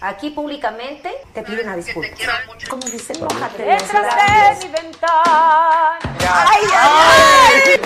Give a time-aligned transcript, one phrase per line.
[0.00, 2.08] Aquí públicamente te pido una disculpa.
[2.70, 5.98] Como dicen, mojate Detrás de mi ventana.
[6.20, 7.80] ¡Ay, ay,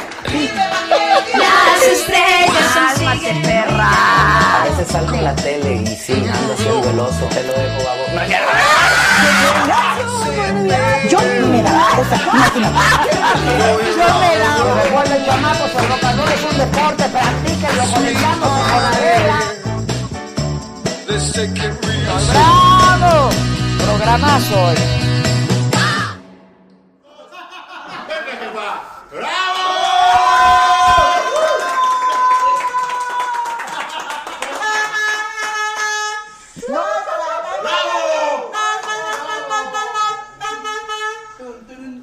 [1.39, 4.61] Las estrellas son ¡Cálmate, perra!
[4.61, 7.25] A veces salgo en la tele y sí, ando haciendo el oso.
[7.29, 8.09] Te lo dejo a vos.
[9.97, 12.77] No, Yo me daba cosa, imagínate.
[13.97, 14.83] Yo me daba.
[14.83, 18.91] Recuerden, chamacos, el and roll es un deporte, practíquenlo con el llano y con la
[19.00, 19.62] vela.
[22.31, 23.29] ¡Bravo!
[23.85, 24.77] Programazo hoy.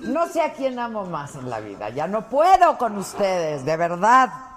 [0.03, 1.89] No sé a quién amo más en la vida.
[1.89, 4.48] Ya no puedo con ustedes, de verdad.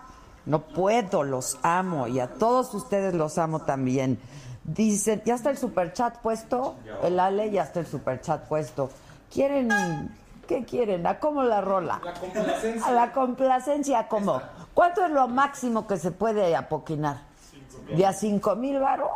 [0.46, 4.18] No puedo, los amo y a todos ustedes los amo también.
[4.64, 8.90] Dicen, ya está el superchat puesto, el Ale ya está el superchat puesto.
[9.32, 9.70] ¿Quieren,
[10.46, 11.06] qué quieren?
[11.06, 12.00] ¿A cómo la rola?
[12.84, 14.40] A la complacencia, ¿cómo?
[14.74, 17.22] ¿Cuánto es lo máximo que se puede apoquinar?
[17.94, 19.10] ¿De a cinco mil varo?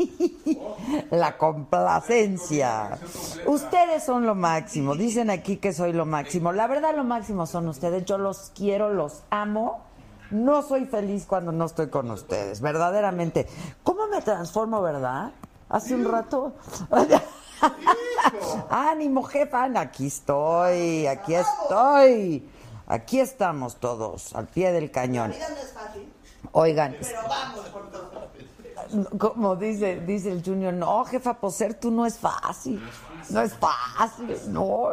[1.10, 2.98] La complacencia.
[3.46, 4.94] Ustedes son lo máximo.
[4.94, 6.52] Dicen aquí que soy lo máximo.
[6.52, 8.04] La verdad, lo máximo son ustedes.
[8.04, 9.82] Yo los quiero, los amo.
[10.30, 13.46] No soy feliz cuando no estoy con ustedes, verdaderamente.
[13.82, 15.32] ¿Cómo me transformo, verdad?
[15.68, 16.54] Hace un rato.
[18.70, 19.68] Ánimo, jefa.
[19.76, 22.48] Aquí estoy, aquí estoy.
[22.86, 25.32] Aquí estamos todos, al pie del cañón.
[26.52, 26.96] Oigan,
[29.18, 32.82] como dice, dice el Junior, no, jefa, por ser tú no es fácil.
[33.28, 34.88] No es fácil, no.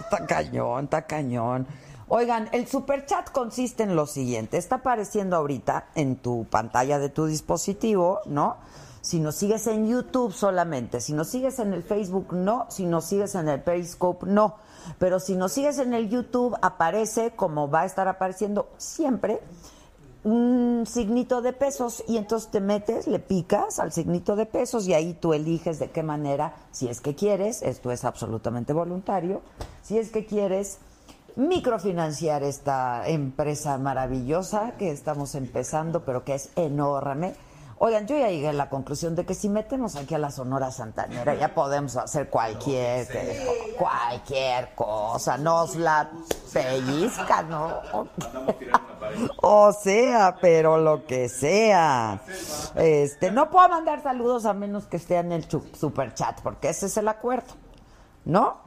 [0.00, 1.66] Está cañón, está cañón.
[2.08, 4.58] Oigan, el superchat consiste en lo siguiente.
[4.58, 8.58] Está apareciendo ahorita en tu pantalla de tu dispositivo, ¿no?
[9.00, 12.66] Si nos sigues en YouTube solamente, si nos sigues en el Facebook, no.
[12.68, 14.54] Si nos sigues en el Periscope, no.
[15.00, 19.40] Pero si nos sigues en el YouTube, aparece como va a estar apareciendo siempre
[20.22, 24.94] un signito de pesos y entonces te metes, le picas al signito de pesos y
[24.94, 29.40] ahí tú eliges de qué manera, si es que quieres, esto es absolutamente voluntario,
[29.84, 30.78] si es que quieres
[31.36, 37.34] microfinanciar esta empresa maravillosa que estamos empezando, pero que es enorme.
[37.78, 40.70] Oigan, yo ya llegué a la conclusión de que si metemos aquí a la Sonora
[40.70, 43.06] Santanera ya podemos hacer cualquier,
[43.76, 46.10] cualquier cosa, nos la
[46.52, 47.82] pellizca, ¿no?
[49.40, 52.20] O sea, pero lo que sea.
[52.74, 56.96] Este, no puedo mandar saludos a menos que esté en el superchat, porque ese es
[56.96, 57.54] el acuerdo.
[58.26, 58.58] ¿No?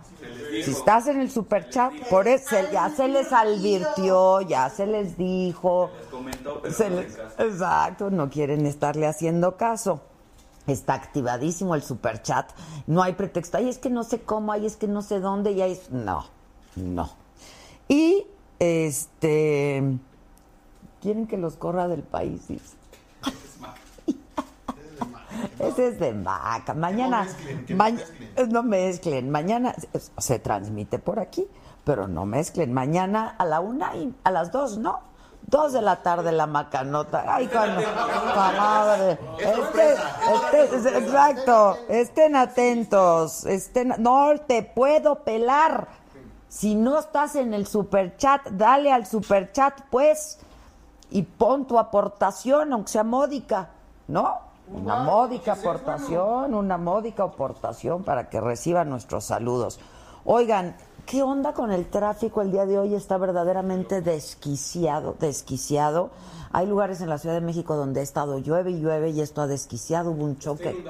[0.64, 5.92] Si estás en el superchat, por eso ya se les advirtió, ya se les dijo.
[6.72, 10.02] Se les- exacto, no quieren estarle haciendo caso.
[10.66, 12.52] Está activadísimo el superchat.
[12.88, 13.58] No hay pretexto.
[13.58, 15.80] Ay, es que no sé cómo, ay, es que no sé dónde, y ahí.
[15.92, 16.26] No,
[16.76, 17.10] no.
[17.88, 18.26] Y
[18.60, 19.84] este.
[21.02, 22.48] Quieren que los corra del país.
[22.48, 22.76] dice.
[25.60, 26.74] Ese es de vaca.
[26.74, 27.28] Mañana.
[27.70, 28.04] maña-
[28.50, 29.30] No mezclen.
[29.30, 31.48] Mañana se- se transmite por aquí,
[31.84, 32.74] pero no mezclen.
[32.74, 35.02] Mañana a la una y a las dos, ¿no?
[35.48, 37.24] Dos de la tarde la macanota.
[37.28, 37.82] Ay, cuando.
[38.36, 39.18] madre.
[39.40, 39.96] Este-
[40.76, 41.78] este- exacto.
[41.90, 43.46] Estén atentos.
[43.46, 45.88] Estén, no te puedo pelar.
[46.48, 50.40] Si no estás en el superchat, dale al superchat, pues
[51.12, 53.70] y pon tu aportación, aunque sea módica,
[54.08, 54.49] ¿no?
[54.74, 59.80] Una módica aportación, una módica aportación para que reciban nuestros saludos.
[60.26, 60.76] Oigan,
[61.06, 62.94] ¿qué onda con el tráfico el día de hoy?
[62.94, 66.12] Está verdaderamente desquiciado, desquiciado.
[66.52, 69.42] Hay lugares en la Ciudad de México donde ha estado llueve y llueve y esto
[69.42, 70.12] ha desquiciado.
[70.12, 70.84] Hubo un choque.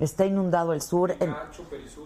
[0.00, 1.10] Está inundado el sur.
[1.20, 1.34] en-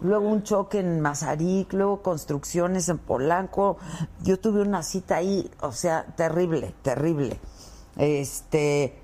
[0.00, 3.76] luego un choque en Mazarik, luego construcciones en Polanco.
[4.22, 7.38] Yo tuve una cita ahí, o sea, terrible, terrible.
[7.96, 9.01] Este.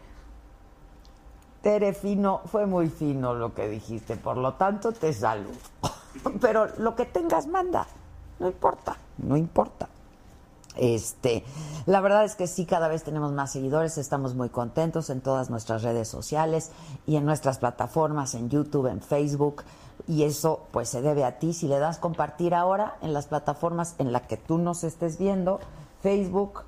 [1.63, 5.57] Tere fino, fue muy fino lo que dijiste, por lo tanto te saludo.
[6.41, 7.87] Pero lo que tengas manda,
[8.39, 9.89] no importa, no importa.
[10.77, 11.45] Este,
[11.87, 15.51] la verdad es que sí, cada vez tenemos más seguidores, estamos muy contentos en todas
[15.51, 16.71] nuestras redes sociales
[17.05, 19.65] y en nuestras plataformas, en YouTube, en Facebook,
[20.07, 21.53] y eso pues se debe a ti.
[21.53, 25.59] Si le das compartir ahora en las plataformas en las que tú nos estés viendo,
[26.01, 26.63] Facebook,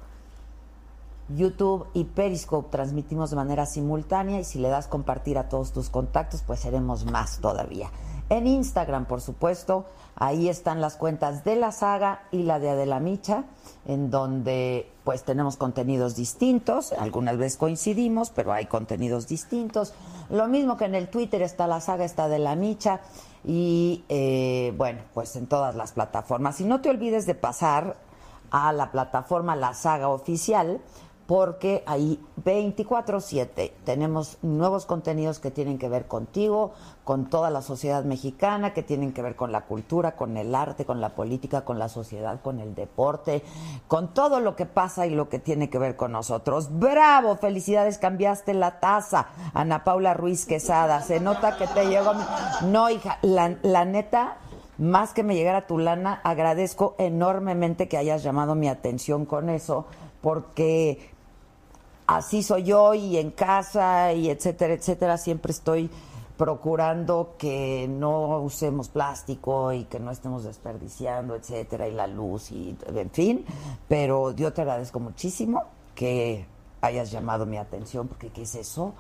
[1.37, 5.91] YouTube y Periscope transmitimos de manera simultánea y si le das compartir a todos tus
[5.91, 7.91] contactos, pues seremos más todavía.
[8.31, 13.01] En Instagram, por supuesto, ahí están las cuentas de la saga y la de Adela
[13.01, 13.45] Micha,
[13.87, 19.95] en donde pues tenemos contenidos distintos, algunas veces coincidimos, pero hay contenidos distintos.
[20.29, 23.01] Lo mismo que en el Twitter está la saga, está de la Micha
[23.45, 26.61] y eh, bueno, pues en todas las plataformas.
[26.61, 27.97] Y no te olvides de pasar
[28.51, 30.81] a la plataforma La Saga Oficial,
[31.31, 36.73] porque ahí 24/7 tenemos nuevos contenidos que tienen que ver contigo,
[37.05, 40.85] con toda la sociedad mexicana, que tienen que ver con la cultura, con el arte,
[40.85, 43.45] con la política, con la sociedad, con el deporte,
[43.87, 46.81] con todo lo que pasa y lo que tiene que ver con nosotros.
[46.81, 47.37] ¡Bravo!
[47.37, 49.29] Felicidades, cambiaste la taza.
[49.55, 52.13] Ana Paula Ruiz Quesada, se nota que te llegó...
[52.63, 54.39] No, hija, la, la neta,
[54.79, 59.87] más que me llegara tu lana, agradezco enormemente que hayas llamado mi atención con eso,
[60.23, 61.20] porque
[62.17, 65.89] así soy yo y en casa y etcétera, etcétera, siempre estoy
[66.37, 72.77] procurando que no usemos plástico y que no estemos desperdiciando, etcétera, y la luz y
[72.87, 73.45] en fin,
[73.89, 75.65] pero yo te agradezco muchísimo
[75.95, 76.47] que
[76.81, 78.93] hayas llamado mi atención porque ¿qué es eso?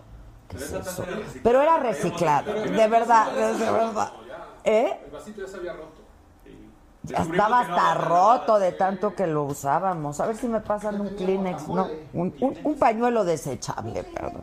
[0.49, 1.05] ¿Qué es eso?
[1.43, 4.12] Pero era reciclado, de verdad, de verdad.
[4.62, 5.01] ¿Eh?
[5.07, 6.00] El vasito ya se había roto.
[7.05, 10.20] Estaba hasta roto de tanto que lo usábamos.
[10.20, 14.43] A ver si me pasan un Kleenex, no, un, un, un pañuelo desechable, perdón.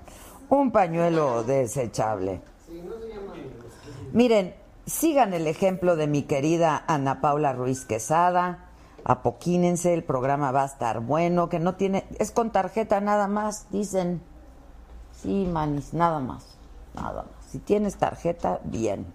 [0.49, 2.41] Un pañuelo desechable.
[4.11, 4.55] Miren,
[4.85, 8.65] sigan el ejemplo de mi querida Ana Paula Ruiz Quesada.
[9.03, 13.67] Apoquínense, el programa va a estar bueno, que no tiene, es con tarjeta nada más,
[13.71, 14.21] dicen.
[15.21, 16.57] Sí, manis, nada más,
[16.93, 17.51] nada más.
[17.51, 19.05] Si tienes tarjeta, bien.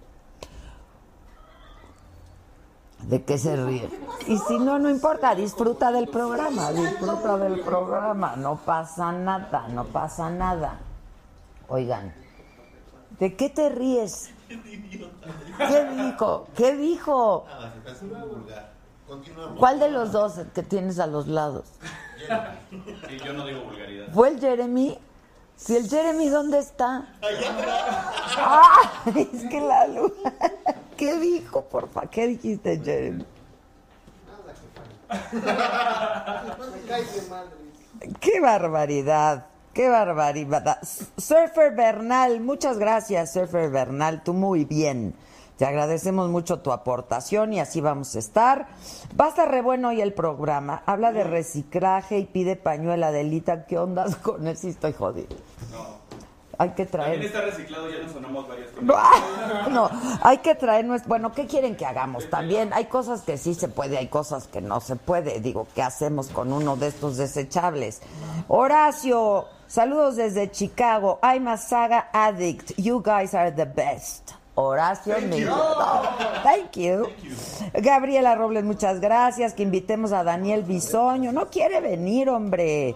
[3.07, 3.89] ¿De qué se ríe?
[4.27, 9.85] Y si no, no importa, disfruta del programa, disfruta del programa, no pasa nada, no
[9.85, 10.79] pasa nada.
[11.67, 12.13] Oigan,
[13.19, 14.31] ¿de qué te ríes?
[14.47, 16.47] ¿Qué dijo?
[16.55, 17.45] ¿Qué dijo?
[19.59, 21.65] ¿Cuál de los dos que tienes a los lados?
[23.23, 24.07] Yo no digo vulgaridad.
[24.13, 24.97] ¿Fue el Jeremy?
[25.55, 27.05] Si el Jeremy, ¿dónde está?
[28.37, 30.11] Ah, es que la luz.
[30.97, 32.07] ¿Qué dijo, porfa?
[32.07, 33.25] ¿Qué dijiste, Jeremy?
[38.19, 39.47] ¡Qué barbaridad!
[39.73, 40.79] ¡Qué barbaridad!
[41.17, 45.15] Surfer Bernal, muchas gracias, Surfer Bernal, tú muy bien.
[45.57, 48.67] Te agradecemos mucho tu aportación y así vamos a estar.
[49.19, 50.81] Va a estar re bueno hoy el programa.
[50.85, 53.65] Habla de reciclaje y pide pañuela de Lita.
[53.65, 54.67] ¿Qué ondas con eso?
[54.67, 55.35] Estoy jodido.
[55.71, 56.02] No.
[56.63, 57.11] Hay que traer.
[57.19, 58.83] También está reciclado, ya nos sonamos varias cosas.
[59.69, 59.89] No,
[60.21, 61.09] hay que traer nuestro...
[61.09, 62.29] Bueno, ¿qué quieren que hagamos?
[62.29, 65.39] También hay cosas que sí se puede, hay cosas que no se puede.
[65.39, 68.01] Digo, ¿qué hacemos con uno de estos desechables?
[68.47, 71.19] Horacio, saludos desde Chicago.
[71.23, 72.71] I'm a saga addict.
[72.77, 74.31] You guys are the best.
[74.55, 75.49] Horacio Thank me- you.
[76.43, 77.07] Thank you.
[77.73, 79.53] Gabriela Robles, muchas gracias.
[79.55, 81.31] Que invitemos a Daniel Bisoño.
[81.31, 82.95] No quiere venir, hombre.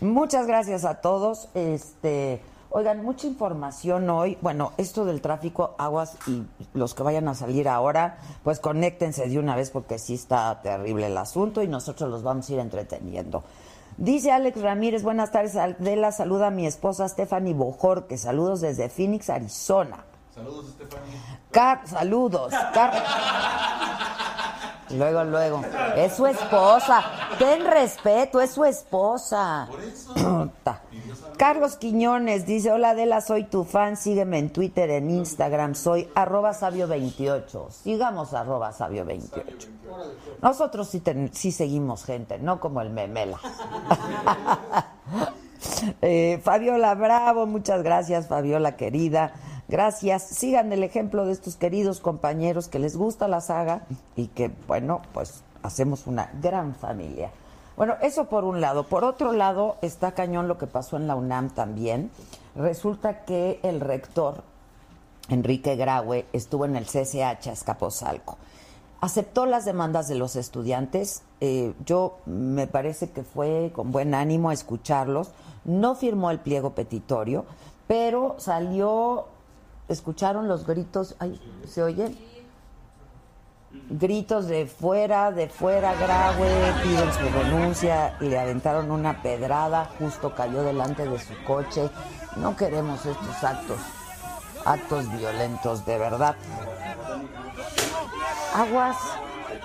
[0.00, 1.48] Muchas gracias a todos.
[1.54, 4.38] Este, oigan, mucha información hoy.
[4.40, 9.38] Bueno, esto del tráfico, aguas y los que vayan a salir ahora, pues conéctense de
[9.38, 13.44] una vez porque sí está terrible el asunto y nosotros los vamos a ir entreteniendo.
[13.96, 18.88] Dice Alex Ramírez, buenas tardes, Adela, saluda a mi esposa Stephanie Bojor, que saludos desde
[18.88, 20.04] Phoenix, Arizona.
[20.40, 21.20] Saludos, Stephanie.
[21.50, 22.52] Car saludos.
[22.72, 23.02] Car-
[24.90, 25.62] luego, luego.
[25.96, 27.02] Es su esposa.
[27.38, 29.68] Ten respeto, es su esposa.
[30.62, 30.80] Ta.
[31.36, 36.52] Carlos Quiñones dice, hola Adela, soy tu fan, sígueme en Twitter, en Instagram, soy arroba
[36.52, 37.70] sabio28.
[37.70, 39.68] Sigamos arroba sabio28.
[40.42, 43.38] Nosotros sí, ten- sí seguimos gente, no como el memela.
[46.02, 49.32] Eh, Fabiola Bravo, muchas gracias, Fabiola querida.
[49.70, 50.24] Gracias.
[50.24, 53.82] Sigan el ejemplo de estos queridos compañeros que les gusta la saga
[54.16, 57.30] y que, bueno, pues hacemos una gran familia.
[57.76, 58.82] Bueno, eso por un lado.
[58.82, 62.10] Por otro lado, está cañón lo que pasó en la UNAM también.
[62.56, 64.42] Resulta que el rector,
[65.28, 68.38] Enrique Graue, estuvo en el CCH Azcapotzalco.
[69.00, 71.22] Aceptó las demandas de los estudiantes.
[71.40, 75.30] eh, yo me parece que fue con buen ánimo a escucharlos.
[75.64, 77.44] No firmó el pliego petitorio,
[77.86, 79.28] pero salió.
[79.90, 81.16] ¿Escucharon los gritos?
[81.18, 82.16] Ay, ¿Se oyen?
[83.90, 90.32] Gritos de fuera, de fuera, Graue, piden su renuncia y le aventaron una pedrada, justo
[90.32, 91.90] cayó delante de su coche.
[92.36, 93.78] No queremos estos actos,
[94.64, 96.36] actos violentos, de verdad.
[98.54, 98.96] Aguas,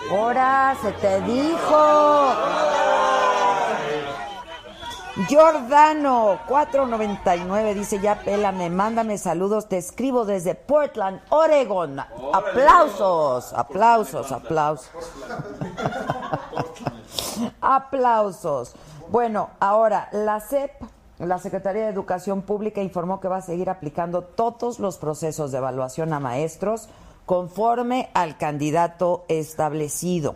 [0.09, 3.04] ahora se te dijo.
[5.29, 12.01] Giordano, 499, dice ya pélame, mándame saludos, te escribo desde Portland, Oregon.
[12.33, 14.91] Aplausos, aplausos, aplausos.
[17.61, 18.75] aplausos.
[19.09, 20.71] Bueno, ahora, la CEP,
[21.19, 25.59] la Secretaría de Educación Pública, informó que va a seguir aplicando todos los procesos de
[25.59, 26.89] evaluación a maestros
[27.25, 30.35] conforme al candidato establecido.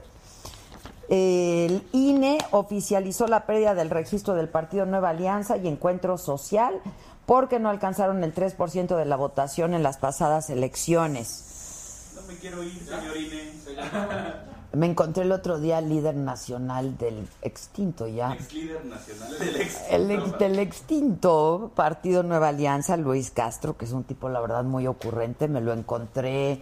[1.09, 6.79] El INE oficializó la pérdida del registro del Partido Nueva Alianza y Encuentro Social
[7.25, 12.13] porque no alcanzaron el 3% de la votación en las pasadas elecciones.
[12.15, 14.49] No me quiero ir, señor INE.
[14.73, 18.33] Me encontré el otro día al líder nacional del extinto ya.
[18.33, 19.77] Ex líder nacional del ex.
[19.89, 24.63] El ex- del extinto Partido Nueva Alianza, Luis Castro, que es un tipo, la verdad,
[24.63, 26.61] muy ocurrente, me lo encontré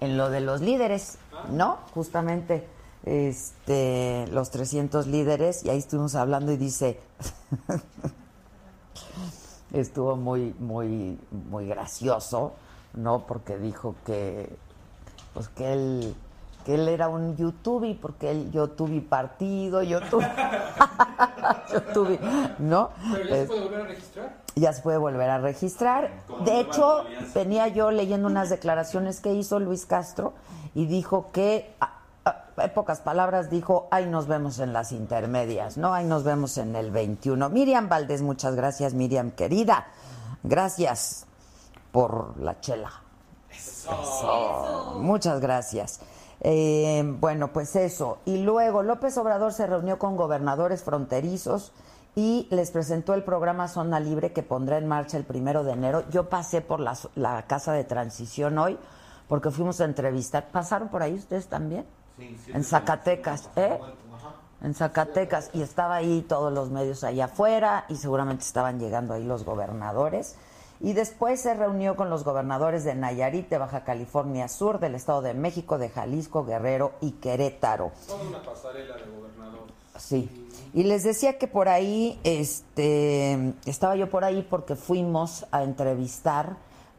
[0.00, 1.16] en lo de los líderes,
[1.50, 1.78] ¿no?
[1.94, 2.66] Justamente,
[3.06, 7.00] este, los 300 líderes, y ahí estuvimos hablando y dice,
[9.72, 12.52] estuvo muy, muy, muy gracioso,
[12.94, 13.26] ¿no?
[13.26, 14.54] Porque dijo que,
[15.34, 16.14] pues que él,
[16.64, 20.26] que él era un YouTube, porque él, yo tuve partido, yo tuve,
[21.72, 22.18] yo tuve,
[22.58, 22.90] ¿no?
[23.12, 24.36] Pero ya se puede volver a registrar.
[24.56, 26.10] ya se puede volver a registrar.
[26.44, 30.32] De hecho, venía yo leyendo unas declaraciones que hizo Luis Castro
[30.74, 31.95] y dijo que, a- a- en
[32.74, 35.92] pocas palabras, dijo, ahí nos vemos en las intermedias, ¿no?
[35.92, 37.50] Ahí nos vemos en el 21.
[37.50, 39.86] Miriam Valdés, muchas gracias, Miriam querida.
[40.42, 41.26] Gracias
[41.92, 42.90] por la chela.
[43.50, 44.96] Eso.
[44.98, 46.00] Muchas gracias.
[46.40, 48.18] Eh, bueno, pues eso.
[48.24, 51.72] Y luego López Obrador se reunió con gobernadores fronterizos
[52.14, 56.04] y les presentó el programa Zona Libre que pondrá en marcha el primero de enero.
[56.10, 58.78] Yo pasé por la, la casa de transición hoy
[59.28, 60.48] porque fuimos a entrevistar.
[60.50, 61.86] ¿Pasaron por ahí ustedes también?
[62.18, 63.78] En Zacatecas, ¿eh?
[64.62, 65.50] En Zacatecas.
[65.52, 70.36] Y estaba ahí todos los medios allá afuera y seguramente estaban llegando ahí los gobernadores.
[70.80, 75.22] Y después se reunió con los gobernadores de Nayarit, de Baja California Sur, del Estado
[75.22, 77.92] de México, de Jalisco, Guerrero y Querétaro.
[78.06, 79.66] Toda una pasarela de gobernador.
[79.98, 80.48] Sí.
[80.74, 86.56] Y les decía que por ahí, este, estaba yo por ahí porque fuimos a entrevistar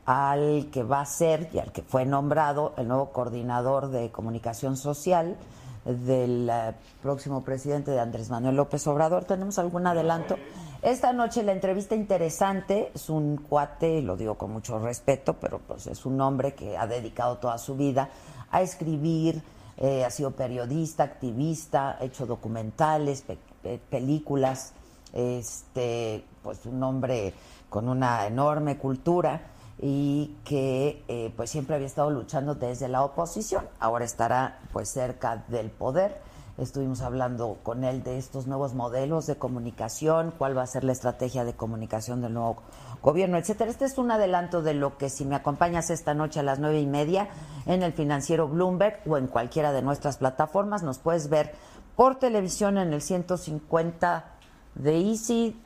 [0.08, 4.78] al que va a ser y al que fue nombrado el nuevo coordinador de comunicación
[4.78, 5.36] social
[5.84, 9.26] del eh, próximo presidente de Andrés Manuel López Obrador.
[9.26, 10.38] ¿Tenemos algún adelanto?
[10.82, 15.88] Esta noche la entrevista interesante es un cuate, lo digo con mucho respeto, pero pues
[15.88, 18.10] es un hombre que ha dedicado toda su vida
[18.50, 19.42] a escribir,
[19.76, 24.72] eh, ha sido periodista, activista, hecho documentales, pe- películas,
[25.12, 27.34] este, pues un hombre
[27.70, 29.42] con una enorme cultura
[29.80, 35.44] y que eh, pues siempre había estado luchando desde la oposición, ahora estará pues cerca
[35.48, 36.20] del poder.
[36.58, 40.92] Estuvimos hablando con él de estos nuevos modelos de comunicación, cuál va a ser la
[40.92, 42.64] estrategia de comunicación del nuevo
[43.04, 43.70] gobierno, etcétera.
[43.70, 46.80] Este es un adelanto de lo que si me acompañas esta noche a las nueve
[46.80, 47.30] y media
[47.68, 51.54] en el financiero Bloomberg o en cualquiera de nuestras plataformas, nos puedes ver
[51.96, 54.26] por televisión en el 150
[54.74, 55.62] de Easy,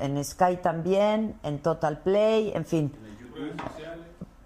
[0.00, 2.92] en Sky también, en Total Play, en fin.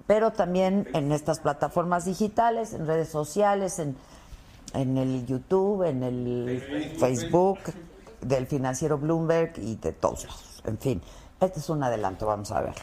[0.07, 3.97] Pero también en estas plataformas digitales, en redes sociales, en,
[4.75, 7.59] en el YouTube, en el Facebook
[8.21, 10.63] del financiero Bloomberg y de todos lados.
[10.65, 11.03] En fin,
[11.41, 12.83] este es un adelanto, vamos a verlo.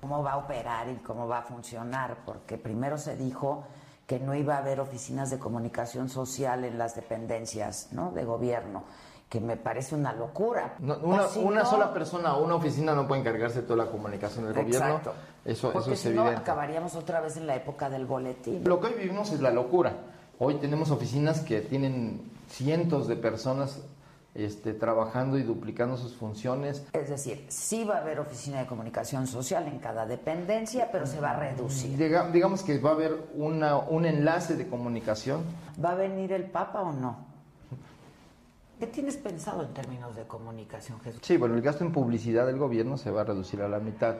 [0.00, 2.18] ¿Cómo va a operar y cómo va a funcionar?
[2.24, 3.64] Porque primero se dijo
[4.06, 8.10] que no iba a haber oficinas de comunicación social en las dependencias ¿no?
[8.12, 8.84] de gobierno,
[9.28, 10.76] que me parece una locura.
[10.78, 13.66] No, una, Pues si una no- sola persona o una oficina no puede encargarse de
[13.66, 15.00] toda la comunicación del gobierno.
[15.48, 18.62] Eso, Porque eso es si no, acabaríamos otra vez en la época del boletín.
[18.64, 19.94] Lo que hoy vivimos es la locura.
[20.38, 23.80] Hoy tenemos oficinas que tienen cientos de personas
[24.34, 26.84] este, trabajando y duplicando sus funciones.
[26.92, 31.18] Es decir, sí va a haber oficina de comunicación social en cada dependencia, pero se
[31.18, 31.96] va a reducir.
[31.98, 35.40] Diga- digamos que va a haber una, un enlace de comunicación.
[35.82, 37.26] ¿Va a venir el Papa o no?
[38.78, 41.20] ¿Qué tienes pensado en términos de comunicación, Jesús?
[41.24, 44.14] Sí, bueno, el gasto en publicidad del gobierno se va a reducir a la mitad.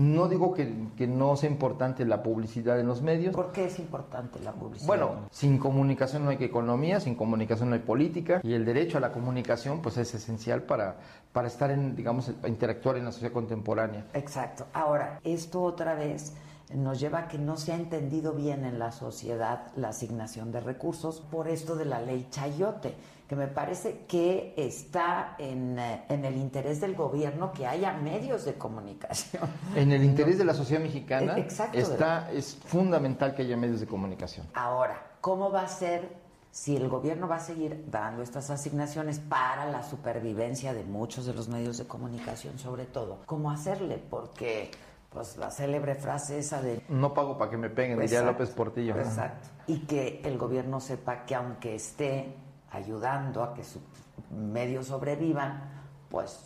[0.00, 3.34] No digo que, que no sea importante la publicidad en los medios.
[3.34, 4.86] ¿Por qué es importante la publicidad?
[4.86, 9.02] Bueno, sin comunicación no hay economía, sin comunicación no hay política y el derecho a
[9.02, 10.96] la comunicación pues es esencial para,
[11.32, 14.06] para estar en, digamos, interactuar en la sociedad contemporánea.
[14.14, 14.66] Exacto.
[14.72, 16.34] Ahora, esto otra vez
[16.74, 20.60] nos lleva a que no se ha entendido bien en la sociedad la asignación de
[20.60, 22.94] recursos por esto de la ley Chayote,
[23.28, 28.44] que me parece que está en, eh, en el interés del gobierno que haya medios
[28.44, 29.44] de comunicación.
[29.74, 31.78] En el interés de la sociedad mexicana Exacto.
[31.78, 34.46] está, es fundamental que haya medios de comunicación.
[34.54, 36.19] Ahora, ¿cómo va a ser
[36.50, 41.34] si el gobierno va a seguir dando estas asignaciones para la supervivencia de muchos de
[41.34, 43.18] los medios de comunicación, sobre todo?
[43.26, 44.02] ¿Cómo hacerle?
[44.10, 44.70] Porque,
[45.10, 48.54] pues, la célebre frase esa de No pago para que me peguen, diría Exacto, López
[48.54, 48.96] Portillo.
[48.96, 49.48] Exacto.
[49.68, 52.34] Y que el gobierno sepa que aunque esté
[52.72, 53.82] ayudando a que sus
[54.30, 55.62] medios sobrevivan,
[56.08, 56.40] pues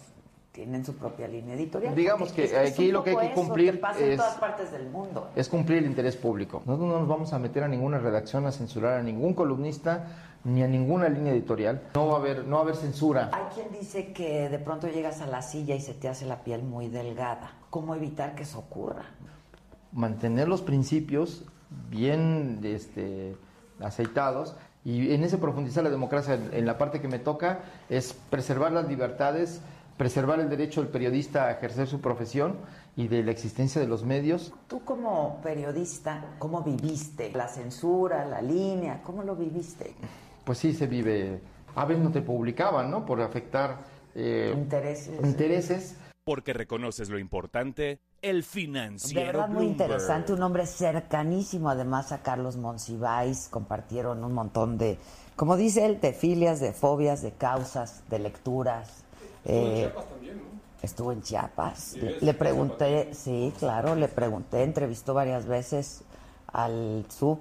[0.54, 1.96] tienen su propia línea editorial.
[1.96, 5.28] Digamos que aquí lo que hay que cumplir en es- todas partes del mundo.
[5.34, 6.62] es cumplir el interés público.
[6.64, 10.06] Nosotros no nos vamos a meter a ninguna redacción a censurar a ningún columnista
[10.44, 11.82] ni a ninguna línea editorial.
[11.96, 13.30] No va a haber, no va a haber censura.
[13.32, 16.44] Hay quien dice que de pronto llegas a la silla y se te hace la
[16.44, 17.50] piel muy delgada.
[17.70, 19.06] ¿Cómo evitar que eso ocurra?
[19.90, 21.44] Mantener los principios
[21.90, 23.36] bien este,
[23.80, 28.12] aceitados y en ese profundizar la democracia en, en la parte que me toca es
[28.30, 29.60] preservar las libertades,
[29.96, 32.58] preservar el derecho del periodista a ejercer su profesión
[32.96, 34.52] y de la existencia de los medios.
[34.68, 39.02] Tú como periodista, ¿cómo viviste la censura, la línea?
[39.02, 39.94] ¿Cómo lo viviste?
[40.44, 41.40] Pues sí se vive.
[41.74, 43.04] A veces no te publicaban, ¿no?
[43.04, 43.78] Por afectar
[44.14, 45.24] eh, Intereses.
[45.24, 45.96] intereses.
[46.24, 52.22] Porque reconoces lo importante, el De financiero verdad muy interesante, un hombre cercanísimo además a
[52.22, 54.98] Carlos Monsiváis, compartieron un montón de,
[55.36, 59.03] como dice él, de filias, de fobias, de causas, de lecturas.
[59.44, 59.92] Eh,
[60.82, 61.94] Estuvo en Chiapas.
[61.96, 66.02] Le, le pregunté, sí, claro, le pregunté, entrevistó varias veces
[66.52, 67.38] al sub,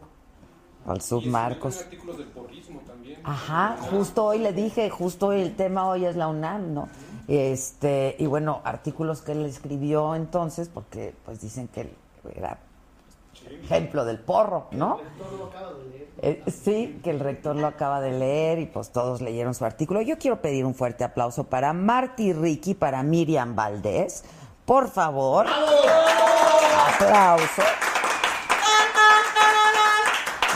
[0.87, 1.81] al sub Marcos.
[1.81, 3.19] artículos del porrismo también.
[3.23, 6.87] Ajá, justo hoy le dije, justo hoy el tema hoy es la UNAM, ¿no?
[7.27, 11.89] Este, y bueno, artículos que él escribió entonces, porque pues dicen que él
[12.35, 12.59] era
[13.63, 14.99] ejemplo del porro, ¿no?
[16.21, 20.01] Eh, sí, que el rector lo acaba de leer y pues todos leyeron su artículo.
[20.01, 24.23] Yo quiero pedir un fuerte aplauso para Marty Ricky, para Miriam Valdés.
[24.65, 25.47] Por favor.
[26.95, 27.61] Aplauso.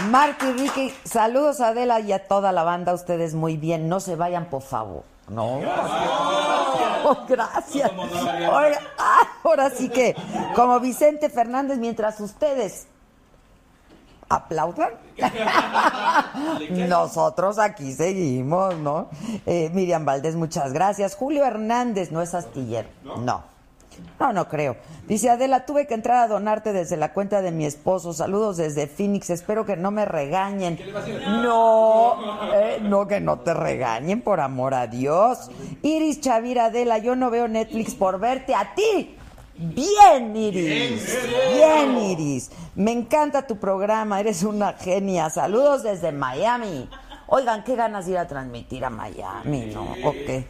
[0.10, 3.90] Marty Ricky, saludos a Adela y a toda la banda, ustedes muy bien.
[3.90, 5.04] No se vayan, por favor.
[5.28, 5.60] No.
[7.08, 7.92] Oh, gracias.
[8.98, 10.16] Ah, ahora sí que,
[10.56, 12.88] como Vicente Fernández, mientras ustedes
[14.30, 14.92] aplaudan,
[16.90, 19.08] nosotros aquí seguimos, ¿no?
[19.46, 21.16] Eh, Miriam Valdés, muchas gracias.
[21.16, 22.90] Julio Hernández, no es astillero.
[23.04, 23.18] No.
[23.18, 23.44] No,
[24.34, 24.78] no creo.
[25.08, 28.14] Dice Adela, tuve que entrar a donarte desde la cuenta de mi esposo.
[28.14, 29.30] Saludos desde Phoenix.
[29.30, 30.80] Espero que no me regañen.
[31.44, 32.18] No,
[32.54, 35.50] eh, no que no te regañen, por amor a Dios.
[35.82, 39.16] Iris Chavira Adela, yo no veo Netflix por verte a ti.
[39.60, 41.18] Bien, Iris.
[41.56, 42.52] Bien, Iris.
[42.76, 44.20] Me encanta tu programa.
[44.20, 45.30] Eres una genia.
[45.30, 46.88] Saludos desde Miami.
[47.28, 49.84] Oigan, qué ganas de ir a transmitir a Miami, ¿no?
[50.06, 50.46] Ok.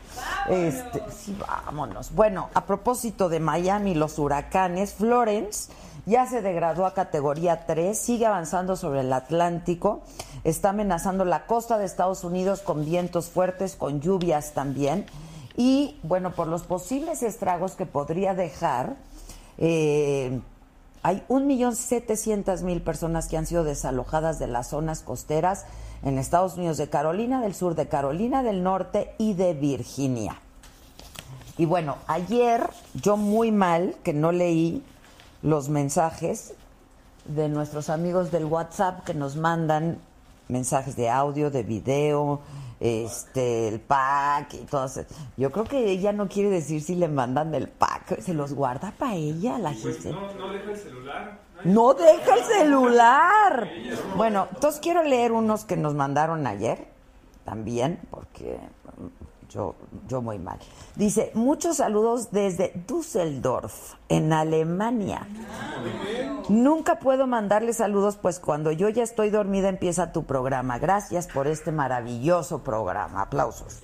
[0.50, 1.36] Este, sí,
[1.66, 2.14] vámonos.
[2.14, 5.72] Bueno, a propósito de Miami, los huracanes, Florence
[6.06, 10.04] ya se degradó a categoría 3, sigue avanzando sobre el Atlántico,
[10.44, 15.06] está amenazando la costa de Estados Unidos con vientos fuertes, con lluvias también.
[15.58, 18.96] Y bueno, por los posibles estragos que podría dejar,
[19.58, 20.40] eh,
[21.08, 25.64] hay 1.700.000 personas que han sido desalojadas de las zonas costeras
[26.04, 30.42] en Estados Unidos, de Carolina del Sur, de Carolina del Norte y de Virginia.
[31.58, 34.84] Y bueno, ayer yo muy mal que no leí
[35.42, 36.56] los mensajes
[37.24, 40.00] de nuestros amigos del WhatsApp que nos mandan
[40.50, 42.42] mensajes de audio, de video,
[42.80, 45.06] este, el pack y todo eso.
[45.36, 48.94] Yo creo que ella no quiere decir si le mandan el pack, se los guarda
[48.98, 50.12] para ella, la Giselle.
[50.12, 51.40] No, no deja el celular.
[51.64, 53.70] No deja el celular.
[54.16, 56.88] Bueno, entonces quiero leer unos que nos mandaron ayer
[57.46, 58.60] también, porque
[59.50, 59.76] yo,
[60.08, 60.60] yo muy mal.
[60.96, 65.28] Dice, muchos saludos desde Düsseldorf, en Alemania.
[66.50, 70.80] Nunca puedo mandarle saludos, pues cuando yo ya estoy dormida empieza tu programa.
[70.80, 73.22] Gracias por este maravilloso programa.
[73.22, 73.82] Aplausos.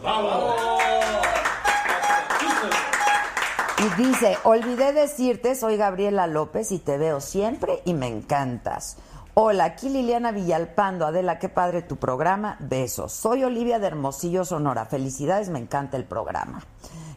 [3.79, 8.97] Y dice, olvidé decirte, soy Gabriela López y te veo siempre y me encantas.
[9.35, 11.07] Hola, aquí Liliana Villalpando.
[11.07, 12.55] Adela, qué padre tu programa.
[12.59, 13.13] Besos.
[13.13, 14.85] Soy Olivia de Hermosillo, Sonora.
[14.85, 16.61] Felicidades, me encanta el programa.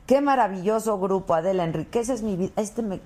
[0.06, 1.64] Qué maravilloso grupo, Adela.
[1.64, 2.52] Enriqueces mi vida.
[2.56, 3.02] Este me,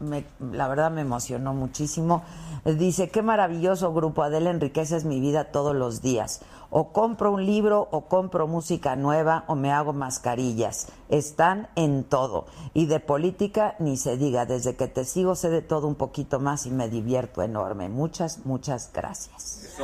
[0.00, 2.22] me- la verdad me emocionó muchísimo.
[2.64, 6.40] Dice, qué maravilloso grupo, Adela enriqueces mi vida todos los días.
[6.70, 10.88] O compro un libro, o compro música nueva, o me hago mascarillas.
[11.08, 12.44] Están en todo.
[12.74, 16.40] Y de política ni se diga, desde que te sigo sé de todo un poquito
[16.40, 17.88] más y me divierto enorme.
[17.88, 19.76] Muchas, muchas gracias.
[19.78, 19.82] Qué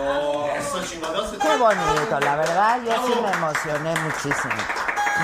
[1.58, 4.54] bonito, la verdad, yo sí me emocioné muchísimo.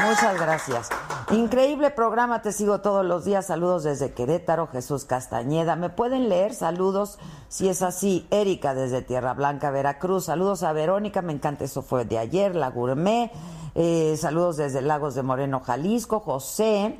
[0.06, 0.88] Muchas gracias.
[1.32, 3.46] Increíble programa, te sigo todos los días.
[3.46, 5.76] Saludos desde Querétaro, Jesús Castañeda.
[5.76, 6.54] ¿Me pueden leer?
[6.54, 8.26] Saludos, si es así.
[8.30, 10.26] Erika desde Tierra Blanca, Veracruz.
[10.26, 13.32] Saludos a Verónica, me encanta, eso fue de ayer, la gourmet.
[13.74, 16.98] Eh, saludos desde Lagos de Moreno, Jalisco, José.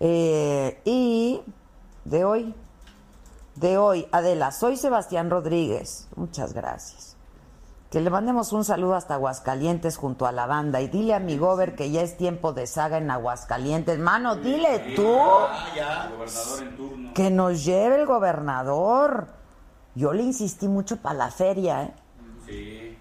[0.00, 1.40] Eh, y
[2.04, 2.54] de hoy,
[3.54, 6.08] de hoy, Adela, soy Sebastián Rodríguez.
[6.16, 7.15] Muchas gracias.
[7.96, 10.82] Que le mandemos un saludo hasta Aguascalientes junto a la banda.
[10.82, 13.98] Y dile a mi gober que ya es tiempo de saga en Aguascalientes.
[13.98, 15.16] Mano, dile tú.
[16.60, 17.14] En turno.
[17.14, 19.28] Que nos lleve el gobernador.
[19.94, 21.94] Yo le insistí mucho para la feria, ¿eh?
[22.44, 22.98] Sí.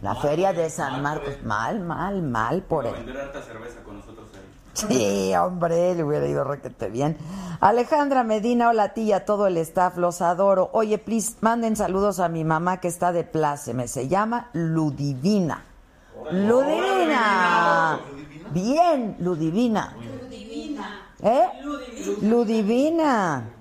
[0.00, 1.42] La feria de San Marcos.
[1.42, 2.94] Mal, mal, mal por él.
[2.94, 4.33] vender harta cerveza con nosotros.
[4.74, 7.16] Sí, hombre, le hubiera ido requete bien.
[7.60, 10.70] Alejandra Medina, hola a ti y a todo el staff, los adoro.
[10.72, 13.88] Oye, please, manden saludos a mi mamá que está de pláceme.
[13.88, 15.64] Se llama Ludivina.
[16.30, 18.00] Ludivina.
[18.50, 19.96] Bien, Ludivina.
[21.22, 21.46] ¿Eh?
[22.20, 23.53] Ludivina.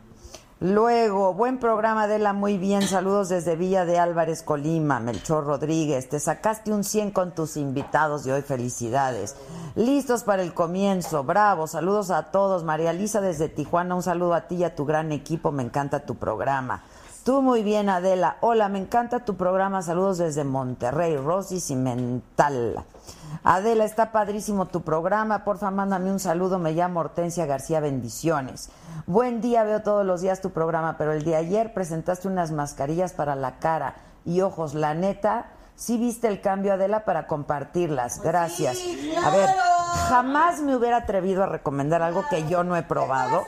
[0.63, 2.83] Luego, buen programa de la muy bien.
[2.83, 5.01] Saludos desde Villa de Álvarez, Colima.
[5.01, 8.43] Melchor Rodríguez, te sacaste un 100 con tus invitados de hoy.
[8.43, 9.35] Felicidades.
[9.75, 11.25] Listos para el comienzo.
[11.25, 11.67] Bravo.
[11.67, 12.63] Saludos a todos.
[12.63, 13.93] María Lisa desde Tijuana.
[13.93, 15.51] Un saludo a ti y a tu gran equipo.
[15.51, 16.81] Me encanta tu programa.
[17.25, 18.37] Tú muy bien, Adela.
[18.39, 19.81] Hola, me encanta tu programa.
[19.81, 21.17] Saludos desde Monterrey.
[21.17, 22.85] Rosy Cimental.
[23.43, 25.43] Adela, está padrísimo tu programa.
[25.43, 26.59] Porfa, mándame un saludo.
[26.59, 27.79] Me llamo Hortensia García.
[27.79, 28.69] Bendiciones.
[29.05, 33.13] Buen día, veo todos los días tu programa, pero el de ayer presentaste unas mascarillas
[33.13, 34.73] para la cara y ojos.
[34.73, 38.21] La neta, sí viste el cambio, Adela, para compartirlas.
[38.21, 38.77] Gracias.
[39.23, 39.49] A ver,
[40.07, 43.43] jamás me hubiera atrevido a recomendar algo que yo no he probado.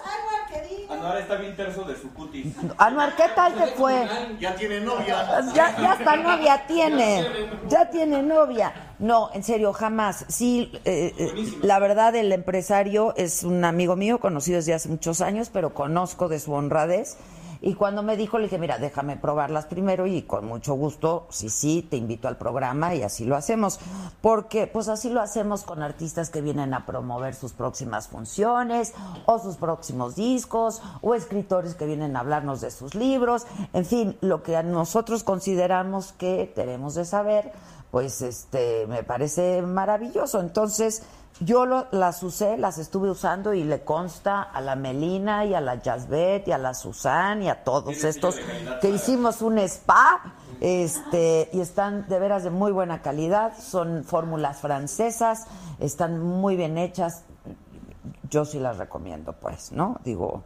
[0.90, 2.54] Anuar está bien terso de su cutis.
[2.78, 4.08] Anuar, ¿qué tal te fue?
[4.40, 5.42] Ya tiene novia.
[5.54, 7.26] Ya, ya hasta novia tiene.
[7.68, 8.74] Ya tiene novia.
[9.00, 10.26] No, en serio, jamás.
[10.28, 15.22] Sí, eh, eh, la verdad, el empresario es un amigo mío, conocido desde hace muchos
[15.22, 17.18] años, pero conozco de su honradez.
[17.66, 21.50] Y cuando me dijo, le dije, mira, déjame probarlas primero y con mucho gusto, sí,
[21.50, 23.80] sí, te invito al programa y así lo hacemos.
[24.22, 28.94] Porque pues así lo hacemos con artistas que vienen a promover sus próximas funciones
[29.26, 33.48] o sus próximos discos o escritores que vienen a hablarnos de sus libros.
[33.74, 37.52] En fin, lo que nosotros consideramos que debemos de saber,
[37.90, 40.40] pues este me parece maravilloso.
[40.40, 41.02] Entonces,
[41.42, 45.62] yo lo- las usé, las estuve usando y le consta a la Melina y a
[45.62, 48.36] la Jasbet y a la Susan y a todos estos
[48.82, 54.60] que hicimos un spa este y están de veras de muy buena calidad, son fórmulas
[54.60, 55.48] francesas,
[55.80, 57.24] están muy bien hechas.
[58.30, 59.98] Yo sí las recomiendo, pues, ¿no?
[60.04, 60.44] Digo,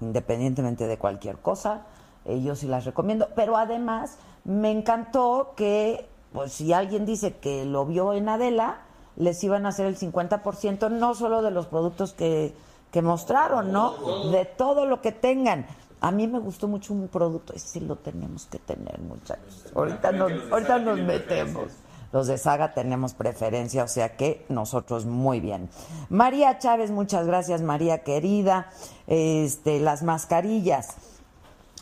[0.00, 1.82] independientemente de cualquier cosa,
[2.24, 7.64] eh, yo sí las recomiendo, pero además me encantó que pues si alguien dice que
[7.64, 8.78] lo vio en Adela,
[9.16, 12.54] les iban a hacer el 50%, no solo de los productos que,
[12.90, 14.30] que mostraron, ¿no?
[14.30, 15.66] De todo lo que tengan.
[16.00, 19.66] A mí me gustó mucho un producto, ese sí lo tenemos que tener, muchachos.
[19.74, 21.70] Ahorita nos, ahorita nos metemos.
[22.12, 25.70] Los de Saga tenemos preferencia, o sea que nosotros muy bien.
[26.10, 28.70] María Chávez, muchas gracias, María querida.
[29.06, 30.96] Este, las mascarillas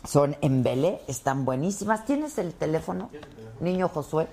[0.05, 2.05] son en Belé, están buenísimas.
[2.05, 3.09] ¿Tienes el teléfono,
[3.59, 4.27] niño Josué?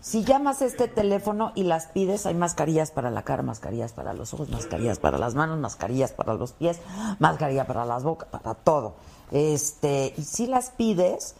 [0.00, 4.14] Si llamas a este teléfono y las pides, hay mascarillas para la cara, mascarillas para
[4.14, 6.78] los ojos, mascarillas para las manos, mascarillas para los pies,
[7.18, 8.94] mascarilla para las bocas, para todo.
[9.32, 11.34] Este, y si las pides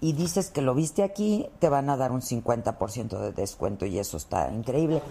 [0.00, 3.98] y dices que lo viste aquí, te van a dar un 50% de descuento y
[3.98, 5.02] eso está increíble.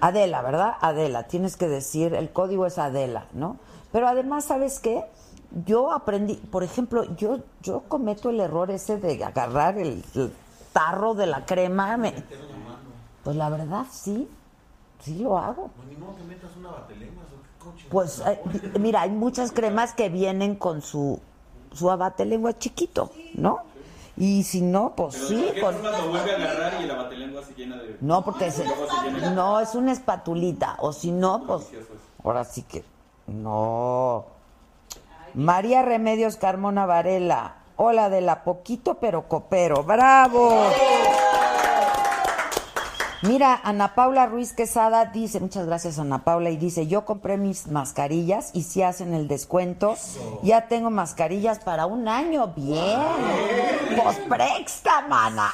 [0.00, 0.74] Adela, ¿verdad?
[0.80, 3.56] Adela, tienes que decir, el código es Adela, ¿no?
[3.90, 5.04] Pero además, ¿sabes qué?
[5.66, 10.32] Yo aprendí, por ejemplo, yo, yo cometo el error ese de agarrar el, el
[10.78, 11.96] tarro de la crema.
[11.96, 12.14] me-
[13.24, 14.28] pues la verdad, sí,
[15.00, 15.70] sí lo hago.
[17.90, 18.40] Pues eh,
[18.78, 21.20] mira, hay muchas cremas que vienen con su,
[21.72, 23.60] su abatelengua chiquito, ¿no?
[24.16, 25.36] Y si no, pues Pero sí.
[25.42, 27.96] ¿de qué con- forma lo vuelve a agarrar y la batelengua se llena de...
[28.00, 31.68] no, porque se- se no es una espatulita, o si no, pues
[32.24, 32.84] ahora sí que
[33.26, 34.24] no.
[35.34, 40.66] María Remedios Carmona Varela, hola de la poquito pero copero, bravo.
[43.22, 47.68] Mira, Ana Paula Ruiz Quesada dice, muchas gracias Ana Paula, y dice, yo compré mis
[47.68, 49.94] mascarillas y si hacen el descuento,
[50.42, 53.00] ya tengo mascarillas para un año, bien,
[54.02, 54.20] pues
[55.08, 55.50] mana.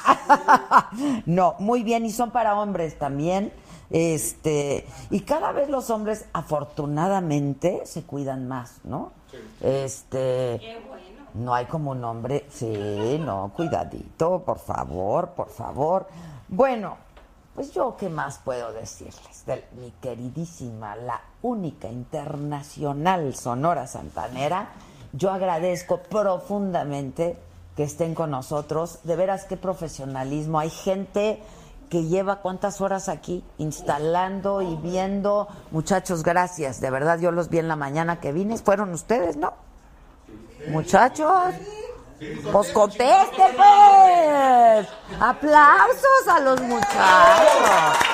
[1.25, 3.51] no, muy bien, y son para hombres también,
[3.89, 9.11] este, y cada vez los hombres afortunadamente se cuidan más, ¿no?
[9.61, 10.59] Este,
[11.35, 16.07] no hay como un hombre, sí, no, cuidadito, por favor, por favor.
[16.47, 16.97] Bueno,
[17.53, 24.69] pues yo qué más puedo decirles de mi queridísima, la única internacional Sonora Santanera.
[25.13, 27.37] Yo agradezco profundamente
[27.75, 28.99] que estén con nosotros.
[29.03, 30.59] De veras qué profesionalismo.
[30.59, 31.41] Hay gente
[31.89, 35.47] que lleva cuántas horas aquí instalando y viendo.
[35.71, 36.81] Muchachos, gracias.
[36.81, 38.57] De verdad yo los vi en la mañana que vine.
[38.57, 39.53] Fueron ustedes, ¿no?
[40.67, 41.53] Muchachos.
[42.51, 44.87] Pues conteste, pues.
[45.19, 48.05] Aplausos a los muchachos.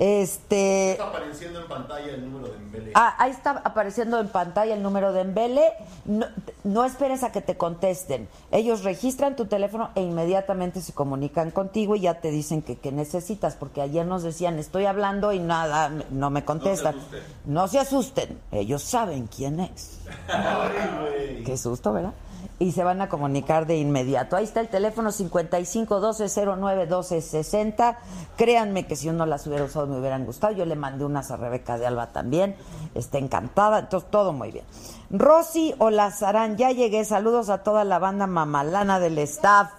[0.00, 0.92] Este.
[0.92, 2.92] Está apareciendo en pantalla el número de Mbele.
[2.94, 5.74] Ah, ahí está apareciendo en pantalla el número de Embele.
[6.06, 6.26] No,
[6.64, 8.26] no esperes a que te contesten.
[8.50, 12.92] Ellos registran tu teléfono e inmediatamente se comunican contigo y ya te dicen que, que
[12.92, 16.96] necesitas, porque ayer nos decían, estoy hablando y nada, no me contestan.
[17.44, 20.00] No se asusten, ellos saben quién es.
[21.44, 22.14] Qué susto, ¿verdad?
[22.60, 24.36] Y se van a comunicar de inmediato.
[24.36, 27.98] Ahí está el teléfono 55 12 09 12 60.
[28.36, 30.52] Créanme que si uno las hubiera usado me hubieran gustado.
[30.52, 32.54] Yo le mandé unas a Rebeca de Alba también.
[32.94, 33.78] Está encantada.
[33.78, 34.66] Entonces, todo muy bien.
[35.08, 37.02] Rosy Olazarán, ya llegué.
[37.06, 39.70] Saludos a toda la banda mamalana del staff.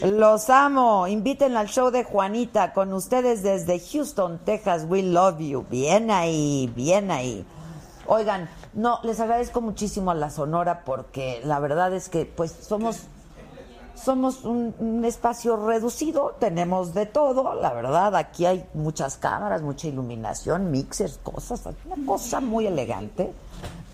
[0.00, 1.06] Los amo.
[1.06, 4.86] Inviten al show de Juanita con ustedes desde Houston, Texas.
[4.88, 5.66] We love you.
[5.70, 7.44] Bien ahí, bien ahí.
[8.06, 13.06] Oigan, no, les agradezco muchísimo a la Sonora porque la verdad es que pues somos
[13.94, 19.86] somos un, un espacio reducido, tenemos de todo, la verdad, aquí hay muchas cámaras, mucha
[19.86, 23.32] iluminación, mixers, cosas, una cosa muy elegante,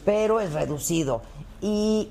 [0.05, 1.21] pero es reducido.
[1.61, 2.11] Y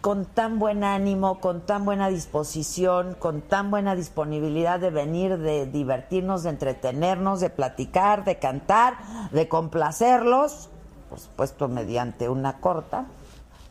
[0.00, 5.66] con tan buen ánimo, con tan buena disposición, con tan buena disponibilidad de venir, de
[5.66, 8.94] divertirnos, de entretenernos, de platicar, de cantar,
[9.32, 10.70] de complacerlos,
[11.08, 13.06] por supuesto mediante una corta.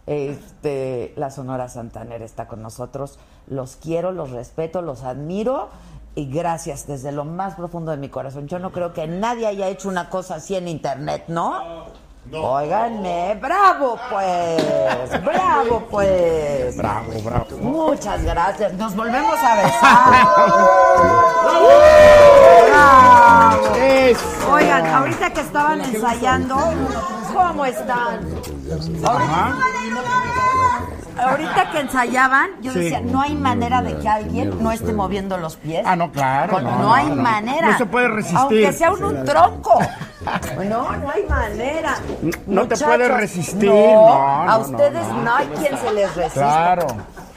[0.07, 3.17] Este, la Sonora Santanera está con nosotros.
[3.47, 5.69] Los quiero, los respeto, los admiro
[6.15, 8.47] y gracias desde lo más profundo de mi corazón.
[8.47, 11.85] Yo no creo que nadie haya hecho una cosa así en internet, ¿no?
[12.33, 16.75] Óiganme, bravo pues, bravo pues.
[16.75, 17.45] Bravo, bravo.
[17.61, 18.73] Muchas gracias.
[18.73, 20.27] Nos volvemos a besar.
[22.65, 23.75] Bravo.
[24.51, 26.57] Oigan, ahorita que estaban ensayando,
[27.35, 28.19] ¿cómo están?
[29.05, 29.53] Ajá.
[31.17, 32.79] Ahorita que ensayaban, yo Sí.
[32.79, 35.81] decía, no hay manera de que alguien no esté moviendo los pies.
[35.85, 36.53] Ah, no, claro.
[36.53, 37.15] Con- no, hay no.
[37.15, 37.69] manera.
[37.71, 38.37] No se puede resistir.
[38.39, 39.79] Aunque sea un, un tronco.
[40.67, 41.97] No, no hay manera.
[42.47, 46.41] No te puedes resistir, No, no, a ustedes no, no, hay quien se les resista.
[46.41, 46.87] Claro.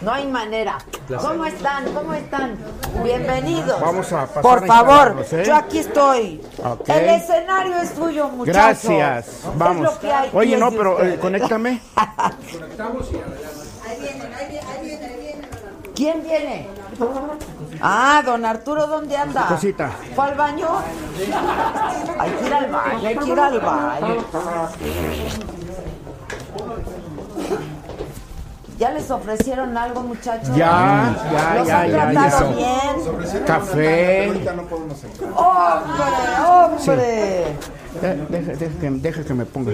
[0.00, 0.78] No hay manera.
[1.20, 1.92] ¿Cómo están?
[1.92, 2.56] ¿Cómo están?
[3.02, 3.80] Bienvenidos.
[3.80, 5.42] Vamos a pasar Por favor, ¿eh?
[5.44, 6.40] yo aquí estoy.
[6.86, 8.88] El escenario es tuyo, muchachos.
[8.88, 9.40] Gracias.
[9.56, 9.82] Vamos.
[9.82, 11.18] lo que hay, Oye, es no, de pero eh, ustedes.
[11.18, 11.80] conéctame.
[15.96, 16.68] ¿Quién viene?
[17.80, 19.46] Ah, don Arturo, ¿dónde anda?
[19.48, 19.90] Cosita.
[20.14, 20.68] ¿Fue al baño?
[22.18, 24.24] Hay que ir al baño, hay que ir al baño.
[28.78, 30.54] ¿Ya les ofrecieron algo, muchachos?
[30.56, 32.56] Ya, ya, ¿Los ya, han ya, tratado ya.
[32.56, 33.44] bien?
[33.44, 34.28] Café.
[35.34, 36.06] ¡Hombre,
[36.46, 36.96] hombre!
[38.00, 39.72] De- Deja, deja que, deja que me ponga.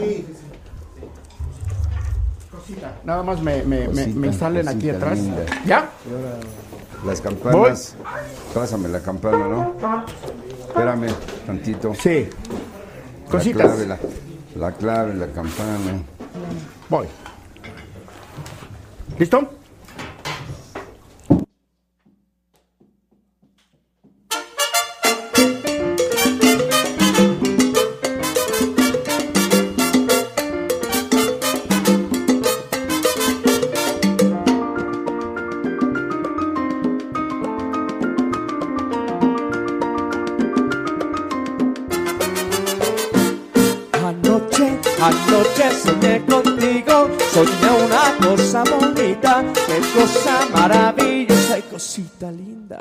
[3.04, 5.18] Nada más me, me, me, me salen aquí cosita atrás.
[5.18, 5.42] linda.
[5.66, 5.88] ¿Ya?
[7.04, 7.94] Las campanas.
[8.54, 9.74] Pásame la campana, ¿no?
[10.68, 11.08] Espérame
[11.46, 11.94] tantito.
[11.94, 12.28] Sí.
[13.26, 13.66] La Cositas.
[13.66, 13.98] clave, la,
[14.56, 16.00] la clave, la campana.
[16.88, 17.06] Voy.
[19.18, 19.38] ¿Listo?
[19.38, 19.63] Anoche,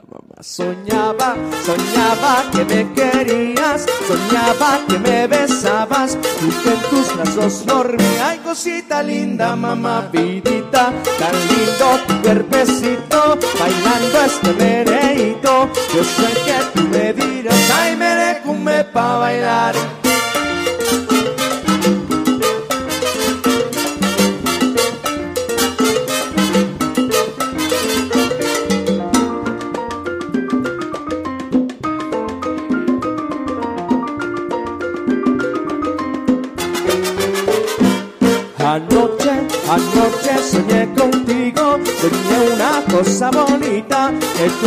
[0.10, 0.36] mamá.
[0.42, 1.36] Soñaba,
[1.66, 8.40] soñaba que me querías, soñaba que me besabas y que en tus brazos dormía, ay
[8.40, 15.70] cosita linda, mamá, vidita, tan lindo tu cuerpecito, bailando este mereíto.
[15.94, 20.03] Yo sé que tú me dirás, ay merecume pa' bailar.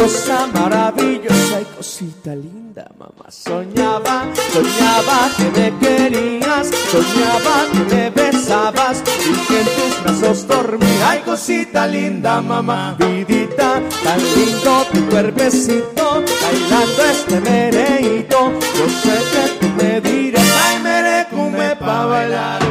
[0.06, 3.28] Cosa maravillosa y cosita linda, mamá.
[3.28, 11.10] Soñaba, soñaba que me querías, soñaba que me besabas y que en tus brazos dormía.
[11.10, 18.52] Ay, cosita linda, mamá, vidita, tan lindo tu cuerpecito, bailando este mereíto.
[18.78, 22.65] Yo sé que tú me dirás, ay, merecume pa' bailar.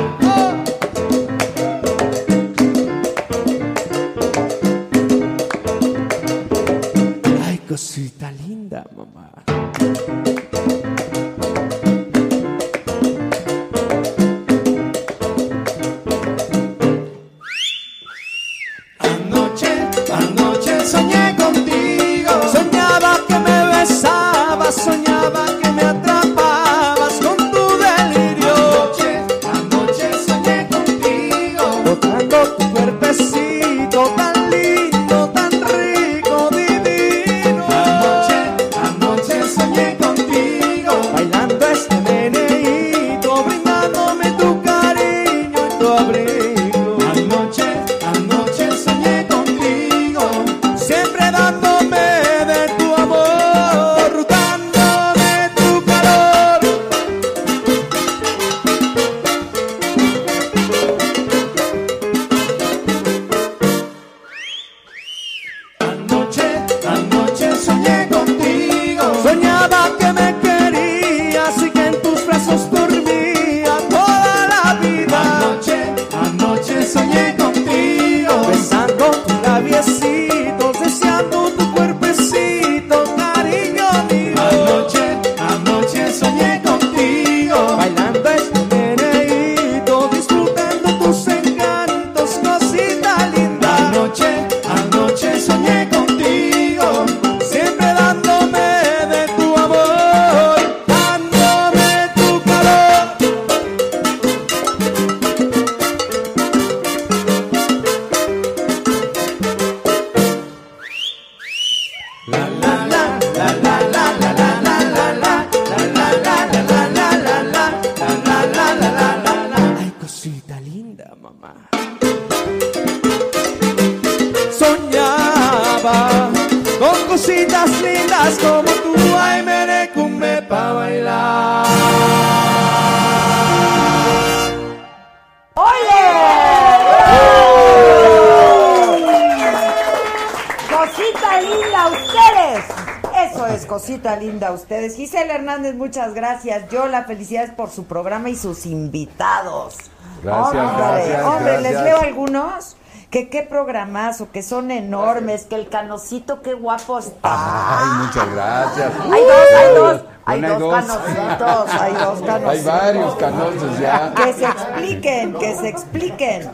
[148.35, 149.75] Y sus invitados.
[150.23, 152.75] Gracias, hombre, gracias, Hombre, les leo algunos.
[153.11, 157.19] Que qué programazo, que son enormes, que el canocito, qué guapo está.
[157.23, 158.91] Ay, muchas gracias.
[159.03, 162.65] Hay dos, hay dos, hay Bueno, dos canocitos, hay dos Hay canocitos.
[162.65, 164.13] varios canosos ya.
[164.15, 166.51] Que se expliquen, que se expliquen.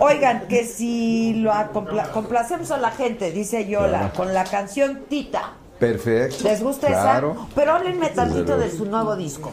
[0.00, 1.52] Oigan, que si lo
[2.12, 4.12] complacemos a la gente, dice Yola, Claro.
[4.16, 5.52] con la canción Tita.
[5.78, 6.42] Perfecto.
[6.44, 7.32] ¿Les gusta Claro.
[7.32, 7.46] esa?
[7.54, 9.52] Pero háblenme tantito de su nuevo disco.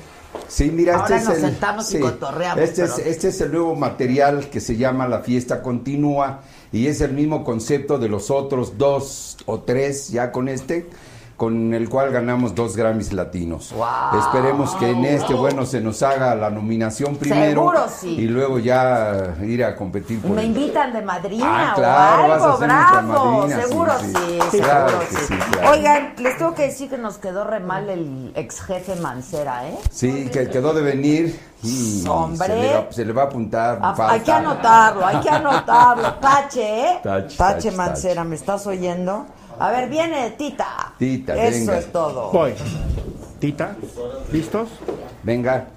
[0.57, 3.51] Sí, mira, Ahora este nos es el, sentamos y cotorreamos, Este, es, este es el
[3.51, 6.39] nuevo material que se llama La Fiesta Continúa
[6.71, 10.89] y es el mismo concepto de los otros dos o tres ya con este,
[11.37, 13.71] con el cual ganamos dos Grammys latinos.
[14.17, 18.07] Esperemos que en este, bueno, se nos haga la nominación primero Seguro sí.
[18.09, 22.31] y luego ya ir a competir por Me el- invitan de madrina Ah, claro, o
[22.31, 24.05] a algo, bravo, sí, seguro sí.
[24.07, 25.33] sí, Sí, seguro claro que sí.
[25.51, 25.69] claro.
[25.71, 29.77] Oigan, les tengo que decir que nos quedó re mal el ex jefe Mancera, ¿eh?
[29.91, 31.39] Sí, que quedó de venir
[32.07, 32.47] Hombre.
[32.47, 33.79] Se, le va, se le va a apuntar.
[33.81, 34.13] Ah, falta.
[34.13, 36.13] Hay que anotarlo, hay que anotarlo.
[36.15, 36.99] Tache, ¿eh?
[37.03, 39.25] Tache, Tache, tache, Mancera, ¿me estás oyendo?
[39.59, 40.93] A ver, viene Tita.
[40.97, 41.77] Tita, Eso venga.
[41.79, 42.31] es todo.
[42.31, 42.53] Voy.
[43.39, 43.75] Tita,
[44.31, 44.69] ¿listos?
[45.23, 45.67] Venga.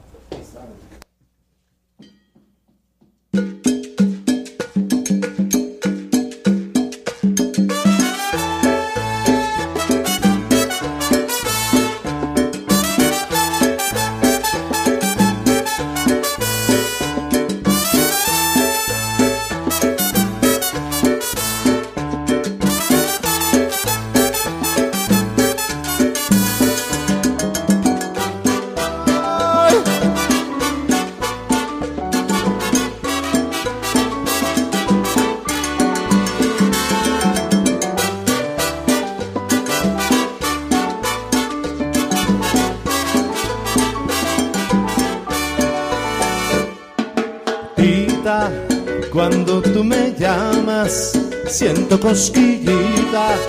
[51.99, 53.41] Cosquillitas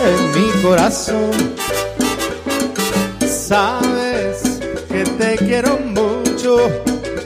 [0.00, 1.30] en mi corazón.
[3.26, 6.56] Sabes que te quiero mucho,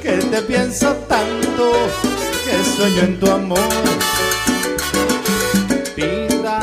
[0.03, 1.73] que te pienso tanto,
[2.45, 3.59] que sueño en tu amor.
[5.97, 6.61] Vida,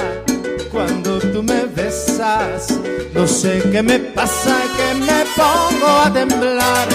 [0.71, 2.67] cuando tú me besas,
[3.13, 6.87] no sé qué me pasa, que me pongo a temblar.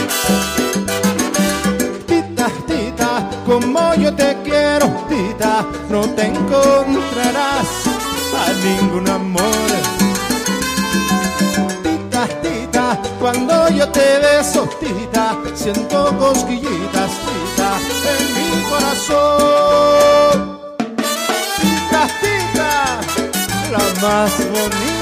[2.06, 4.41] Tita, tita, como yo te
[4.72, 7.68] quiero, tita, no te encontrarás
[8.36, 9.70] a ningún amor.
[11.82, 17.70] Tita, tita, cuando yo te beso, tita, siento cosquillitas, tita,
[18.12, 20.36] en mi corazón.
[21.60, 23.00] Tita, tita,
[23.72, 25.01] la más bonita.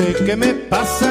[0.00, 1.09] Sé qué me pasa,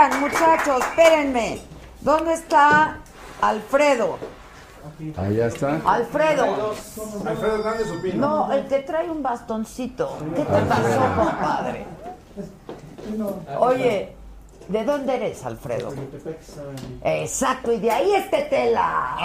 [0.00, 1.60] Oigan, muchachos, espérenme.
[2.00, 2.96] ¿Dónde está
[3.42, 4.18] Alfredo?
[5.18, 5.78] Allá está.
[5.84, 6.74] Alfredo.
[7.26, 8.14] Alfredo Hernández opina.
[8.14, 10.16] No, el que trae un bastoncito.
[10.34, 11.84] ¿Qué te pasó, compadre?
[13.58, 14.16] Oye,
[14.68, 15.92] ¿de dónde eres, Alfredo?
[17.04, 19.16] Exacto, y de ahí es Tetela.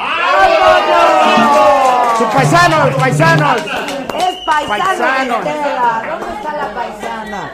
[0.89, 2.17] ¡Vámonos!
[2.17, 3.61] ¡Sus paisanos, paisanos!
[3.61, 6.03] Es paisano Estela.
[6.09, 7.51] ¿Dónde está la paisana?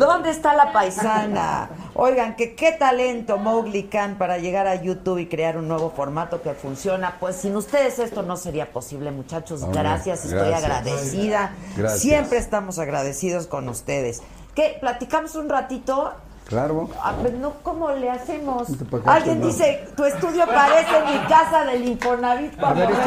[0.00, 1.68] ¿Dónde está la paisana?
[1.94, 6.40] Oigan, que qué talento Mowgli Khan para llegar a YouTube y crear un nuevo formato
[6.42, 7.16] que funciona.
[7.20, 9.62] Pues sin ustedes esto no sería posible, muchachos.
[9.62, 10.64] Hombre, gracias, estoy gracias.
[10.64, 11.52] agradecida.
[11.76, 12.00] Gracias.
[12.00, 14.22] Siempre estamos agradecidos con ustedes.
[14.54, 14.78] ¿Qué?
[14.80, 16.12] ¿Platicamos un ratito?
[16.46, 16.88] Claro.
[17.38, 18.66] No, ¿cómo le hacemos?
[19.06, 19.46] Alguien no.
[19.46, 23.04] dice, tu estudio parece mi casa del Infonavit A ver, este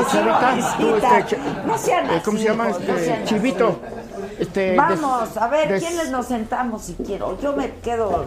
[0.78, 1.20] tú, visita.
[1.20, 2.70] este, No sean eh, ¿cómo se así, llama?
[2.70, 3.68] no Este, sean Chivito.
[3.68, 4.03] así.
[4.40, 7.40] Este, Vamos, a ver, ¿quiénes nos sentamos si quiero?
[7.42, 8.26] Yo me quedo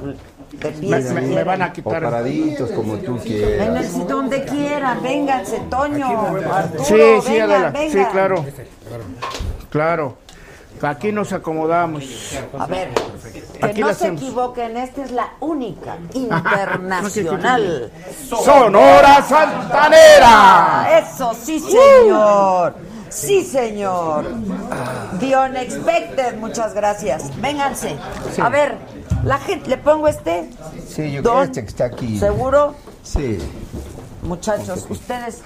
[0.52, 1.46] de pie Me- si me- me quieren.
[1.46, 2.02] van a O quitar.
[2.02, 3.94] paraditos, como tú En quieras.
[3.94, 6.06] el, donde quieran, vénganse, Toño,
[6.52, 6.94] Arturo, Sí,
[7.24, 7.70] sí, vengan, Adela.
[7.70, 7.90] vengan.
[7.92, 8.44] Sí, claro.
[9.70, 10.16] Claro.
[10.82, 12.04] Aquí nos acomodamos.
[12.58, 14.20] A ver, que Aquí no se hacemos.
[14.22, 17.90] equivoquen, esta es la única internacional.
[18.28, 20.98] Sonora Santanera.
[20.98, 22.74] Eso, sí, señor.
[23.16, 24.26] Sí, señor.
[25.18, 27.34] The Unexpected, muchas gracias.
[27.40, 27.96] Vénganse.
[28.42, 28.76] A ver,
[29.24, 30.50] la gente, ¿le pongo este?
[30.86, 32.18] Sí, yo creo este que está aquí.
[32.18, 32.74] ¿Seguro?
[33.02, 33.38] Sí.
[34.22, 35.40] Muchachos, ¿ustedes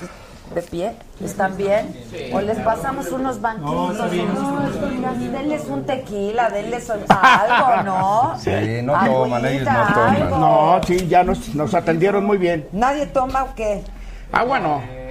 [0.53, 0.97] de pie?
[1.25, 1.95] ¿Están bien?
[2.33, 3.99] ¿O les pasamos unos banquitos?
[3.99, 8.35] No, denles un tequila, denles algo, ¿no?
[8.41, 10.17] Sí, no toman, ellos no toman.
[10.17, 10.39] algo.
[10.39, 12.67] No, sí, ya nos, nos atendieron muy bien.
[12.73, 13.85] ¿Nadie toma o qué?
[14.33, 14.83] Agua no.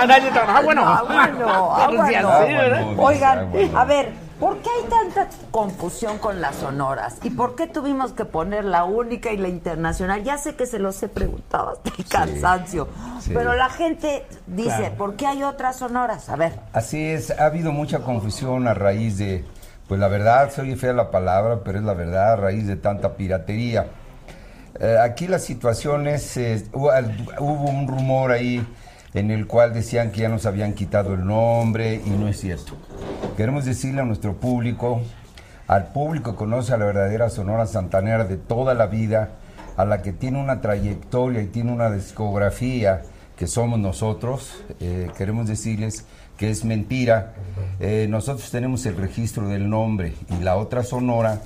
[0.00, 0.58] Ah, nadie toma.
[0.58, 0.86] Agua no.
[0.86, 2.90] Agua no, agua no.
[3.02, 3.78] Oigan, no.
[3.78, 7.16] a ver, ¿por qué hay tanta confusión con las sonoras?
[7.22, 10.22] ¿Y por qué tuvimos que poner la única y la internacional?
[10.22, 12.88] Ya sé que se los he preguntado hasta el cansancio,
[13.20, 13.32] sí.
[13.34, 14.94] pero la gente dice, Claro.
[14.96, 16.28] ¿por qué hay otras sonoras?
[16.28, 19.44] A ver, Así es, ha habido mucha confusión a raíz de,
[19.88, 22.76] pues la verdad, se oye fea la palabra, pero es la verdad, a raíz de
[22.76, 23.86] tanta piratería.
[24.80, 26.90] Eh, aquí la situación es, eh, hubo,
[27.40, 28.64] hubo un rumor ahí
[29.14, 32.74] en el cual decían que ya nos habían quitado el nombre y no es cierto.
[33.36, 35.00] Queremos decirle a nuestro público,
[35.66, 39.30] al público que conoce a la verdadera Sonora Santanera de toda la vida,
[39.76, 43.02] a la que tiene una trayectoria y tiene una discografía
[43.36, 46.04] que somos nosotros, eh, queremos decirles
[46.36, 47.34] que es mentira.
[47.78, 51.40] Eh, nosotros tenemos el registro del nombre y la otra Sonora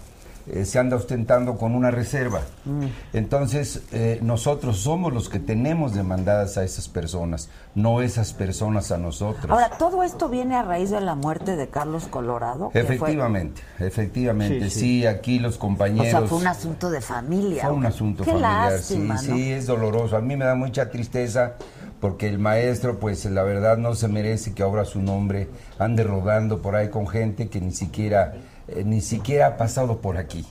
[0.47, 2.40] eh, se anda ostentando con una reserva.
[2.64, 2.86] Mm.
[3.12, 8.99] Entonces, eh, nosotros somos los que tenemos demandadas a esas personas, no esas personas a
[8.99, 9.51] nosotros.
[9.51, 12.70] Ahora, todo esto viene a raíz de la muerte de Carlos Colorado.
[12.70, 15.07] fue- efectivamente, efectivamente, Sí, sí, sí.
[15.07, 16.09] aquí los o compañeros...
[16.11, 17.64] sea, fue un asunto de familia.
[17.64, 19.36] Fue un asunto Qué familiar, lástima, sí, ¿no?
[19.36, 20.16] sí, es doloroso.
[20.16, 21.55] A mí me da mucha tristeza
[22.01, 26.61] porque el maestro, pues la verdad no se merece que ahora su nombre ande rodando
[26.61, 28.34] por ahí con gente que ni siquiera,
[28.69, 30.47] eh, ni siquiera ha pasado por aquí.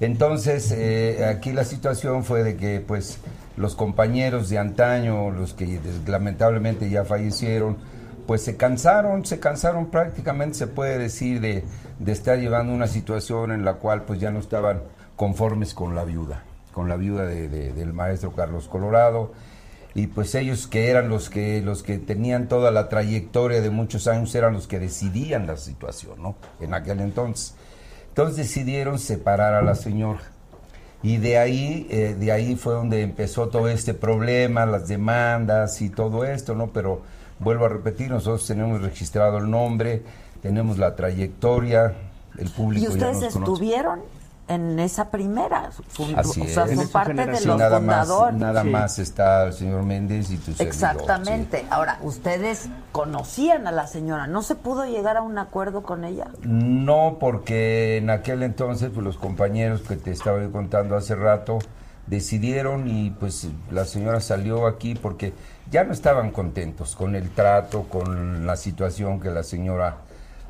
[0.00, 3.18] Entonces, eh, aquí la situación fue de que, pues,
[3.56, 7.76] los compañeros de antaño, los que lamentablemente ya fallecieron,
[8.26, 11.64] pues se cansaron, se cansaron prácticamente, se puede decir, de,
[11.98, 14.82] de estar llevando una situación en la cual pues ya no estaban
[15.16, 19.32] conformes con la viuda, con la viuda de- del maestro Carlos Colorado.
[19.94, 24.06] Y pues ellos que eran los que, los que tenían toda la trayectoria de muchos
[24.06, 26.36] años, eran los que decidían la situación, ¿no?
[26.60, 27.54] En aquel entonces.
[28.08, 30.20] Entonces decidieron separar a la señora.
[31.02, 35.90] Y de ahí, eh, de ahí fue donde empezó todo este problema, las demandas y
[35.90, 36.68] todo esto, ¿no?
[36.68, 37.02] Pero
[37.38, 40.02] vuelvo a repetir, nosotros tenemos registrado el nombre,
[40.42, 41.94] tenemos la trayectoria,
[42.36, 43.50] el público ¿Y ya ustedes nos conoce.
[44.48, 45.70] En esa primera?
[46.16, 46.74] Así o sea, es.
[46.76, 48.40] son parte de Sí, los nada más, fundadores.
[48.40, 51.66] nada más está el señor Méndez y tu servidor, Exactamente.
[51.70, 56.28] Ahora, ustedes conocían a la señora, ¿no se pudo llegar a un acuerdo con ella?
[56.42, 61.58] No, porque en aquel entonces pues, los compañeros que te estaba yo contando hace rato
[62.06, 65.34] decidieron y pues la señora salió aquí porque
[65.70, 69.98] ya no estaban contentos con el trato, con la situación que la señora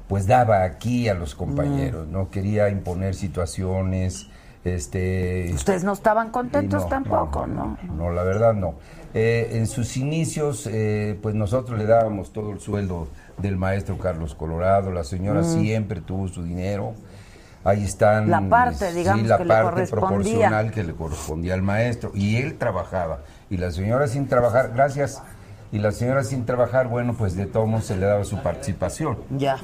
[0.09, 2.31] pues daba aquí a los compañeros, ¿no?
[2.31, 4.29] Quería imponer situaciones,
[4.65, 5.51] este...
[5.55, 7.77] Ustedes no estaban contentos no, tampoco, ¿no?
[7.95, 8.75] No, la verdad no.
[9.15, 14.35] Eh, en sus inicios, eh, pues nosotros le dábamos todo el sueldo del maestro Carlos
[14.35, 15.63] Colorado, la señora Mm.
[15.63, 16.95] siempre tuvo su dinero.
[17.65, 18.31] Ahí están...
[18.31, 20.09] La parte, eh, digamos, sí, la que le parte correspondía.
[20.09, 22.13] proporcional que le correspondía al maestro.
[22.15, 23.21] Y él trabajaba.
[23.51, 25.23] Y la señora sin trabajar, gracias.
[25.71, 29.19] Y la señora sin trabajar, bueno, pues de todos modos se le daba su participación.
[29.37, 29.59] Ya.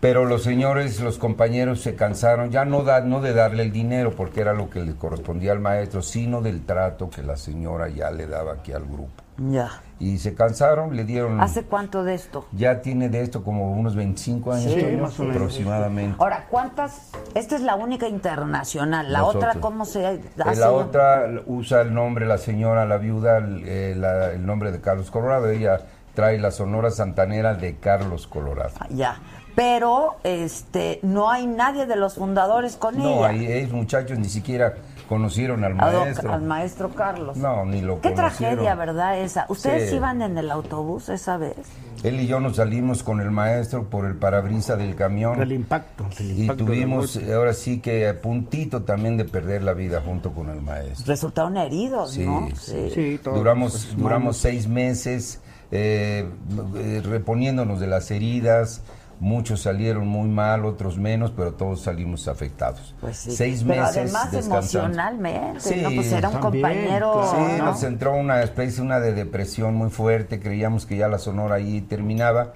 [0.00, 4.12] Pero los señores, los compañeros se cansaron ya no, da, no de darle el dinero
[4.16, 8.10] porque era lo que le correspondía al maestro, sino del trato que la señora ya
[8.12, 9.10] le daba aquí al grupo.
[9.38, 9.70] Ya.
[10.00, 11.40] Y se cansaron, le dieron...
[11.40, 12.46] ¿Hace cuánto de esto?
[12.52, 15.36] Ya tiene de esto como unos 25 años Sí, Toño, más o menos.
[15.36, 16.16] aproximadamente.
[16.20, 17.10] Ahora, ¿cuántas?
[17.34, 19.12] Esta es la única internacional.
[19.12, 19.44] ¿La Nosotros.
[19.44, 20.60] otra cómo se Eh, hace?
[20.60, 24.80] la otra usa el nombre, la señora, la viuda, el, eh, la- el nombre de
[24.80, 25.48] Carlos Colorado.
[25.50, 25.80] Ella
[26.14, 28.72] trae la Sonora Santanera de Carlos Colorado.
[28.90, 29.16] Ya.
[29.58, 33.28] Pero este no hay nadie de los fundadores con No, ella.
[33.30, 34.76] ahí esos muchachos ni siquiera
[35.08, 36.32] conocieron al maestro.
[36.32, 37.36] al maestro Carlos.
[37.36, 38.54] No, ni lo Qué conocieron.
[38.54, 39.18] tragedia, ¿verdad?
[39.18, 39.46] Esa.
[39.48, 39.96] ¿Ustedes Sí.
[39.96, 41.56] iban en el autobús esa vez?
[42.04, 45.36] Él y yo nos salimos con el maestro por el parabrisa del camión.
[45.40, 46.06] Del impacto.
[46.20, 50.50] Y impacto tuvimos ahora sí que a puntito también de perder la vida junto con
[50.50, 51.04] el maestro.
[51.04, 52.46] Resultaron heridos, Sí, ¿no?
[52.54, 53.18] sí.
[53.24, 55.40] duramos, duramos seis meses
[55.72, 56.28] eh,
[56.76, 58.82] eh, reponiéndonos de las heridas.
[59.20, 62.94] Muchos salieron muy mal, otros menos, pero todos salimos afectados.
[63.00, 63.32] Pues sí.
[63.32, 65.90] Seis Pero meses además emocionalmente, ¿no?
[65.94, 67.64] Pues era un compañero, Sí, ¿no?
[67.66, 71.80] nos entró una especie una de depresión muy fuerte, creíamos que ya la sonora ahí
[71.80, 72.52] terminaba,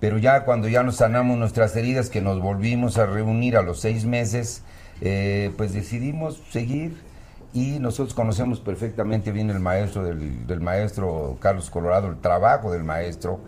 [0.00, 3.80] pero ya cuando ya nos sanamos nuestras heridas, que nos volvimos a reunir a los
[3.80, 4.62] seis meses,
[5.00, 6.96] eh, pues decidimos seguir
[7.54, 12.82] y nosotros conocemos perfectamente bien el maestro del, del maestro Carlos Colorado, el trabajo del
[12.82, 13.40] maestro,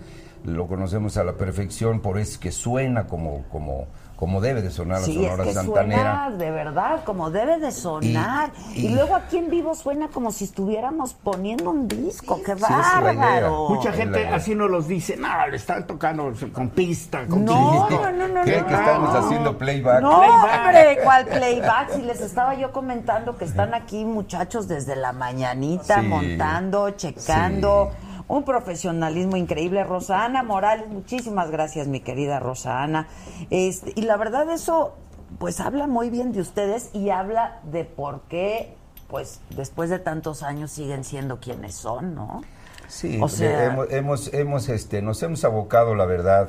[0.45, 3.87] lo conocemos a la perfección, por eso que suena como, como,
[4.17, 5.97] como debe de sonar la Sí, es Sonora que Santanera.
[6.27, 8.51] suena de verdad, como debe de sonar.
[8.75, 12.37] Y, Y- y- luego aquí en vivo suena como si estuviéramos poniendo un disco.
[12.45, 13.69] ¡Qué Sí, es bárbaro!
[13.71, 17.87] Mucha Es gente así nos los dice, no, le están tocando con pista, con No,
[17.89, 18.13] pista".
[18.13, 18.79] no, no, Creen no, que no.
[18.81, 20.03] estamos haciendo playback.
[20.03, 21.91] No, hombre, ¿cuál playback?
[21.91, 26.07] Si les estaba yo comentando que están aquí muchachos desde la mañanita, Sí.
[26.07, 27.91] montando, checando.
[28.29, 29.85] Un profesionalismo increíble.
[29.85, 33.07] Rosana Morales, muchísimas gracias, mi querida Rosana.
[33.51, 34.95] Este, y la verdad, eso,
[35.39, 38.75] pues habla muy bien de ustedes y habla de por qué,
[39.09, 42.43] pues después de tantos años siguen siendo quienes son, ¿no?
[42.89, 46.49] Sí, O sea- hemos, hemos, hemos, este, nos hemos abocado, la verdad,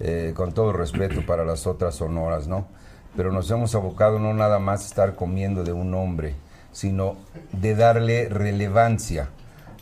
[0.00, 2.66] eh, con todo respeto para las otras sonoras, ¿no?
[3.16, 6.34] Pero nos hemos abocado no nada más a estar comiendo de un hombre,
[6.72, 7.16] sino
[7.52, 9.28] de darle relevancia,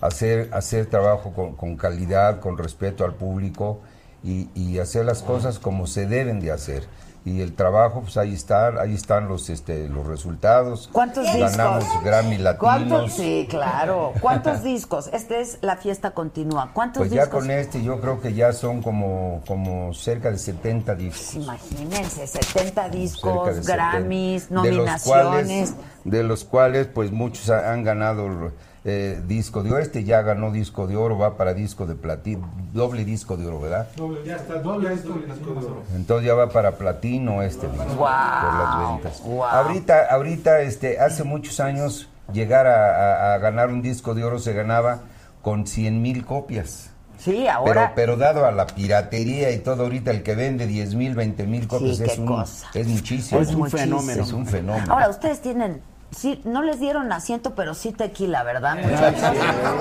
[0.01, 3.80] hacer, hacer trabajo con, con calidad, con respeto al público
[4.22, 6.84] y, y hacer las cosas como se deben de hacer.
[7.22, 10.88] y el trabajo, pues ahí están, ahí están los este los resultados.
[10.90, 12.03] ¿Cuántos Ganamos discos?
[12.03, 12.90] Grammy ¿Cuántos?
[13.03, 13.12] Latinos.
[13.12, 14.14] Sí, claro.
[14.22, 15.11] ¿Cuántos discos?
[15.12, 16.70] Este es La Fiesta Continúa.
[16.72, 17.40] ¿Cuántos Pues ya discos?
[17.40, 21.34] con este yo creo que ya son como, como cerca de 70 discos.
[21.34, 23.72] Imagínense, 70 cerca discos, de 70.
[23.74, 25.03] Grammys, De los nominaciones.
[25.05, 25.74] cuales-
[26.05, 28.51] De los cuales, pues muchos ha- han ganado
[28.85, 29.78] eh, disco de oro.
[29.81, 33.61] Este ya ganó disco de oro, va para disco de platino, doble disco de oro,
[33.61, 33.89] ¿verdad?
[33.97, 35.64] Doble, ya está, doble esto y las cosas.
[35.95, 39.22] Entonces ya va para platino este disco por las ventas.
[39.51, 44.39] Ahorita, ahorita, este, hace muchos años llegar a, a- a ganar un disco de oro
[44.39, 45.01] se ganaba
[45.43, 46.91] con 100 mil copias.
[47.18, 47.93] Sí, Pero, ahora.
[47.95, 51.68] pero dado a la piratería y todo ahorita, el que vende 10 mil, 20 mil
[51.68, 52.66] copias Sí, es, qué un, cosa.
[52.72, 53.41] es muchísimo.
[53.43, 53.99] Es un muchísimo.
[53.99, 54.22] fenómeno.
[54.22, 54.91] Es un fenómeno.
[54.91, 55.83] Ahora, ustedes tienen.
[56.12, 59.30] Sí, no les dieron asiento, pero sí tequila, ¿verdad, muchachos?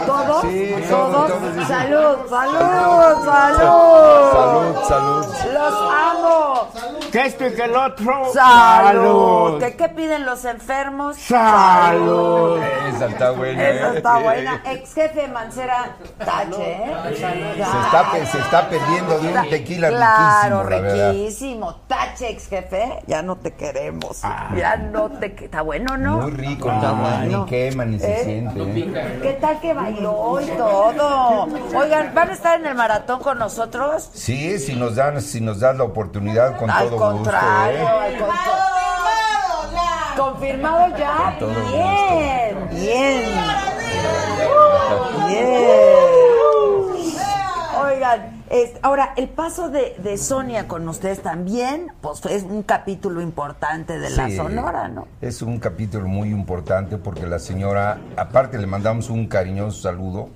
[0.06, 0.42] ¿Todos?
[0.44, 1.12] Sí, ¿Todos?
[1.12, 1.66] todos, todos, sí.
[1.66, 4.32] ¡Salud, salud, salud!
[4.32, 5.26] Salud, salud.
[5.54, 6.68] ¡Los amo!
[7.12, 8.32] Que esto y que el otro.
[8.32, 9.60] ¡Salud!
[9.60, 11.18] ¿Qué, qué piden los enfermos?
[11.18, 12.60] Salud.
[12.94, 13.68] Esa está buena.
[13.70, 13.98] Esa ¿eh?
[13.98, 14.62] está buena.
[14.66, 16.96] Ex jefe Mancera, tache, ¿eh?
[17.16, 21.12] Se está, se está perdiendo de un tequila Claro, riquísimo, la verdad.
[21.14, 21.76] riquísimo.
[21.88, 24.22] Tache, ex jefe, ya no te queremos.
[24.56, 25.36] Ya no te...
[25.46, 26.19] Está bueno, ¿no?
[26.22, 27.38] Muy rico, Está ni, bueno.
[27.44, 28.24] ni quema ni se ¿Eh?
[28.24, 28.62] siente.
[28.62, 29.20] ¿eh?
[29.22, 31.48] ¿Qué tal que bailó y todo?
[31.76, 34.10] Oigan, ¿van a estar en el maratón con nosotros?
[34.14, 37.96] Sí, si nos dan, si nos dan la oportunidad con al todo contrario, gusto.
[37.96, 38.00] ¿eh?
[38.06, 38.54] al contrario.
[40.18, 41.36] Confirmado ya.
[41.40, 43.24] Con Bien, bien.
[45.28, 45.60] Bien.
[47.82, 48.39] Oigan,
[48.82, 54.10] ahora el paso de, de Sonia con ustedes también, pues es un capítulo importante de
[54.10, 55.08] la Sí, Sonora, ¿no?
[55.22, 60.30] Es un capítulo muy importante porque la señora, aparte le mandamos un cariñoso saludo.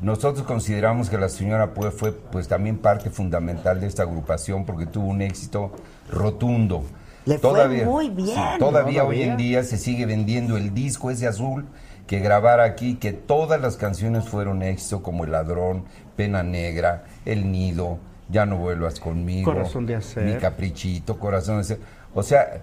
[0.00, 4.86] Nosotros consideramos que la señora pues, fue pues también parte fundamental de esta agrupación porque
[4.86, 5.70] tuvo un éxito
[6.10, 6.84] rotundo.
[7.24, 8.36] Le fue muy bien.
[8.36, 11.66] sí, todavía, hoy en día se sigue vendiendo el disco ese azul
[12.06, 15.84] que grabara aquí, que todas las canciones fueron éxito como El Ladrón,
[16.16, 17.98] Pena Negra, El Nido,
[18.30, 20.26] Ya no vuelvas conmigo, Corazón de acero.
[20.26, 21.80] Mi Caprichito, Corazón de acero.
[22.14, 22.62] O sea,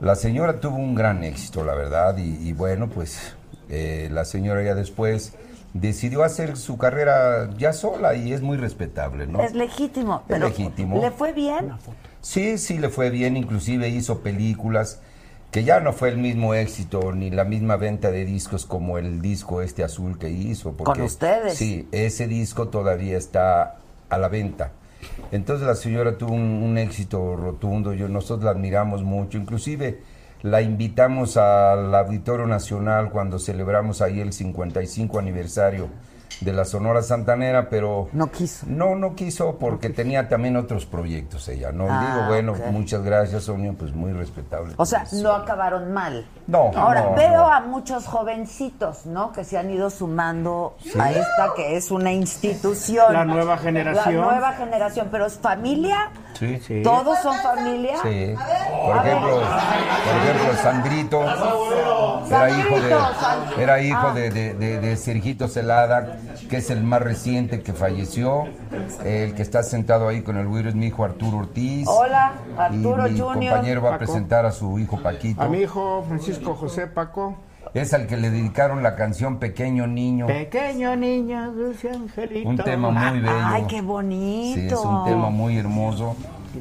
[0.00, 3.34] la señora tuvo un gran éxito, la verdad, y, y bueno, pues
[3.68, 5.34] eh, la señora ya después
[5.74, 9.40] decidió hacer su carrera ya sola y es muy respetable, ¿no?
[9.42, 11.00] Es legítimo, Es pero legítimo.
[11.00, 11.72] ¿le fue bien?
[12.20, 15.00] Sí, sí le fue bien, inclusive hizo películas
[15.52, 19.20] que ya no fue el mismo éxito ni la misma venta de discos como el
[19.20, 20.72] disco este azul que hizo.
[20.72, 21.58] Porque, Con ustedes.
[21.58, 23.76] Sí, ese disco todavía está
[24.08, 24.72] a la venta.
[25.30, 30.00] Entonces la señora tuvo un, un éxito rotundo, yo, nosotros la admiramos mucho, inclusive
[30.42, 35.88] la invitamos al Auditorio Nacional cuando celebramos ahí el 55 aniversario
[36.40, 38.08] de la Sonora Santanera, pero...
[38.12, 38.66] No quiso.
[38.68, 41.86] No, no quiso porque tenía también otros proyectos ella, ¿no?
[41.88, 42.72] Ah, Digo, bueno, ok.
[42.72, 44.74] muchas gracias, Sonia, pues muy respetable.
[44.76, 46.26] O sea, Pues, no acabaron mal.
[46.46, 47.52] No, Ahora, no, veo no.
[47.52, 49.32] a muchos jovencitos, ¿no?
[49.32, 53.12] Que se han ido sumando a esta que es una institución.
[53.12, 54.16] La nueva generación.
[54.26, 56.10] La nueva generación, pero es familia.
[56.38, 56.82] Sí, sí.
[56.82, 57.94] ¿Todos son familia?
[58.02, 58.34] Sí.
[58.84, 63.60] Por ejemplo, por ejemplo, Sandrito era hijo de, Sandrito.
[63.60, 64.12] era hijo Ah.
[64.14, 66.16] de, de, de- de Sergito Celada,
[66.50, 68.44] que es el más reciente que falleció.
[69.04, 71.86] El que está sentado ahí con el güiro es mi hijo Arturo Ortiz.
[71.88, 73.52] Hola, Y Arturo mi Junior.
[73.54, 75.42] compañero va a presentar a su hijo Paquito.
[75.42, 77.36] A mi hijo Francisco José Paco.
[77.74, 80.26] Es al que le dedicaron la canción Pequeño Niño.
[80.26, 82.48] Pequeño niño, dulce angelito.
[82.48, 83.32] Un tema muy bello.
[83.44, 84.60] Ay, qué bonito.
[84.60, 86.14] Sí, es un tema muy hermoso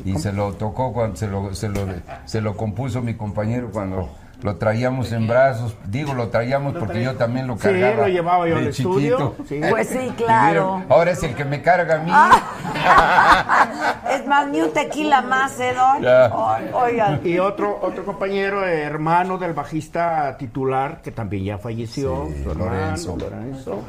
[0.06, 1.82] y se lo tocó cuando se lo, se lo,
[2.24, 4.10] se lo compuso mi compañero cuando
[4.42, 5.76] lo traíamos en brazos.
[5.86, 7.96] Digo, lo traíamos porque yo también lo Sí, cargaba.
[8.04, 9.36] lo llevaba yo de al estudio, chiquito.
[9.50, 9.62] sí.
[9.70, 10.76] Pues sí, claro.
[10.78, 12.12] miren, ahora es el que me carga a mí.
[14.22, 16.02] es más, ni un tequila más, ¿eh, don?
[16.02, 16.26] Ya.
[16.34, 17.22] Ay, Oigan.
[17.24, 23.18] Y otro otro compañero, hermano del bajista titular, que también ya falleció, Sí, Lorenzo.
[23.18, 23.80] Lorenzo.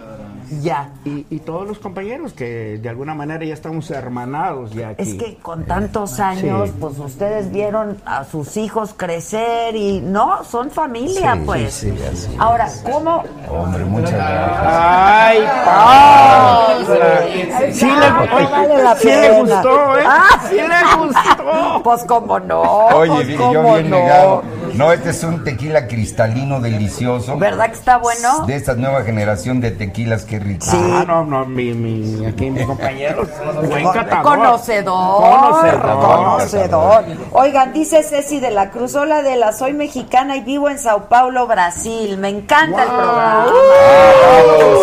[0.61, 0.91] Ya.
[1.05, 5.03] Y, y todos los compañeros que de alguna manera ya estamos hermanados ya aquí.
[5.03, 6.75] Es que con tantos años, Sí.
[6.79, 11.73] pues ustedes vieron a sus hijos crecer y no, son familia, Sí, pues.
[11.75, 13.23] sí, así Ahora, ¿cómo?
[13.51, 14.61] Hombre, muchas gracias.
[14.67, 17.73] ¡Ay, Paula!
[17.73, 18.11] Sí le,
[18.45, 20.05] vale la le gustó, ¿eh?
[20.07, 20.32] Ah.
[20.49, 21.83] Sí le gustó.
[21.83, 22.63] Pues cómo no.
[22.63, 23.97] Oye, pues, yo bien no.
[23.97, 24.43] negado.
[24.75, 27.37] No, este es un tequila cristalino delicioso.
[27.37, 28.47] ¿Verdad que está bueno?
[28.47, 30.65] De esta nueva generación de tequilas, qué rico.
[30.65, 30.79] Sí.
[30.81, 33.29] Ah, no, no, mi, mi, aquí mis compañeros.
[33.69, 34.23] Buen catador.
[34.23, 36.01] Conocedor, Conocedor.
[36.01, 37.05] conocedor.
[37.33, 41.09] Oigan, dice Ceci de la Cruz, hola de la soy mexicana y vivo en Sao
[41.09, 42.17] Paulo, Brasil.
[42.19, 43.47] Me encanta el programa.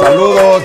[0.04, 0.64] Saludos.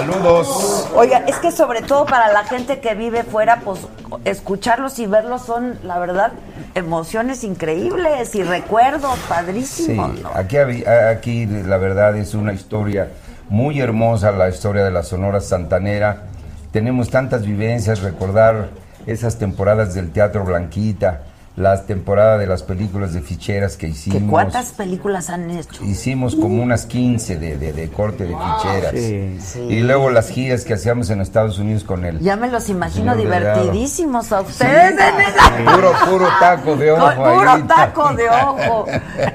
[0.00, 0.88] Saludos.
[0.94, 3.80] Oiga, es que sobre todo para la gente que vive fuera, pues
[4.24, 6.32] escucharlos y verlos son, la verdad,
[6.74, 10.20] emociones increíbles y recuerdos Sí, padrísimos.
[10.22, 10.30] ¿no?
[10.34, 13.10] aquí, aquí la verdad es una historia
[13.50, 16.22] muy hermosa, la historia de la Sonora Santanera.
[16.72, 18.70] Tenemos tantas vivencias, recordar
[19.06, 21.24] esas temporadas del Teatro Blanquita,
[21.56, 24.30] las temporadas de las películas de ficheras que ¿Que hicimos.
[24.30, 25.84] ¿Cuántas películas han hecho?
[25.84, 28.92] Hicimos como unas 15 de, de- de corte de ficheras.
[28.92, 29.38] Sí.
[29.40, 29.60] Sí.
[29.68, 32.18] Y luego las giras que hacíamos en Estados Unidos con él.
[32.20, 34.92] Ya me los imagino divertidísimos a ustedes.
[34.92, 37.04] en esa- Puro, puro taco de ojo.
[37.04, 37.62] Con puro ahí.
[37.64, 38.86] taco de ojo.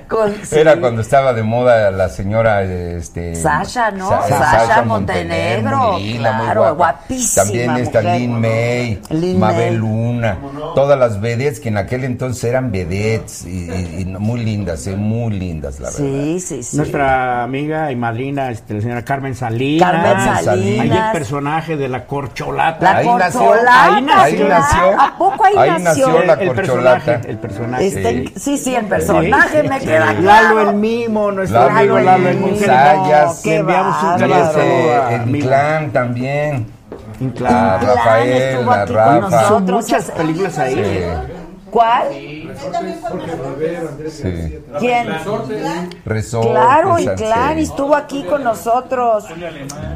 [0.07, 0.55] Con- sí.
[0.57, 4.09] Era cuando estaba de moda la señora este Sasha, ¿no?
[4.09, 8.19] Sa- Sasha Montenegro, muy linda, muy claro, guapísima También está mujer.
[8.19, 9.77] Lin May, Lin Mabel May.
[9.77, 10.37] Luna,
[10.73, 14.95] todas las vedettes que en aquel entonces eran vedettes y, y- y muy lindas, eh,
[14.95, 15.99] muy lindas la verdad.
[15.99, 16.77] Sí, sí, sí.
[16.77, 19.91] Nuestra amiga y madrina, este, la señora Carmen Salinas.
[19.91, 20.79] Carmen Salinas.
[20.81, 22.83] Ahí el personaje de la corcholata.
[22.93, 24.43] La Ahí nació, corcholata, ahí nació.
[24.45, 25.01] Ahí nació.
[25.01, 26.55] ¿A poco ahí, Ahí nació la el corcholata.
[27.05, 27.87] personaje, el personaje.
[27.87, 29.85] Este- sí, sí, el personaje me Sí.
[29.85, 30.55] queda claro.
[30.55, 32.57] Lalo el mimo, nuestro Lalo amigo el Lalo el Mimo.
[32.57, 36.75] Sayas, Le enviamos un saludo el Inclán también.
[37.19, 37.81] Inclán.
[37.81, 39.19] Rafael, estuvo a aquí con Rafa.
[39.41, 39.83] nosotros.
[39.85, 40.75] Muchas películas ahí.
[41.75, 42.07] ¿Cuál?
[42.13, 42.44] sí.
[44.79, 45.07] ¿Quién?
[46.05, 47.61] Resorte, Claro, y sí.
[47.63, 49.25] estuvo aquí con nosotros.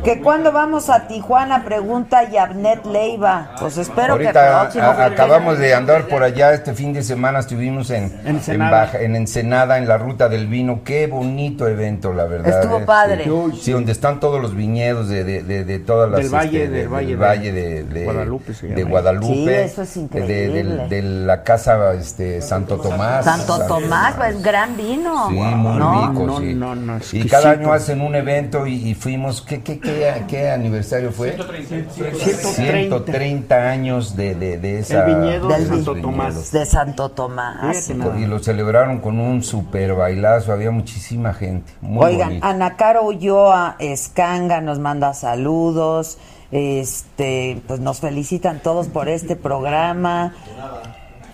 [0.03, 3.51] Que cuando vamos a Tijuana, pregunta Yabnet Leiva.
[3.59, 4.83] Pues espero que Ahorita próximo.
[4.85, 8.71] a- acabamos de andar por allá este fin de semana, estuvimos en en, Ensenada.
[8.85, 10.81] Baja- en Ensenada, en la Ruta del Vino.
[10.83, 12.61] Qué bonito evento, la verdad.
[12.61, 13.23] Estuvo eh, padre.
[13.25, 16.21] Sí, Sí, donde están todos los viñedos de, de, de, de todas las...
[16.21, 18.83] Del valle, este, del valle de- valle de, de- Guadalupe se llama de.
[18.83, 19.33] Guadalupe.
[19.33, 20.63] Sí, eso es de- increíble.
[20.63, 23.23] De, de la casa este, Santo Tomás.
[23.25, 25.29] Santo San- Tomás, pues gran vino.
[25.29, 26.07] Sí, muy ¿No?
[26.09, 26.53] rico, No, sí.
[26.53, 30.49] no, no, y cada año hacen un evento y, y fuimos, ¿qué, qué, qué, qué
[30.49, 31.37] aniversario fue?
[31.37, 32.49] 130.
[32.53, 35.05] 130 años de, de, de esa...
[35.07, 36.01] El viñedo de Santo viñedos.
[36.01, 36.51] Tomás.
[36.51, 37.89] De Santo Tomás.
[38.17, 41.71] Y lo celebraron con un super bailazo, había muchísima gente.
[41.81, 42.45] Muy Oigan, bonito.
[42.47, 46.17] Ana Caro Ulloa Escanga nos manda saludos.
[46.51, 50.33] Este, pues nos felicitan todos por este programa.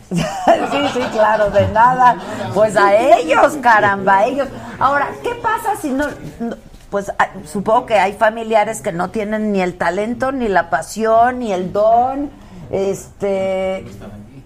[0.72, 2.16] sí, sí, claro, de nada.
[2.54, 4.48] Pues a ellos, caramba, a ellos.
[4.80, 6.06] Ahora, ¿qué pasa si no,
[6.40, 6.56] no-
[6.90, 11.40] pues ah, supongo que hay familiares que no tienen ni el talento, ni la pasión,
[11.40, 12.30] ni el don,
[12.72, 13.86] este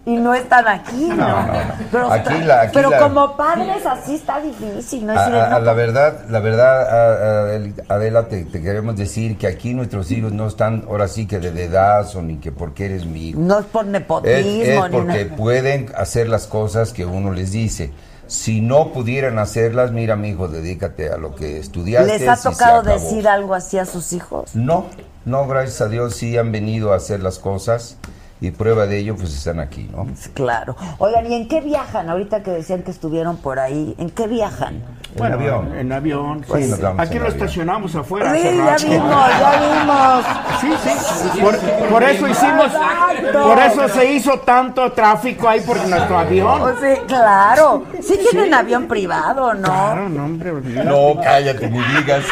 [0.05, 1.15] y no están aquí, ¿no?
[1.17, 1.73] No, no, no.
[1.91, 5.13] Pero, Aquí la- aquí pero la- como padres así está difícil, ¿no?
[5.13, 10.09] A- a- no, la verdad, la verdad, Adela, te, te queremos decir que aquí nuestros
[10.11, 13.39] hijos no están ahora sí que de dedazo ni que porque eres mi hijo.
[13.39, 17.91] No es por nepotismo Es, es porque pueden hacer las cosas que uno les dice.
[18.27, 22.19] Si no pudieran hacerlas, mira, mi hijo, dedícate a lo que estudiaste.
[22.19, 24.55] ¿Les ha tocado decir algo así a sus hijos?
[24.55, 24.85] No,
[25.25, 27.97] no, gracias a Dios sí han venido a hacer las cosas
[28.41, 30.07] y prueba de ello, pues están aquí, ¿no?
[30.33, 30.75] Claro.
[30.97, 32.09] Oigan, ¿y en qué viajan?
[32.09, 34.81] Ahorita que decían que estuvieron por ahí, ¿en qué viajan?
[35.17, 35.77] Bueno, En avión.
[35.77, 36.45] En avión.
[36.47, 36.71] Pues sí.
[36.71, 37.41] nos vamos Aquí en lo avión.
[37.41, 38.33] estacionamos afuera.
[38.33, 40.25] Sí, ya vimos, ya vimos.
[40.61, 41.39] Sí, sí.
[41.41, 41.57] Por,
[41.89, 42.65] por eso hicimos.
[42.67, 43.43] Exacto.
[43.43, 46.61] Por eso se hizo tanto tráfico ahí por nuestro avión.
[46.61, 47.83] Oh, sí, claro.
[48.01, 49.63] Sí tienen avión privado, ¿no?
[49.67, 50.51] Claro, no, hombre.
[50.85, 52.23] No, cállate, ni digas.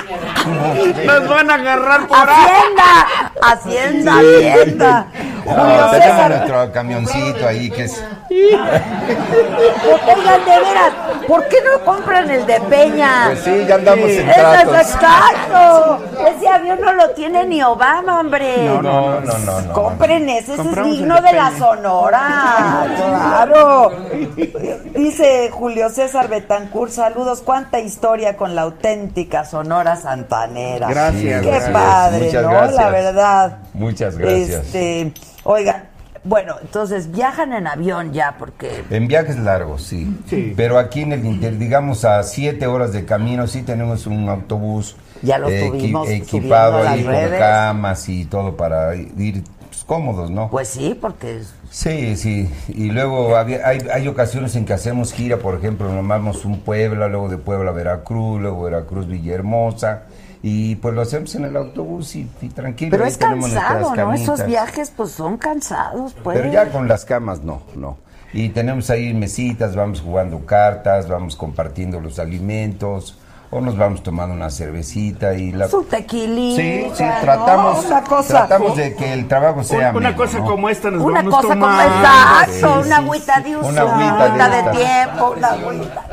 [1.05, 2.47] Nos van a agarrar por ahí.
[3.41, 5.07] Hacienda, Hacienda, Hacienda.
[5.45, 8.03] Julio No, tenemos nuestro camioncito ahí que es...
[10.15, 10.93] oigan, de veras,
[11.27, 13.25] ¿por qué no compran el de Peña?
[13.27, 14.75] Pues sí, ya andamos en Eso tratos.
[14.75, 15.99] es exacto.
[16.27, 18.65] Ese avión no lo tiene ni Obama, hombre.
[18.65, 19.61] No, no, no, no.
[19.61, 19.73] no.
[19.73, 21.51] Compren ese, ese es digno de de la.
[21.57, 22.85] Sonora.
[22.95, 23.91] Claro.
[24.93, 27.41] Dice Julio César Betancourt, saludos.
[27.43, 30.87] Cuánta historia con la auténtica Sonora Santanera.
[30.89, 31.71] Gracias, Qué gracias.
[31.71, 32.49] padre, Muchas ¿no?
[32.49, 32.75] gracias.
[32.75, 33.57] La verdad.
[33.73, 34.49] Muchas gracias.
[34.65, 35.86] Este, oigan,
[36.28, 40.15] bueno, entonces viajan en avión ya porque En viajes largos, sí.
[40.30, 40.53] Sí.
[40.55, 44.95] Pero aquí en el Inter, digamos a siete horas de camino, sí tenemos un autobús
[45.21, 50.49] Ya lo tuvimos equipado ahí con camas y todo para ir pues, cómodos, ¿no?
[50.49, 52.49] pues sí, porque Sí, sí.
[52.69, 56.59] Y luego había- hay, hay ocasiones en que hacemos gira, por ejemplo, nos vamos un
[56.61, 60.03] Puebla, luego de Puebla a Veracruz, luego Veracruz Villahermosa.
[60.49, 62.89] Y pues lo hacemos en el autobús y, y tranquilo.
[62.91, 64.13] pero es cansado, ¿no?
[64.13, 66.37] Esos viajes pues son cansados, pues.
[66.37, 67.97] Pero ya con las camas no, no.
[68.31, 73.17] Y tenemos ahí mesitas, vamos jugando cartas, vamos compartiendo los alimentos,
[73.51, 75.67] o nos vamos tomando una cervecita y la...
[75.67, 77.21] Su tequilita, Sí, sí, ¿no?
[77.21, 78.27] tratamos, Una cosa.
[78.47, 80.45] tratamos de que el trabajo sea Una cosa ¿no?
[80.45, 81.95] como esta nos Una vamos cosa como tomando.
[81.95, 86.05] exacto, Sí, una sí, agüita de uso, Una agüita agüita de de, tiempo, una agüita.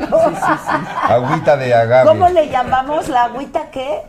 [1.03, 2.09] Agüita de agave.
[2.09, 4.01] ¿Cómo le llamamos la agüita qué?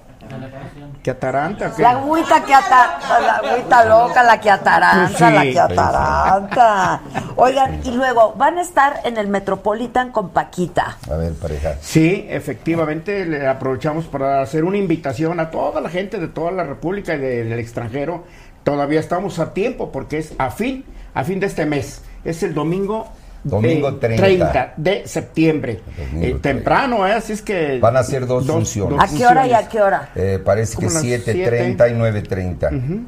[1.02, 1.72] ¿Qué ataranta?
[1.74, 1.82] ¿Qué?
[1.82, 5.34] La agüita que ataranta, la agüita loca, la que ataranta, Pues sí.
[5.34, 7.00] la que ataranta.
[7.36, 10.96] Oigan, y luego van a estar en el Metropolitan con Paquita.
[11.10, 11.74] A ver, pareja.
[11.80, 16.64] Sí, efectivamente, le aprovechamos para hacer una invitación a toda la gente de toda la
[16.64, 18.24] República y de- del extranjero.
[18.64, 22.02] Todavía estamos a tiempo porque es a fin, a fin de este mes.
[22.24, 23.06] Es el domingo.
[23.46, 24.74] Domingo eh, 30.
[24.76, 25.80] de septiembre.
[25.96, 26.42] Eh, 30.
[26.42, 27.12] temprano, ¿eh?
[27.12, 27.78] Así es que.
[27.78, 28.98] Van a ser dos funciones.
[29.00, 30.08] ¿A qué hora y a qué hora?
[30.16, 33.06] Eh, parece que Como las 7.30 y 9.30.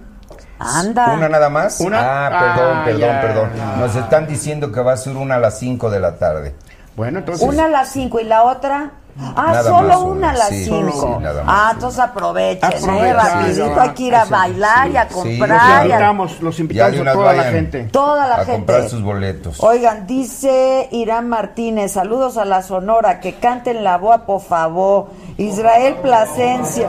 [0.61, 1.15] Anda.
[1.15, 1.81] ¿Una nada más?
[1.81, 1.99] Una.
[2.01, 3.21] Ah, perdón, Ah, perdón, ya.
[3.21, 3.51] perdón.
[3.81, 6.55] Nos están diciendo que va a ser una a las 5 de la tarde.
[6.97, 7.47] Bueno, entonces.
[7.47, 8.93] Una a las 5 y la otra.
[9.21, 10.93] Ah, Nada solo más una una, a las sí, 5.
[10.93, 12.77] sí, nada más ah, entonces aprovechen, ¿eh?
[12.77, 15.15] Aprovechen, Rapidito hay que ir a bailar y a sí.
[15.15, 15.49] comprar.
[15.51, 17.83] Los y a- invitamos, los invitamos a toda la gente.
[17.91, 18.53] Toda la a gente.
[18.53, 19.61] comprar sus boletos.
[19.61, 25.09] Oigan, dice Irán Martínez, saludos a la Sonora, que canten la boa, por favor.
[25.37, 26.89] Israel Plasencia,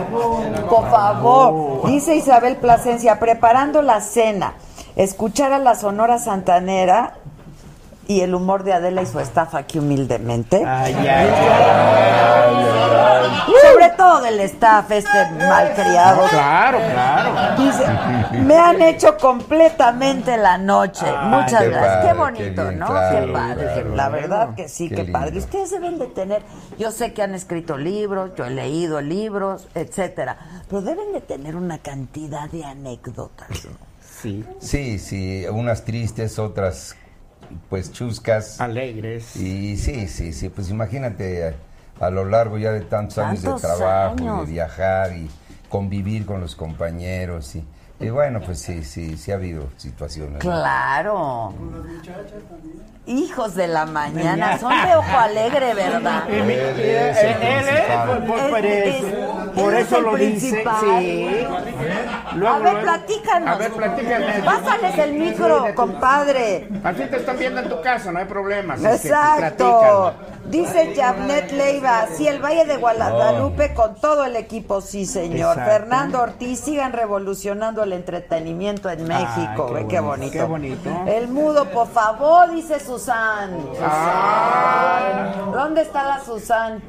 [0.69, 1.85] por favor.
[1.87, 4.53] Dice Isabel Plasencia, preparando la cena,
[4.95, 7.13] escuchar a la Sonora Santanera
[8.07, 10.63] y el humor de Adela y su estafa aquí humildemente.
[10.65, 11.29] Ay, ay,
[13.45, 16.27] Sobre todo del staff, este malcriado.
[16.29, 17.63] Claro, claro.
[17.63, 17.85] Dice,
[18.43, 21.05] me han hecho completamente la noche.
[21.23, 21.95] Muchas qué gracias.
[21.95, 22.85] padre, qué qué bonito, bien, ¿no?
[22.87, 23.65] claro, qué padre.
[23.73, 23.95] claro.
[23.95, 25.19] La verdad que sí, Qué qué, lindo.
[25.19, 25.37] padre.
[25.39, 26.43] Ustedes deben de tener,
[26.77, 30.37] yo sé que han escrito libros, yo he leído libros, etcétera,
[30.69, 33.49] pero deben de tener una cantidad de anécdotas.
[33.65, 33.71] ¿no?
[34.21, 34.45] Sí.
[34.59, 36.95] Sí, sí, unas tristes, otras
[37.69, 38.59] pues chuscas.
[38.61, 39.35] Alegres.
[39.35, 41.55] Y sí, sí, sí, pues imagínate
[41.99, 45.29] a, a lo largo ya de tantos años de trabajo, y de viajar y
[45.69, 47.63] convivir con los compañeros y,
[47.99, 50.33] y bueno, pues sí, sí, sí ha habido situaciones.
[50.33, 50.39] ¿no?
[50.39, 51.53] Claro.
[53.05, 56.23] Hijos de la mañana, son de ojo alegre, ¿verdad?
[56.29, 56.77] Él es
[57.17, 58.07] el él es, principal.
[58.07, 60.29] por- por- por Es- eso, es- por él es eso el lo dice.
[60.49, 60.75] principal.
[61.01, 61.47] Sí.
[62.35, 63.49] Luego, a ver, platícanos.
[63.49, 64.25] A ver, platícame.
[64.45, 66.67] Pásales el micro, compadre.
[66.83, 68.75] Así te están viendo en tu casa, no hay problema.
[68.75, 70.13] Exacto.
[70.45, 75.57] Dice Javnet Leiva, sí, el Valle de Guadalupe con todo el equipo, sí, señor.
[75.57, 75.71] Exacto.
[75.71, 79.67] Fernando Ortiz, sigan revolucionando el entretenimiento en México.
[79.67, 80.83] qué Ve qué bonito, bonito.
[80.83, 80.89] qué bonito.
[81.07, 83.51] El mudo, por favor, dice Susan.
[83.73, 85.51] Susan.
[85.51, 86.81] ¿Dónde está la Susan?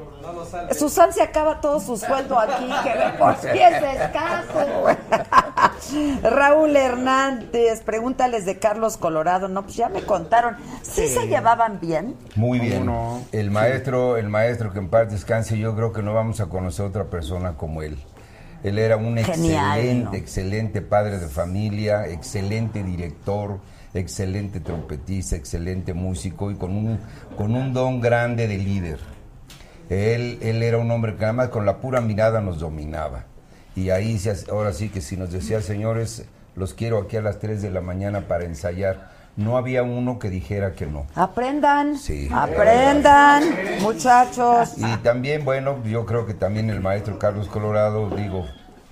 [0.77, 4.87] Susan se acaba todo su sueldo aquí, que ve por si es escaso.
[6.23, 9.49] Raúl Hernández, pregúntales de Carlos Colorado.
[9.49, 10.57] No, pues ya me contaron.
[10.83, 12.16] ¿Sí, se llevaban bien?
[12.37, 12.87] Muy ¿Cómo bien.
[12.87, 13.23] no?
[13.33, 16.87] El maestro, el maestro que en paz descanse, yo creo que no vamos a conocer
[16.87, 17.99] otra persona como él.
[18.62, 20.14] Él era un Genial, excelente, ¿no?
[20.14, 23.59] excelente padre de familia, excelente director,
[23.95, 26.99] excelente trompetista, excelente músico y con un,
[27.37, 29.20] con un don grande de líder.
[29.91, 33.24] Él, él era un hombre que nada más con la pura mirada nos dominaba.
[33.76, 36.24] Y ahí, se ahora sí que si nos decía, señores,
[36.57, 40.28] los quiero aquí a las 3 de la mañana para ensayar, no había uno que
[40.30, 41.07] dijera que no.
[41.14, 41.99] Aprendan.
[41.99, 42.28] Sí.
[42.32, 43.45] Aprendan,
[43.80, 44.74] muchachos.
[44.76, 48.47] Y también, bueno, yo creo que también el maestro Carlos Colorado, digo,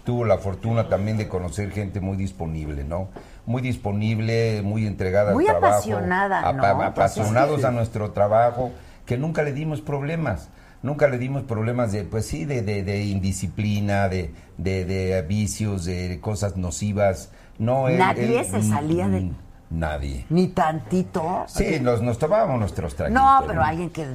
[0.05, 3.09] tuvo la fortuna también de conocer gente muy disponible, ¿no?
[3.46, 5.74] Muy disponible, muy entregada Muy al trabajo.
[5.76, 6.64] apasionada, ¿no?
[6.64, 8.70] apa- apasionados a nuestro trabajo,
[9.07, 10.49] que nunca le dimos problemas.
[10.83, 15.85] Nunca le dimos problemas de, pues sí, de, de, de indisciplina, de, de, de vicios,
[15.85, 17.31] de cosas nocivas.
[17.59, 19.35] No, él- Nadie él- se salía de- mm,
[19.71, 20.25] Nadie.
[20.31, 21.45] Ni tantito.
[21.47, 23.23] Sí, nos, nos tomábamos nuestros traguitos.
[23.23, 24.07] No, pero alguien que.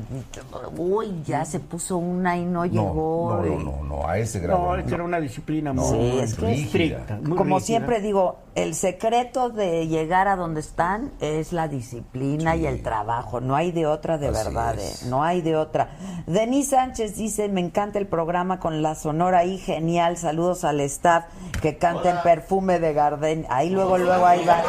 [0.77, 3.37] Uy, ya se puso una y no No, llegó.
[3.39, 4.59] no, y- no, no, no, a ese grado.
[4.59, 7.19] No, era una disciplina No, muy Sí, es que es estricta.
[7.21, 7.65] muy Como rígida.
[7.67, 13.39] siempre digo, el secreto de llegar a donde están es la disciplina y el trabajo.
[13.39, 15.89] No hay de otra de Así verdad, eh, no hay de otra.
[16.25, 20.17] Denis Sánchez dice, me encanta el programa con la sonora ahí, genial.
[20.17, 21.25] Saludos al staff
[21.61, 23.45] que canta en perfume de Gardén.
[23.49, 24.61] Ahí luego, luego, ahí va.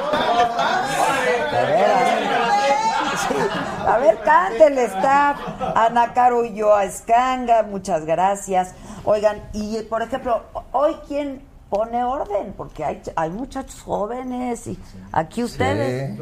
[3.87, 5.39] A ver, cante el staff.
[5.75, 8.75] Ana Caro Ulloa Escanga, muchas gracias.
[9.05, 11.43] Oigan, y por ejemplo, hoy quién
[11.75, 14.79] pone orden, porque hay, hay muchachos jóvenes y
[15.11, 16.17] aquí ustedes,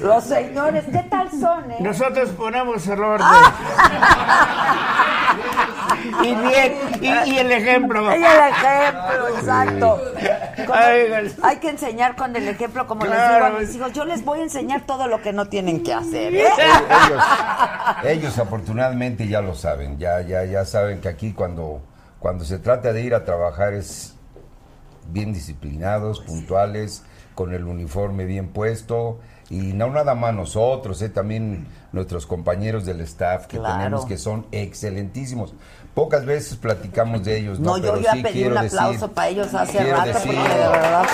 [0.00, 1.72] los señores, ¿qué tal son?
[1.72, 1.78] eh?
[1.80, 3.26] Nosotros ponemos el orden.
[6.22, 8.08] y bien, y, y el ejemplo.
[8.08, 10.00] Hay el ejemplo, exacto.
[11.42, 14.38] Hay que enseñar con el ejemplo, como les digo a mis hijos, yo les voy
[14.38, 16.32] a enseñar todo lo que no tienen que hacer.
[16.32, 16.44] ¿eh?
[16.44, 17.24] ellos,
[18.04, 21.80] ellos afortunadamente ya lo saben, ya, ya, ya saben que aquí cuando,
[22.20, 24.15] cuando se trata de ir a trabajar es
[25.10, 27.02] bien disciplinados, puntuales,
[27.34, 29.18] con el uniforme bien puesto.
[29.48, 33.76] Y no nada más nosotros, eh, también nuestros compañeros del staff que Claro.
[33.78, 35.54] tenemos que son excelentísimos.
[35.94, 37.70] Pocas veces platicamos de ellos, ¿no?
[37.70, 40.34] No, yo Pero ya sí pedí quiero un aplauso decir- para ellos hace rato decir-
[40.34, 41.06] porque de verdad.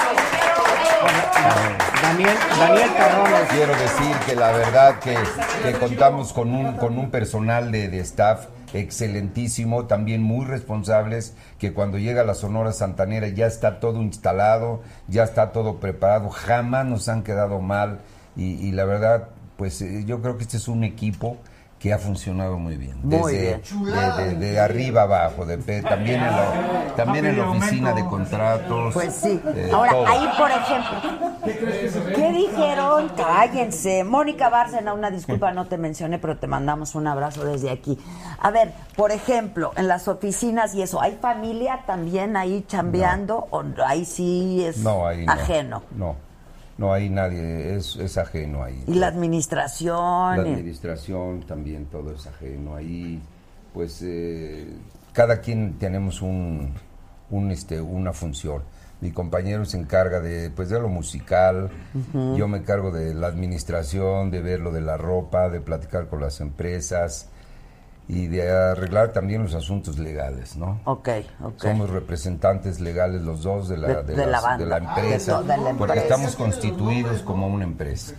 [2.02, 3.48] Daniel, Daniel Terrones.
[3.50, 5.16] Quiero decir que la verdad que,
[5.64, 11.72] que contamos con un, con un personal de, de staff excelentísimo, también muy responsables, que
[11.72, 17.08] cuando llega la Sonora Santanera ya está todo instalado, ya está todo preparado, jamás nos
[17.08, 18.00] han quedado mal.
[18.36, 21.38] Y, y la verdad, pues eh, yo creo que este es un equipo
[21.82, 22.96] que ha funcionado muy bien.
[23.02, 23.84] Muy desde, bien.
[24.16, 28.94] De, de- de arriba abajo, de, también en la, también en la oficina de contratos.
[28.94, 29.40] Pues sí.
[29.56, 30.06] eh, Ahora, todo.
[30.06, 33.08] ahí, por ejemplo, ¿qué dijeron?
[33.16, 34.04] Cállense.
[34.04, 37.98] Mónica Bárcena, una disculpa, no te mencioné, pero te mandamos un abrazo desde aquí.
[38.40, 43.48] A ver, por ejemplo, en las oficinas y eso, ¿hay familia también ahí chambeando?
[43.50, 45.32] ¿O ahí sí es No, ahí no.
[45.32, 45.82] ajeno?
[45.96, 46.31] No, no
[46.92, 48.82] hay nadie, es, es ajeno ahí.
[48.86, 50.36] Y la administración.
[50.36, 52.76] La administración también, todo es ajeno.
[52.76, 53.20] Ahí,
[53.74, 54.68] pues, eh,
[55.12, 56.72] cada quien tenemos un,
[57.30, 58.62] un, este, una función.
[59.00, 61.70] Mi compañero se encarga de, pues, de lo musical,
[62.14, 66.20] yo me encargo de la administración, de ver lo de la ropa, de platicar con
[66.20, 67.28] las empresas
[68.08, 70.80] y de arreglar también los asuntos legales, ¿no?
[70.84, 71.08] Ok,
[71.42, 71.62] ok.
[71.62, 75.40] Somos representantes legales los dos de la, De- de de la las- de la empresa,
[75.40, 75.94] la porque empresa.
[76.02, 78.14] estamos constituidos como una empresa.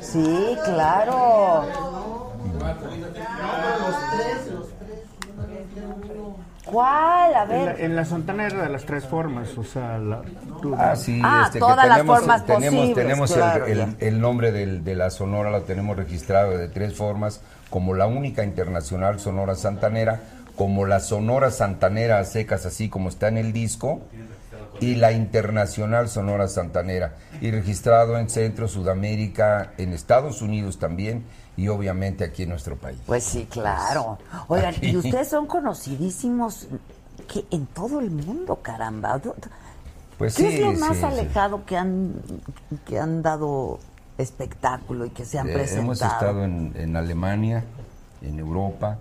[0.00, 1.64] Sí, claro.
[6.64, 7.34] ¿Cuál?
[7.34, 7.80] A En la, ver.
[7.80, 10.20] en la Santanera de las tres formas, o sea, la,
[10.60, 13.66] tú- Ah, sí, Ah, este, todas que las tenemos, formas tenemos, posibles, tenemos el- claro,
[13.66, 17.40] el, el nombre del- de la Sonora, lo tenemos registrado de tres formas,
[17.70, 20.20] como la única internacional Sonora Santanera,
[20.56, 24.00] como la Sonora Santanera a secas, así como está en el disco,
[24.80, 31.24] y la Internacional Sonora Santanera, y registrado en Centro, Sudamérica, en Estados Unidos también,
[31.56, 32.98] y obviamente aquí en nuestro país.
[33.06, 34.18] Pues sí, claro.
[34.46, 34.90] Oigan, Aquí.
[34.90, 36.68] y ustedes son conocidísimos
[37.26, 39.20] que en todo el mundo, caramba.
[40.16, 41.04] Pues ¿Qué sí, es lo más sí.
[41.04, 42.14] alejado que han
[42.86, 43.80] que han dado
[44.18, 45.82] espectáculo y que se han Eh, presentado?
[45.82, 47.64] hemos estado en, en Alemania,
[48.22, 48.98] en Europa,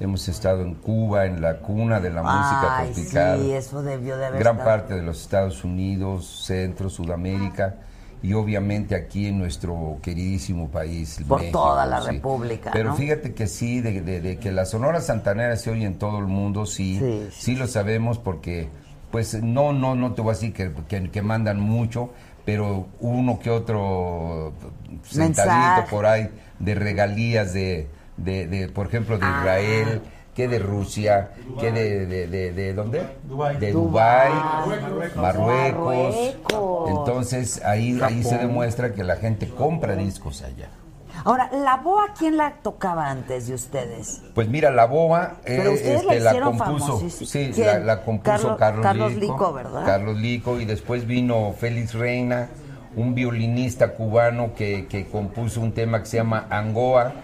[0.00, 3.40] hemos estado en Cuba, en la cuna de la música Ay, tropical.
[3.40, 4.70] sí, eso debió de haber Gran estado.
[4.70, 7.76] parte de los Estados Unidos, Centro, Sudamérica
[8.22, 11.20] y obviamente aquí en nuestro queridísimo país.
[11.28, 12.10] Por México, toda la sí.
[12.12, 12.96] República, Pero ¿no?
[12.96, 16.26] fíjate que sí, de, de- de que la Sonora Santanera se oye en todo el
[16.26, 18.68] mundo, sí, Sí, sí, lo sabemos porque,
[19.10, 22.10] pues no, no, no te voy a decir que, que, que mandan mucho,
[22.44, 24.52] pero uno que otro
[25.02, 25.90] sentadito Mensaje.
[25.90, 26.28] por ahí
[26.58, 29.38] de regalías de, de, de, por ejemplo, de Ah.
[29.40, 30.02] Israel,
[30.34, 31.30] que de Rusia,
[31.60, 33.02] que de, de, de, de ¿dónde?
[33.22, 33.56] Dubái.
[33.58, 34.32] De Dubái.
[34.32, 35.16] Marruecos.
[35.16, 36.34] Marruecos.
[36.88, 40.68] Entonces ahí, ahí se demuestra que la gente compra discos allá.
[41.24, 44.20] Ahora, ¿la boa quién la tocaba antes de ustedes?
[44.34, 48.02] Pues mira, la boa eh, Pero ustedes la este, la hicieron compuso, sí, la, la
[48.04, 49.86] compuso Carlos- Carlos, Carlos Lico, Lico, ¿verdad?
[49.86, 52.48] Carlos Lico y después vino Félix Reina,
[52.94, 57.14] un violinista cubano que, que compuso un tema que se llama Angoa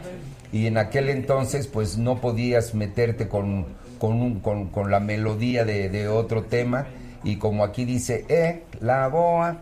[0.50, 3.66] y en aquel entonces pues no podías meterte con,
[3.98, 6.86] con, un- con, con la melodía de, de otro tema
[7.22, 9.58] y como aquí dice, eh, la boa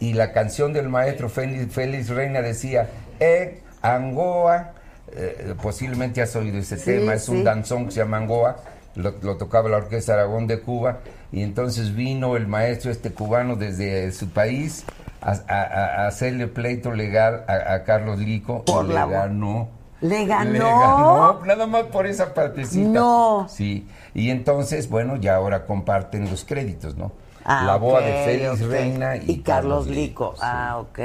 [0.00, 2.88] y la canción del maestro Félix, Félix Reina decía,
[3.20, 4.72] eh, Angoa,
[5.12, 7.32] eh, posiblemente has oído ese Sí, tema, es sí.
[7.32, 8.56] un danzón que se llama Angoa,
[8.96, 11.00] lo, lo tocaba la Orquesta Aragón de Cuba,
[11.32, 14.84] y entonces vino el maestro este cubano desde su país
[15.20, 19.68] a, a- a- a hacerle pleito legal a, a Carlos Lico, Por y le ganó.
[20.00, 20.50] ¿Le ganó?
[20.52, 22.88] Le ganó, nada más por esa partecita.
[22.90, 23.46] No.
[23.48, 27.12] Sí, y entonces, bueno, ya ahora comparten los créditos, ¿no?
[27.44, 28.60] Ah, la boa de Félix.
[28.66, 30.34] Reina y, y Carlos Lico.
[30.40, 30.98] Ah, ok.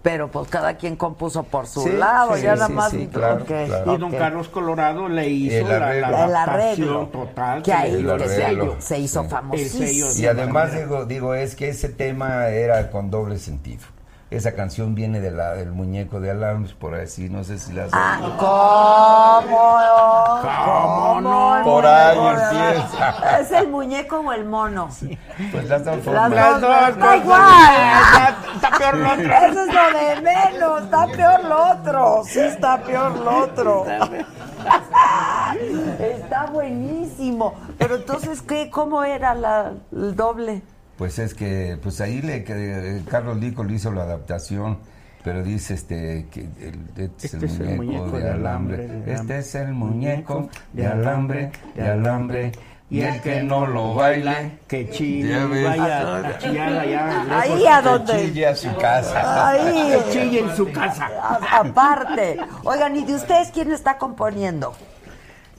[0.00, 2.90] Pero pues cada quien compuso por su Sí, lado, sí, ya sí, nada más.
[2.92, 3.44] sí, claro.
[3.92, 4.12] Y don.
[4.12, 6.06] Carlos Colorado le hizo El la, la arreglo.
[6.08, 7.06] El adaptación arreglo.
[7.08, 7.62] total.
[7.62, 8.06] Que ahí
[8.78, 9.28] se, hizo Sí.
[9.28, 10.08] famosísimo.
[10.16, 13.82] Y además digo, digo, es que ese tema era con doble sentido.
[14.30, 17.86] Esa canción viene de la, del muñeco de Alarms, por así, no sé si la
[17.92, 19.58] Ah, ¿cómo?
[20.66, 21.64] ¿Cómo no?
[21.64, 23.40] Por ahí empieza.
[23.40, 24.90] ¿Es el muñeco o el mono?
[25.50, 26.30] Pues las dos Las formas.
[26.30, 27.16] dos, dos está cosas.
[27.24, 27.42] igual.
[28.04, 29.32] Está, está peor lo otro.
[29.32, 32.22] Eso es lo de menos, está peor lo otro.
[32.26, 33.86] Sí, está peor lo otro.
[35.98, 37.54] Está buenísimo.
[37.78, 38.68] Pero entonces, ¿qué?
[38.70, 40.60] ¿Cómo era la, el doble?
[40.98, 42.52] Pues es que, pues ahí le, que,
[42.98, 44.78] eh, Carlos Lico le hizo la adaptación,
[45.22, 48.30] pero dice este que el, este es el, Este es el muñeco, muñeco de de
[48.30, 48.76] alambre.
[48.84, 52.52] alambre, de Este es el muñeco de alambre, de alambre,
[52.90, 55.64] Y el que no lo baile, que chille, Ya ves.
[55.78, 57.38] vaya a chillar allá.
[57.38, 57.68] Ahí lejos.
[57.70, 59.48] a donde- Chille a su casa.
[59.50, 59.92] Ahí.
[59.92, 61.06] Que chille en su casa.
[61.22, 62.38] A- Aparte.
[62.64, 64.72] Oigan, ¿y de ustedes quién está componiendo?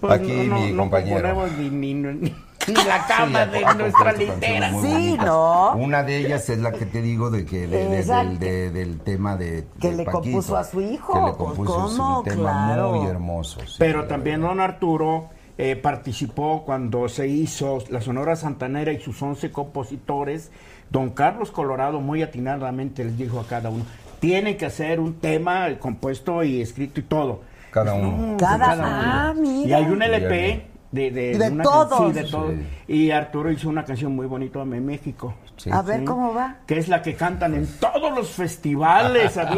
[0.01, 1.17] Pues Aquí mi compañero.
[1.35, 2.35] componemos Ni, ni, ni-
[2.69, 4.71] ni la cama Sí, de nuestra litera.
[4.81, 5.17] Sí.
[5.17, 5.73] ¿no?
[5.75, 8.29] Una de ellas es la que te digo de que de- de- Exacto.
[8.29, 11.13] del, de- del tema de Que de le Paquito, compuso a su hijo.
[11.13, 12.19] Que le compuso es ¿Cómo?
[12.19, 12.93] un tema Claro.
[12.93, 13.59] muy hermoso.
[13.65, 13.75] sí.
[13.79, 19.51] Pero también don Arturo eh, participó cuando se hizo la Sonora Santanera y sus 11
[19.51, 20.51] compositores.
[20.89, 23.85] Don Carlos Colorado muy atinadamente les dijo a cada uno,
[24.19, 27.41] tiene que hacer un tema compuesto y escrito y todo.
[27.71, 28.11] Cada uno.
[28.31, 28.83] No, Cada- uno.
[28.85, 29.69] ah, mira.
[29.69, 31.99] Y hay un Sí, LP de, de, De una todos.
[31.99, 32.51] can- sí, de todos.
[32.87, 32.93] Sí.
[32.93, 35.35] Y Arturo hizo una canción muy bonita en México.
[35.57, 35.69] Sí.
[35.71, 36.55] A ver cómo va.
[36.65, 39.37] Que es la que cantan en todos los festivales.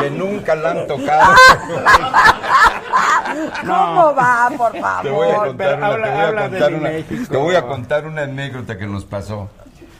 [0.00, 1.34] Que nunca la han tocado.
[3.60, 5.46] ¿Cómo va, por Te voy a favor?
[5.48, 7.24] contar pero una, habla- te voy a habla de contar una- México.
[7.30, 9.50] te voy a contar una anécdota que nos pasó.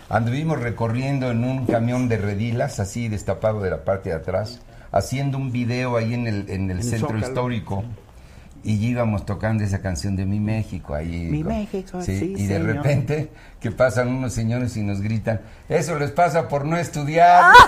[0.09, 4.61] Anduvimos recorriendo en un camión de redilas, así destapado de la parte de atrás,
[4.93, 7.27] haciendo un video ahí en el, en el En centro Zócalo.
[7.27, 7.85] histórico.
[8.69, 11.29] Y íbamos tocando esa canción de Mi México ahí.
[11.31, 12.75] Mi México, sí, Y de señor.
[12.75, 17.53] repente que pasan unos señores y nos gritan, eso les pasa por no estudiar.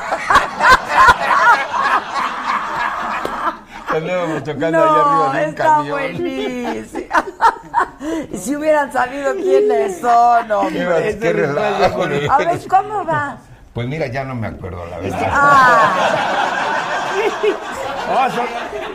[3.94, 7.08] Andábamos tocando allá No, arriba de un está camión.
[8.42, 11.14] si hubieran sabido quiénes son, hombre.
[11.14, 12.02] Qué, qué relajo.
[12.02, 13.38] A ver, ¿cómo va?
[13.72, 15.28] Pues mira, ya no me acuerdo la verdad.
[15.30, 15.94] Ah,
[18.10, 18.46] Oh, son-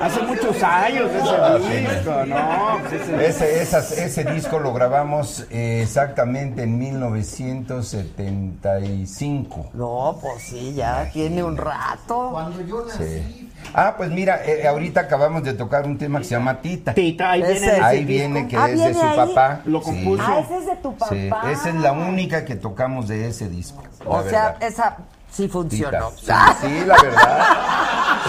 [0.01, 1.76] hace muchos años Ah, ese sí.
[1.95, 2.80] disco, ¿no?
[2.82, 9.70] Pues ese- Ese, esas- ese disco lo grabamos eh, exactamente en 1975.
[9.74, 12.30] no, pues sí, ya tiene un rato.
[12.32, 13.49] Cuando yo nací, Sí.
[13.74, 16.93] Ah, pues mira, eh, ahorita acabamos de tocar un tema que se llama Tita.
[16.93, 19.16] Tita, ahí viene ese Ahí viene que Ah, es de ¿viene su ahí?
[19.16, 19.61] papá.
[19.66, 19.86] Lo Sí.
[19.86, 20.24] compuso.
[20.28, 21.16] Ah, ese es de tu papá.
[21.16, 23.82] Sí, esa es la única que tocamos de ese disco.
[24.05, 24.64] O sea, verdad.
[24.64, 24.97] esa
[25.34, 26.12] sí funcionó.
[26.20, 26.32] Sí,
[26.62, 27.48] sí, la verdad.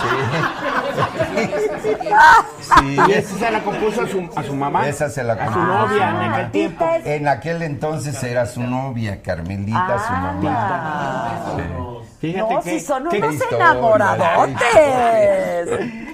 [0.01, 1.31] Sí.
[1.35, 2.97] Sí.
[3.09, 4.89] Y esa se la compuso a su, a su mamá.
[4.89, 5.67] Esa se la A su compuso.
[5.67, 6.87] novia en Ah, aquel tiempo.
[7.05, 10.51] En aquel entonces era su novia, Carmelita, su mamá.
[10.57, 11.61] Ah.
[12.21, 14.57] Fíjate No, que, si son qué- unos historia, enamoradotes.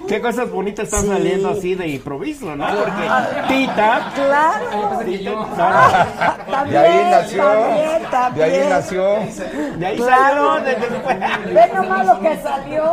[0.09, 1.07] qué cosas bonitas están Sí.
[1.07, 2.67] saliendo así de improviso, ¿no?
[2.67, 2.91] Porque
[3.47, 4.99] Tita, Claro.
[5.05, 5.35] Tita,
[6.65, 7.43] De ahí nació.
[7.45, 8.49] También, también.
[8.49, 9.03] De ahí nació.
[9.77, 10.55] de ahí Claro.
[10.55, 11.53] salió.
[11.53, 12.83] Ve nomás lo que salió.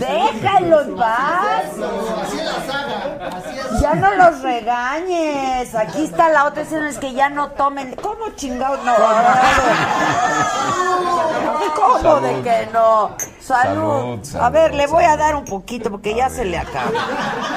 [0.00, 1.76] Déjalo en paz.
[3.80, 5.74] Ya no los regañes.
[5.74, 7.94] Aquí está la otra escena, es que ya no tomen.
[7.96, 8.92] ¿Cómo chingados no?
[11.74, 13.16] ¿Cómo de que no?
[13.40, 14.18] Salud.
[14.40, 16.90] A ver, le voy a dar un poquito porque ya se le acaba.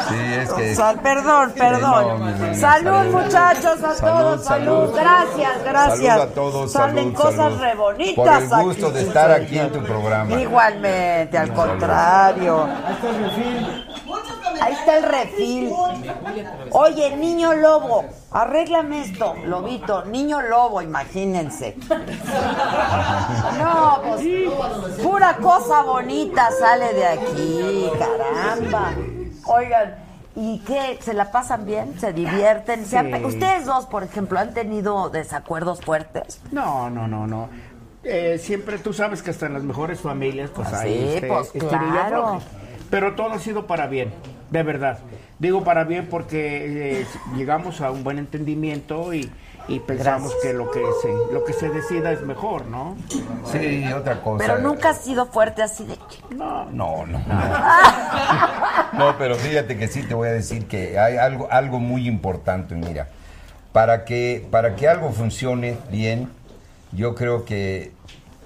[0.09, 0.75] Sí, es que.
[1.01, 2.55] Perdón, perdón.
[2.55, 4.89] salud, muchachos, a todos, salud.
[4.95, 6.17] Gracias, gracias.
[6.17, 9.83] Salud a todos, Salen cosas re bonitas Por el gusto de estar aquí en tu
[9.83, 10.39] programa.
[10.39, 12.67] Igualmente, al contrario.
[14.61, 15.71] Ahí está el refil.
[16.71, 21.75] Oye, niño lobo, arréglame esto, lobito, niño lobo, imagínense.
[23.57, 24.21] No, pues
[25.01, 28.91] pura cosa bonita sale de aquí, caramba.
[29.45, 29.95] Oigan,
[30.35, 30.97] ¿y qué?
[31.01, 31.99] ¿Se la pasan bien?
[31.99, 32.85] ¿Se divierten?
[32.85, 33.25] ¿Se han pe-.
[33.25, 36.41] Ustedes dos, por ejemplo, han tenido desacuerdos fuertes.
[36.51, 37.49] No, no, no, no.
[38.05, 41.27] Eh, siempre tú sabes que hasta en las mejores familias, pues Ah, hay sí, este,
[41.27, 42.39] pues, estirilla claro.
[42.89, 44.13] Pero todo ha sido para bien,
[44.53, 44.99] de verdad.
[45.39, 49.31] Digo para bien porque eh, llegamos a un buen entendimiento y,
[49.67, 50.43] y pensamos Gracias.
[50.43, 52.95] que lo que se lo que se decida es mejor, ¿no?
[53.51, 54.45] Sí, otra cosa.
[54.45, 55.97] Pero nunca ha sido fuerte así de...
[56.35, 57.23] No, No, no, no.
[58.93, 62.75] No, pero fíjate que sí te voy a decir que hay algo, algo muy importante,
[62.75, 63.09] mira.
[63.71, 66.29] Para que, para que algo funcione bien,
[66.91, 67.91] yo creo que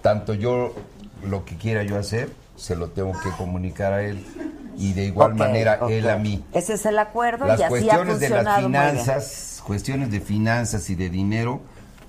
[0.02, 0.74] tanto yo
[1.26, 4.26] lo que quiera yo hacer, se lo tengo que comunicar a él
[4.78, 6.46] y de igual manera él a mí.
[6.54, 10.90] Ese es el acuerdo Las y así ha cuestiones de las finanzas, cuestiones de finanzas
[10.90, 11.62] y de dinero,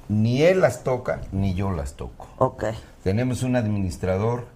[0.08, 2.28] ni él las toca, ni yo las toco.
[2.38, 2.64] Ok.
[3.02, 4.46] Tenemos un administrador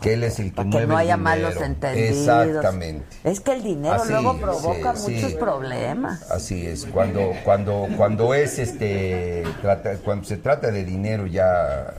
[0.00, 1.22] que él es el que Para que mueve no el haya dinero.
[1.24, 2.18] malos entendidos.
[2.18, 3.06] Exactamente.
[3.24, 5.36] Es que el dinero Así, luego provoca sí, muchos sí.
[5.38, 6.30] problemas.
[6.30, 6.84] Así es.
[6.84, 11.94] Cuando cuando cuando es este trata- cuando se trata de dinero ya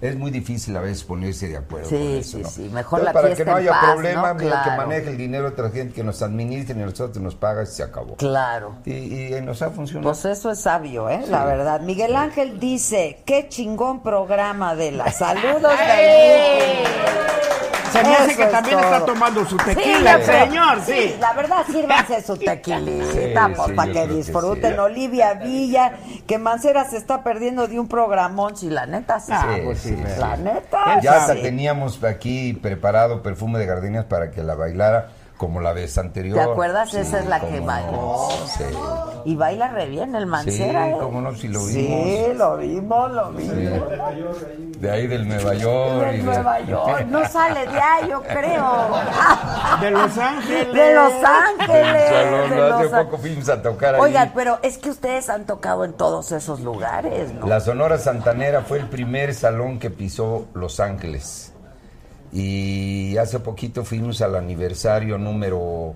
[0.00, 2.48] es muy difícil a veces ponerse de acuerdo Sí, con eso, sí, ¿no?
[2.50, 2.70] sí.
[2.72, 5.94] Mejor Entonces, la para que no haya paz, problema, que maneje el dinero otra gente
[5.94, 8.16] que nos administre y nosotros nos paga y se acabó.
[8.16, 8.74] Claro.
[8.84, 10.08] Y, y nos ha funcionado.
[10.10, 11.22] Pues eso es sabio, ¿eh?
[11.28, 11.80] La verdad.
[11.80, 15.10] Miguel Ángel dice, qué chingón programa de la.
[15.16, 15.72] Saludos.
[17.92, 18.92] Se me hace que también todo.
[18.92, 21.14] está tomando su tequila, señor, sí.
[21.18, 24.72] La verdad, sírvanse su tequilita, Sí, pues, sí, para que disfruten.
[24.74, 24.78] sí.
[24.78, 25.92] Olivia Villa,
[26.26, 29.32] que Mancera se está perdiendo de un programón, si la neta sí.
[29.34, 31.00] Ah, pues sí, La neta.
[31.00, 35.98] Ya hasta teníamos aquí preparado perfume de gardenias para que la bailara como la vez
[35.98, 36.36] anterior.
[36.38, 36.90] ¿Te acuerdas?
[36.90, 37.92] Sí, Esa es la que bailó.
[37.92, 38.64] no, Sí.
[39.24, 40.84] Y baila re bien el Mancera.
[40.86, 40.96] Sí, ¿eh?
[41.00, 42.36] cómo no, si lo Sí, vimos.
[42.36, 43.82] lo vimos, lo vimos.
[44.78, 46.06] De ahí del Nueva York.
[46.08, 48.88] y De de- Nueva York, no sale de ahí, yo creo.
[49.80, 50.72] De Los Ángeles.
[50.72, 52.08] De Los Ángeles.
[52.08, 54.00] Salón, de hace Los poco fuimos a tocar ahí.
[54.00, 57.46] Oigan, pero es que ustedes han tocado en todos esos lugares, ¿no?
[57.46, 61.52] La Sonora Santanera fue el primer salón que pisó Los Ángeles.
[62.32, 65.94] Y hace poquito fuimos al aniversario número,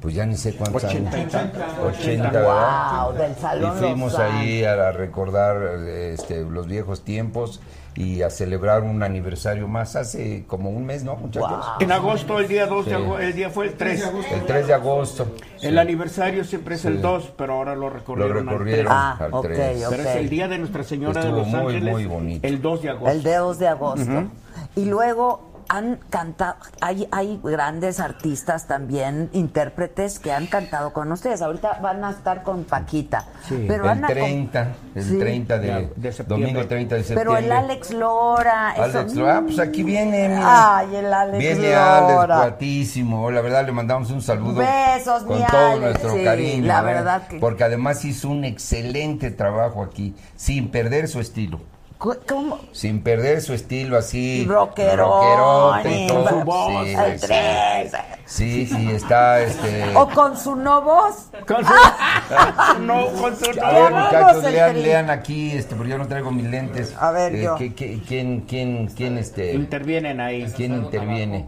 [0.00, 1.32] pues ya ni sé cuántos Ochenta y años.
[1.32, 1.62] tantos.
[1.98, 3.04] 80, ¿verdad?
[3.06, 7.60] Wow, del Salón Y fuimos Los ahí a, recordar este, los viejos tiempos
[7.96, 11.64] y a celebrar un aniversario más hace como un mes, ¿no, muchachos?
[11.78, 12.96] En agosto, el día 2 de Sí.
[12.96, 14.04] agosto, el día fue el 3.
[14.32, 15.28] El 3 de agosto.
[15.62, 15.78] El Sí.
[15.78, 16.88] aniversario siempre es Sí.
[16.88, 19.84] el 2, pero ahora lo recorrieron, Lo recorrieron Ah, al ok, 3.
[19.84, 19.90] ok.
[19.90, 21.92] Pero es el día de Nuestra Señora Estuvo de Los muy, Ángeles.
[21.92, 22.46] muy bonito.
[22.48, 23.10] El 2 de agosto.
[23.10, 24.10] El de 2 de agosto.
[24.12, 24.28] Ujú.
[24.74, 31.42] Y luego han cantado, hay, hay grandes artistas también, intérpretes que han cantado con ustedes.
[31.42, 33.24] Ahorita van a estar con Paquita.
[33.48, 35.18] Pero el han acom- 30, el Sí.
[35.18, 36.46] 30 de, De septiembre.
[36.52, 37.44] domingo 30 de Pero septiembre.
[37.46, 38.72] el Alex Lora.
[38.74, 40.78] eso- Alex Lora, ah, pues aquí viene, mira.
[40.78, 42.36] Ay, el Alex Viene Alex, Lora.
[42.36, 43.30] guatísimo.
[43.30, 44.60] La verdad le mandamos un saludo.
[44.60, 46.66] Besos, con mi todo Alex, nuestro sí, cariño.
[46.66, 46.84] la ¿eh?
[46.84, 51.60] verdad que- Porque además hizo un excelente trabajo aquí, sin perder su estilo.
[51.98, 52.58] ¿Cómo?
[52.72, 54.44] Sin perder su estilo así.
[54.46, 56.24] Rockerote y todo.
[56.24, 57.26] con su voz, Sí, el sí.
[57.26, 57.92] tres.
[58.26, 59.90] Sí, y está este.
[59.96, 61.28] O con su no voz.
[61.46, 61.72] Con su,
[62.82, 64.42] no, con su A ver, muchachos,
[64.74, 66.94] lean, aquí, este, porque yo no traigo mis lentes.
[66.98, 67.54] A ver, Eh, yo.
[67.56, 70.52] ¿qué- qué- quién, quién, quién, este, Intervienen ahí.
[70.56, 71.46] quién interviene?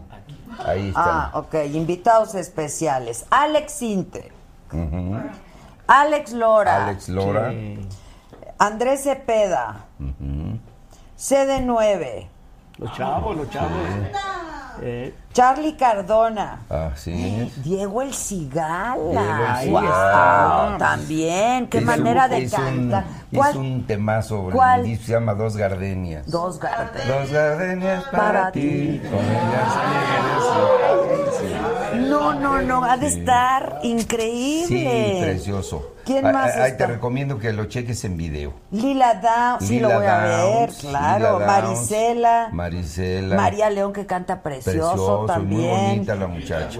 [0.65, 1.25] Ahí está.
[1.25, 1.53] Ah, ok.
[1.71, 3.25] Invitados especiales.
[3.29, 4.31] Alex Sinte.
[4.71, 5.17] Ujú.
[5.85, 6.85] Alex Lora.
[6.87, 7.53] Alex Lora.
[8.59, 9.85] Andrés Cepeda.
[11.17, 12.27] CD9.
[12.77, 13.71] Los chavos, los chavos.
[14.81, 16.61] Eh, Charlie Cardona.
[16.67, 17.13] Así
[17.45, 17.63] es.
[17.63, 19.59] Diego El Cigala.
[19.61, 20.77] Diego El.
[20.79, 21.67] También.
[21.67, 23.03] Qué manera de cantar.
[23.31, 23.57] ¿Cuál?
[23.57, 24.85] un temazo, ¿Cuál?
[24.97, 26.25] se llama Dos Gardenias.
[26.25, 27.07] Dos gardes.
[27.07, 28.99] Dos gardenias para, Para ti.
[29.11, 29.77] Con ellas
[32.09, 32.83] No, no, no.
[32.83, 33.19] Ha de Sí.
[33.19, 35.19] estar Sí, increíble.
[35.21, 35.93] precioso.
[36.07, 38.53] ¿Quién Ah, más ah, Ahí te recomiendo que lo cheques en video.
[38.71, 41.39] Lila Down, sí lo voy a ver, Downs, claro.
[41.39, 42.49] Downs, Marisela.
[42.53, 43.35] Marisela.
[43.35, 45.61] María León que canta precioso, también.
[45.61, 46.79] muy bonita la muchacha.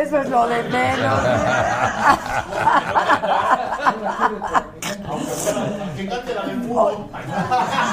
[0.00, 1.20] Eso es lo de menos.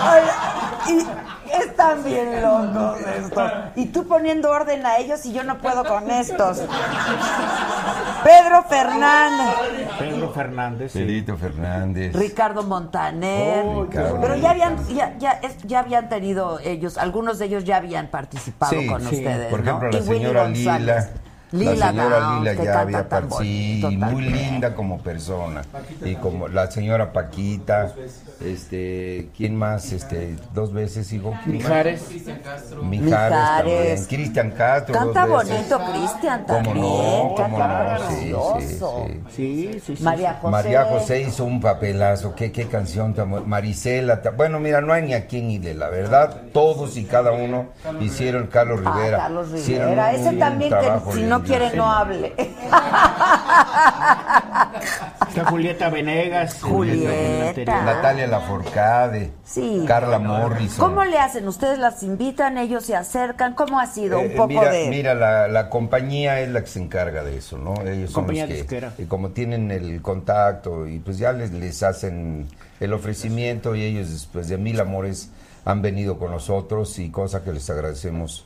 [0.03, 0.23] Ay,
[0.87, 1.05] y
[1.53, 3.51] están bien locos estos.
[3.75, 6.61] Y tú poniendo orden a ellos y yo no puedo con estos.
[8.23, 9.55] Pedro Fernández,
[9.97, 10.91] Pedro Fernández.
[10.91, 10.99] sí.
[10.99, 12.13] Pedrito Fernández.
[12.15, 13.63] Ricardo Montaner.
[13.65, 17.77] Oh, Ricardo Pero ya habían, ya, ya, ya habían tenido ellos, algunos de ellos ya
[17.77, 19.15] habían participado Sí, con sí.
[19.17, 19.47] ustedes.
[19.47, 19.65] Por ¿no?
[19.65, 21.05] ejemplo, la Y señora González.
[21.05, 21.09] Lila.
[21.51, 24.31] Lila la señora Downs, Lila ya había bonito muy también.
[24.33, 25.61] linda como persona.
[26.05, 27.93] Y como la señora Paquita.
[28.45, 29.91] Este, ¿quién más?
[29.91, 31.33] Este, dos veces, hijo.
[31.45, 32.03] Mijares.
[32.09, 33.37] Mijares Mijares.
[33.67, 34.05] también.
[34.05, 34.93] Cristian Castro.
[34.95, 37.33] Canta bonito Cristian ¿Cómo también, no?
[37.35, 37.99] ¿Cómo no?
[38.09, 39.21] Sí, sí, sí.
[39.35, 40.03] Sí, sí, sí.
[40.03, 40.51] María José.
[40.51, 45.13] María José hizo un papelazo, qué, qué canción tan Marisela, bueno, mira, no hay ni
[45.13, 47.67] a quién irle, la verdad, todos y cada uno
[48.01, 49.17] hicieron Carlos Ah, Rivera.
[49.17, 50.13] Carlos hicieron Rivera.
[50.13, 52.33] Ese un también que si no quiere no hable.
[55.27, 56.61] Está Julieta Venegas.
[56.61, 57.81] Julieta.
[57.83, 59.83] Natalia Laforcade, Sí.
[59.87, 60.89] Carla Morrison.
[60.89, 61.47] ¿Cómo le hacen?
[61.47, 62.57] ¿Ustedes las invitan?
[62.57, 63.53] ¿Ellos se acercan?
[63.53, 64.19] ¿Cómo ha sido?
[64.19, 64.89] Eh, Un poco mira, de...
[64.89, 67.73] mira la, la compañía es la que se encarga de eso, ¿no?
[67.85, 71.83] Ellos son Compañía los que, y como tienen el contacto y pues ya les, les
[71.83, 72.47] hacen
[72.79, 75.29] el ofrecimiento y ellos después de mil amores
[75.65, 78.45] han venido con nosotros y cosa que les agradecemos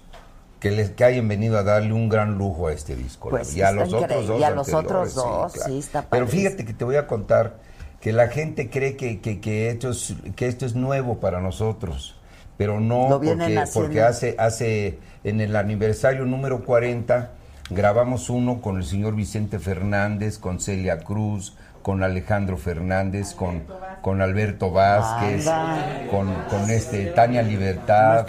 [0.63, 3.29] que les que hayan venido a darle un gran lujo a este disco.
[3.29, 5.69] Pues y a los otros dos Y a los otros dos, claro.
[5.69, 7.57] sí, está Pero fíjate que te voy a contar
[7.99, 12.15] que la gente cree que, que, que esto, es, que esto es nuevo para nosotros,
[12.55, 17.31] pero no porque, porque hace, hace en el aniversario número 40
[17.69, 23.63] grabamos uno con el señor Vicente Fernández, con Celia Cruz, con Alejandro Fernández, con,
[24.01, 26.07] con Alberto Vázquez, Anda.
[26.09, 28.25] con, con este Tania Libertad,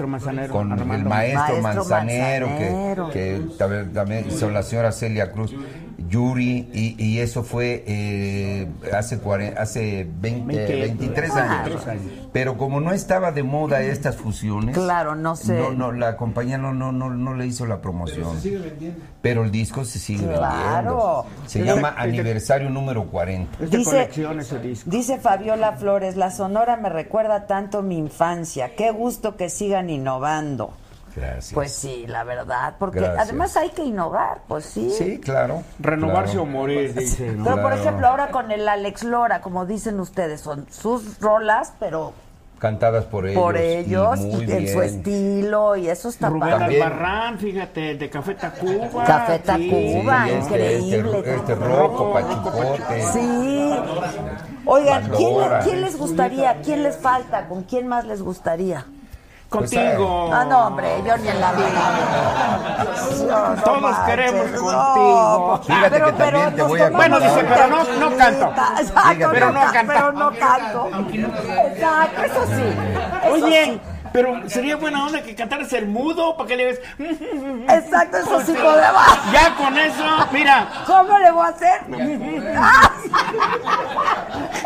[0.51, 3.11] con el maestro, Maestro Manzanero, Manzanero.
[3.11, 5.55] que, que también, también son la señora Celia Cruz.
[6.09, 11.65] Yuri, y, y eso fue eh, hace, cuare- hace 20, 20, 23 ah, años.
[11.85, 12.29] 23 años.
[12.33, 15.55] Pero como no estaba de moda estas fusiones, Claro, no sé.
[15.59, 18.29] no, no, la compañía no, no, no, no le hizo la promoción.
[19.23, 21.25] Pero el disco se sigue Claro.
[21.27, 21.27] vendiendo.
[21.47, 23.65] Se Es llama de- Aniversario número 40.
[23.65, 24.91] Es de Dice- colección ese disco.
[24.91, 28.75] Dice Fabiola Flores, la Sonora me recuerda tanto mi infancia.
[28.77, 30.73] Qué gusto que sigan innovando.
[31.17, 31.53] Gracias.
[31.55, 33.29] Pues sí, la verdad, porque Gracias.
[33.29, 34.91] además hay que innovar, pues sí.
[34.91, 35.63] Sí, claro.
[35.79, 36.43] Renovarse claro.
[36.43, 37.33] o morir, dice.
[37.33, 37.45] ¿no?
[37.45, 37.77] Pero por Claro.
[37.81, 42.13] ejemplo, ahora con el Alex Lora, como dicen ustedes, son sus rolas, pero
[42.59, 43.41] Cantadas por ellos.
[43.43, 44.83] por y ellos, muy y en su bien.
[44.83, 46.83] estilo, y eso está Rubén padre.
[46.83, 49.05] Albarrán, fíjate, de Café Tacuba.
[49.05, 49.43] Café sí.
[49.45, 50.39] Tacuba, Sí, este-
[50.77, 51.19] increíble.
[51.19, 53.03] Este, este roco, pachucote.
[53.13, 53.75] Sí.
[54.67, 56.57] Oigan, ¿quién, quién les gustaría?
[56.63, 57.47] ¿Quién les falta?
[57.49, 58.87] ¿Con quién más les gustaría?
[59.59, 60.31] Contigo.
[60.33, 61.69] Ah, no, hombre, yo ni en la vida.
[63.29, 65.61] No, no Todos manches, queremos no, contigo.
[65.67, 68.53] Fíjate que también te voy a Bueno, dice, pero no- no canto.
[68.79, 69.93] Exacto, Pero no ca- canta.
[69.95, 70.91] Pero no canto.
[71.73, 72.75] Exacto, eso sí.
[73.25, 73.81] eso Oye, sí.
[74.15, 76.81] Pero sería buena onda que cantaras el mudo para que le ves.
[77.01, 79.03] Exacto, eso sí podemos.
[79.33, 80.69] Ya con eso, mira.
[80.87, 81.81] ¿Cómo le voy a hacer?
[82.57, 82.93] Ah.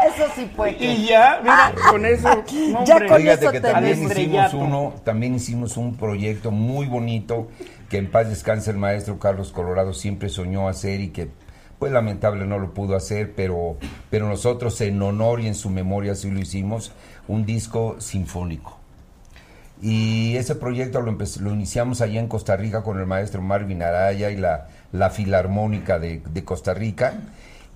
[0.07, 0.77] Eso sí puede.
[0.79, 2.29] Y ya, mira, con eso.
[2.29, 3.09] no, Ya hombre.
[3.09, 7.49] con Fíjate eso que te también hicimos uno, también hicimos un proyecto muy bonito
[7.89, 11.31] que en paz descanse el maestro Carlos Colorado siempre soñó hacer y que
[11.79, 13.79] pues lamentable no lo pudo hacer, pero
[14.11, 16.93] pero nosotros en honor y en su memoria sí lo hicimos,
[17.29, 18.78] un disco sinfónico.
[19.81, 24.31] Y ese proyecto lo, lo iniciamos allá en Costa Rica con el maestro Marvin Araya
[24.31, 27.15] y la, la Filarmónica de, de Costa Rica.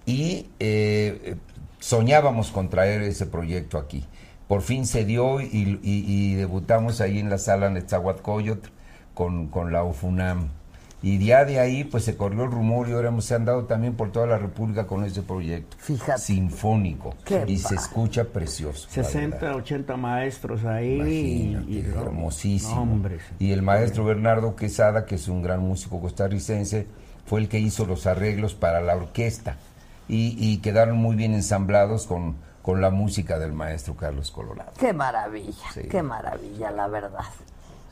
[0.05, 1.37] Y eh,
[1.79, 4.05] soñábamos con traer ese proyecto aquí.
[4.49, 8.69] Por fin se dio y, y- debutamos ahí en la sala Netzahuatcoyotl
[9.15, 10.49] con, con la UFUNAM.
[11.05, 13.65] Y ya de ahí pues se corrió el rumor y ahora hemos- se han dado
[13.65, 15.77] también por toda la República con ese proyecto.
[15.81, 16.21] Fíjate.
[16.21, 17.15] Sinfónico.
[17.25, 18.87] Qué y se escucha precioso.
[18.91, 19.11] la verdad.
[19.13, 20.95] 60, 80 maestros ahí.
[20.95, 22.75] Imagínate, y- y- hermosísimo.
[22.77, 23.47] No, hombre, sí.
[23.47, 26.87] Y el maestro Bernardo Quesada, que es un gran músico costarricense,
[27.27, 29.57] fue el que hizo los arreglos para la orquesta
[30.09, 34.73] y, y quedaron muy bien ensamblados con, con la música del maestro Carlos Colorado.
[34.79, 35.83] Qué maravilla, Sí.
[35.91, 37.25] qué maravilla, la verdad.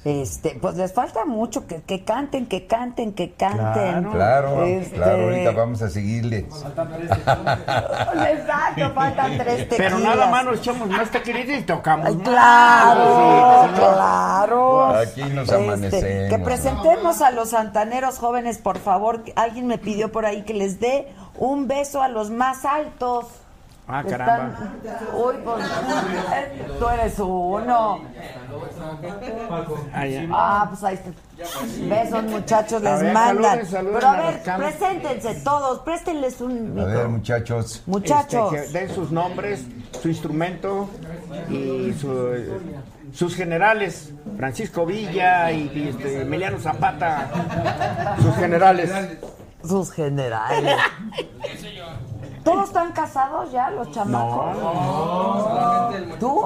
[0.02, 4.04] Este, pues les falta mucho que, que canten, que canten, que canten.
[4.10, 6.38] Claro, Este, claro, ahorita vamos a seguirle.
[7.68, 9.92] Exacto, faltan tres tequilas.
[9.92, 12.06] Pero nada más nos echamos más tequilitas y tocamos.
[12.06, 13.74] Ay, claro, sí.
[13.78, 14.86] claro.
[14.96, 16.30] Aquí nos Este, amanecemos.
[16.30, 19.22] que presentemos a los santaneros jóvenes, por favor.
[19.36, 23.26] Alguien me pidió por ahí que les dé un beso a los más altos.
[23.92, 24.72] Ah, Están- caramba.
[25.14, 25.64] Uy, pues,
[26.78, 28.00] tú eres uno.
[29.92, 30.04] Ah.
[30.32, 31.10] Ah, pues ahí está.
[31.88, 33.42] Besos, muchachos, A les ver, mandan.
[33.66, 34.74] saluden, saluden Pero a a ver, cámaras.
[34.74, 37.82] preséntense todos, préstenles un A ver, muchachos.
[37.86, 38.52] Muchachos.
[38.54, 39.64] Este, que den sus nombres,
[40.00, 40.88] su instrumento
[41.48, 42.60] y su-
[43.12, 47.28] sus generales, Francisco Villa y, y, este, Emiliano Zapata,
[48.20, 48.90] sus generales.
[49.64, 50.76] Sus generales.
[52.44, 54.56] ¿Todos están casados ya, los chamacos?
[56.18, 56.42] ¿Tú?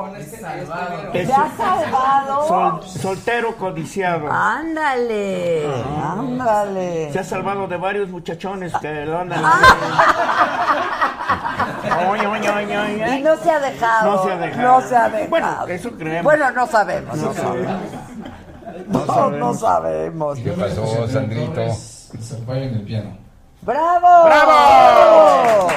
[1.13, 2.49] ¿Te Es- has salvado?
[2.49, 4.31] Sol- soltero codiciado.
[4.31, 5.67] Ándale,
[6.03, 7.13] ándale.
[7.13, 9.41] Se ha salvado de varios muchachones que lo andan.
[9.45, 9.61] Ah.
[12.11, 13.19] Oy, oy, oy, oy, oy.
[13.19, 14.13] Y no se ha dejado.
[14.17, 14.63] No se ha dejado.
[14.63, 15.29] No se ha dejado.
[15.31, 16.25] Bueno, eso creemos.
[16.25, 17.17] Bueno, no sabemos.
[17.17, 17.83] No No sabemos.
[18.89, 20.39] No No, no sabemos.
[20.39, 21.61] ¿Qué pasó, Sandrito?
[21.63, 23.24] Acompaño en el piano.
[23.65, 24.25] ¡Bravo!
[24.27, 25.69] ¡Bravo!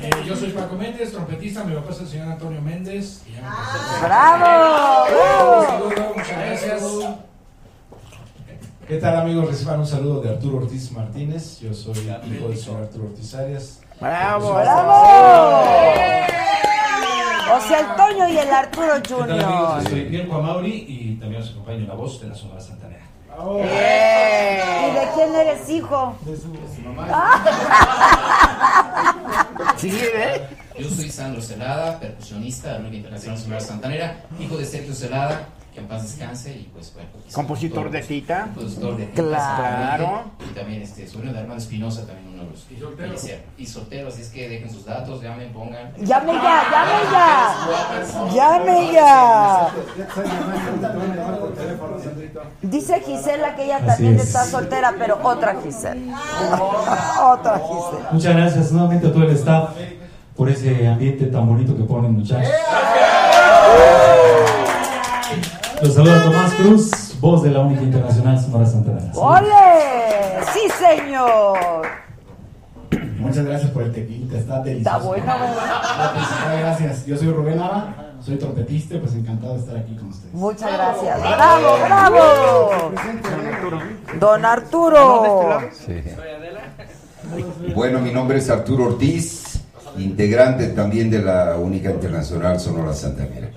[0.00, 1.62] Eh, yo soy Paco Méndez, trompetista.
[1.64, 3.22] Mi papá es el señor Antonio Méndez.
[3.26, 4.06] y ya me presento.
[4.06, 5.04] ¡Bravo!
[5.04, 5.66] Un ¡Bravo!
[5.66, 6.82] saludo, muchas gracias.
[8.88, 9.46] ¿Qué tal amigos?
[9.48, 11.60] Reciban un saludo de Arturo Ortiz Martínez.
[11.60, 13.80] Yo soy hijo del señor Arturo Ortiz Arias.
[14.00, 14.54] Bravo.
[14.54, 15.64] ¡Bravo!
[17.56, 19.38] O sea, el Toño y el Arturo ¿Qué tal amigos?
[19.38, 19.82] Junior.
[19.84, 23.04] Yo soy Pierco Amauri y también os acompaño en la voz de la Sonora Santanera.
[23.36, 26.16] ¿Y de quién eres hijo?
[29.76, 30.48] Sí, ¿eh?
[30.78, 35.48] Yo soy Sandro Celada, percusionista de la Única Internacional Sonora Santanera, hijo de Sergio Celada,
[35.74, 37.08] que en paz descanse, y pues bueno.
[37.26, 38.50] es Compositor de Tita.
[38.54, 39.22] Compositor de Tita.
[39.22, 40.24] Claro.
[40.48, 43.42] Y también este, sobrino de Armando Espinosa, también uno de los que fallecieron.
[43.58, 45.92] Y soltero, así es que dejen sus datos, llamen, pongan.
[45.96, 47.56] Llame ya, llame ya.
[48.34, 49.70] Llame ya.
[52.62, 54.26] Dice Gisela que ella también es.
[54.26, 56.20] está soltera, pero otra Gisela.
[57.32, 58.10] otra Gisela.
[58.12, 59.70] Muchas gracias nuevamente a todo el staff
[60.36, 62.48] por ese ambiente tan bonito que ponen muchachos.
[65.84, 69.12] Los saluda Tomás Cruz, voz de la Única Internacional Sonora Santanera.
[69.16, 70.42] ¡Ole!
[70.54, 71.58] Sí, señor.
[73.18, 74.96] Muchas gracias por el tequilita, está delicioso.
[74.96, 76.14] Está bueno, ¿verdad?
[76.14, 77.04] Muchas gracias.
[77.04, 77.94] Yo soy Rubén Nava,
[78.24, 80.32] soy trompetista, y pues encantado de estar aquí con ustedes.
[80.32, 81.20] Muchas gracias.
[81.20, 82.70] Bravo, bravo.
[84.18, 85.60] Don Arturo.
[85.70, 86.02] Sí.
[87.74, 89.43] Bueno, mi nombre es Arturo Ortiz,
[89.98, 93.48] integrante también de la Única Internacional Sonora Santanera.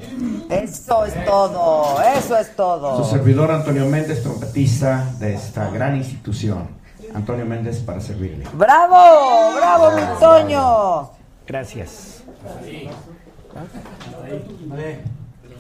[0.49, 3.03] Eso es todo, eso es Su todo.
[3.03, 6.67] servidor Antonio Méndez, trompetista de esta gran institución.
[7.13, 8.45] Antonio Méndez para servirle.
[8.53, 11.09] Bravo, bravo, mi Toño.
[11.47, 12.23] Gracias.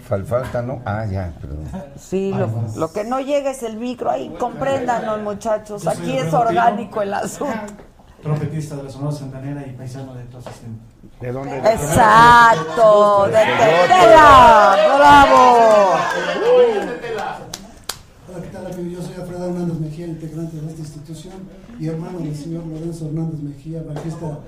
[0.07, 0.81] Fal- Falta, ¿no?
[0.85, 1.67] Ah, ya, perdón.
[1.99, 4.09] Sí, lo, lo que no llega es el micro.
[4.09, 5.85] Ahí, compréndanos, muchachos.
[5.87, 7.53] Aquí es orgánico el asunto.
[8.21, 10.75] Trompetista de la Sonora Santanera y paisano de todo sistema.
[11.21, 11.57] ¿De dónde?
[11.57, 14.75] Exacto, de Tetela.
[14.97, 15.91] Bravo.
[18.27, 18.89] Hola, ¿qué tal amigo?
[18.89, 21.33] Yo soy Alfredo Hernández Mejía, integrante de esta institución
[21.79, 24.39] y hermano del señor Lorenzo Hernández Mejía, bajista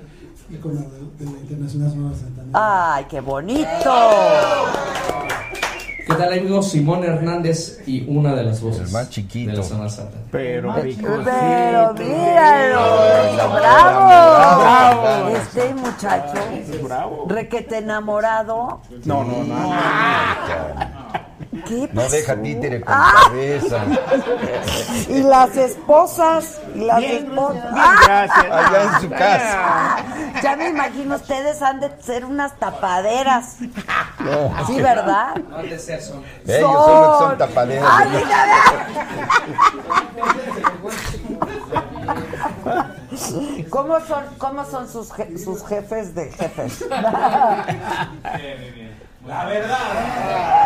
[0.50, 2.94] ícono de, de la Internacional Sonora Santanera.
[2.94, 3.94] Ay, qué bonito.
[6.10, 6.72] ¿Qué tal amigos?
[6.72, 8.88] Simón Hernández y una de las voces.
[8.88, 9.52] El más chiquito.
[9.52, 10.18] De la Sonora Santa.
[10.32, 15.28] Pero Pero míralo, bravo.
[15.28, 16.34] Este muchacho,
[17.28, 18.80] requete enamorado.
[19.04, 19.72] No, no, no.
[20.48, 20.99] ¿Qué No
[21.94, 22.10] pasó?
[22.10, 23.12] deja títere con Ah.
[23.26, 23.84] cabeza.
[25.08, 27.64] Y las esposas, y las esposas.
[28.06, 28.46] gracias.
[28.50, 29.96] Allá en su casa.
[30.42, 33.56] Ya me imagino, ustedes han de ser unas tapaderas.
[34.20, 34.66] No.
[34.66, 35.34] Sí, ¿verdad?
[35.48, 36.22] No han de ser son.
[36.46, 37.88] Ellos son los que son tapaderos.
[37.90, 38.36] Ay, mira.
[43.70, 46.84] ¿Cómo son, cómo son sus, je- sus jefes de jefes?
[49.30, 49.78] La verdad.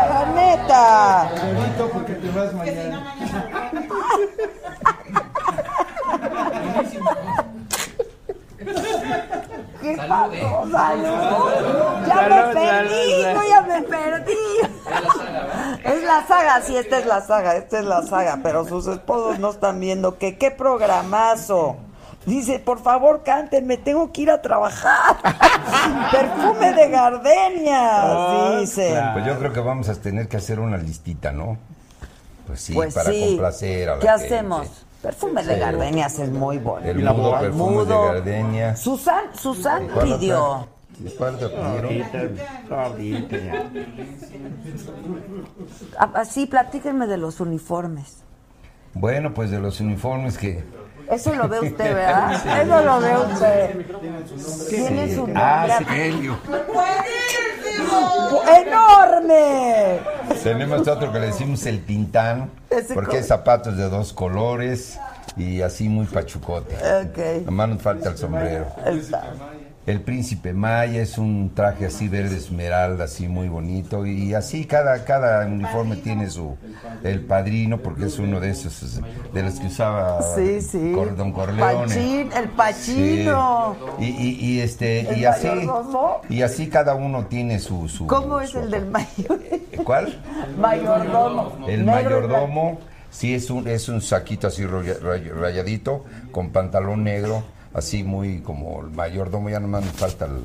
[0.09, 1.29] La neta.
[1.55, 3.15] Bonito porque te vas mañana.
[9.83, 10.33] ¿Qué Salud, pasó?
[10.33, 10.71] eh.
[10.73, 12.07] Salud.
[12.07, 14.33] Ya me perdí, yo ya me perdí.
[15.85, 19.39] Es la saga, sí, esta es la saga, esta es la saga, pero sus esposos
[19.39, 21.77] no están viendo que qué programazo.
[22.27, 25.17] Dice, por favor, cántenme, tengo que ir a trabajar.
[26.11, 28.99] Perfume de gardenia, dice.
[29.13, 31.59] Pues yo creo que vamos a tener que hacer una listita, ¿no?
[32.47, 33.25] Pues sí, Pues para sí.
[33.29, 34.25] complacer a la ¿Qué gente.
[34.25, 34.85] hacemos?
[35.03, 35.61] Perfume de Sí.
[35.61, 36.87] gardenias es muy bueno.
[36.87, 38.77] El mudo perfume de gardenia.
[38.77, 40.67] Susan, Susan pidió.
[41.19, 41.99] ¿Cuál te pidieron?
[42.71, 43.65] Ya.
[45.99, 48.19] Ah, Así, platíquenme de los uniformes.
[48.95, 50.65] Bueno, pues de los uniformes que...
[51.11, 52.43] Eso lo ve usted, ¿verdad?
[52.43, 52.49] Sí.
[52.49, 53.87] Eso lo ve usted.
[54.69, 55.35] Tiene su nombre.
[55.37, 56.39] Ah, Sigelio.
[58.57, 60.01] ¡Enorme!
[60.43, 64.99] Tenemos otro que le decimos el tintán, Ese porque es zapatos de dos colores
[65.37, 66.77] y así muy pachucote.
[66.77, 67.47] Ok.
[67.47, 68.67] Nomás nos falta el sombrero.
[68.87, 69.25] Está.
[69.87, 74.07] El príncipe Maya es un traje así verde esmeralda, así muy bonito.
[74.07, 76.57] Y así cada, cada uniforme tiene su...
[77.03, 79.01] El padrino, porque es uno de esos,
[79.35, 80.93] de los que usaba Sí, sí.
[81.17, 81.87] Don Corleone.
[81.87, 83.77] Pachín, el Pachino.
[83.99, 84.05] Sí.
[84.05, 85.49] Y, y- y este y así
[86.31, 89.41] y así cada uno tiene su, su ¿Cómo es el del mayor?
[89.85, 90.19] ¿cuál?
[90.59, 91.67] mayordomo?
[91.69, 92.79] El mayordomo
[93.11, 97.43] sí es un es un saquito así rayadito con pantalón negro
[97.75, 100.43] así muy como el mayordomo ya nomás me falta el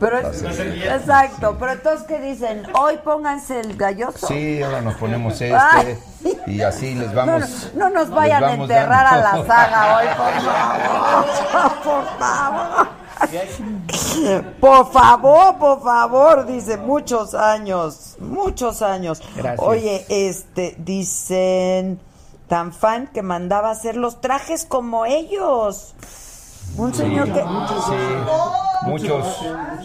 [0.00, 2.62] Pero es- exacto, pero entonces ¿qué dicen?
[2.80, 4.26] Hoy pónganse el galloso.
[4.28, 5.98] Sí, ahora nos ponemos Ay.
[6.24, 7.72] este y así les vamos.
[7.74, 11.26] no, no nos vayan a vamos enterrar a la saga hoy, por favor.
[11.82, 12.88] Por favor.
[14.60, 19.20] Por favor, por favor, dice, muchos años, muchos años.
[19.34, 19.58] Gracias.
[19.66, 21.98] Oye, este, dicen,
[22.46, 25.94] tan fan que mandaba hacer los trajes como ellos.
[26.76, 27.40] Un señor que...
[27.40, 29.44] Sí, muchos,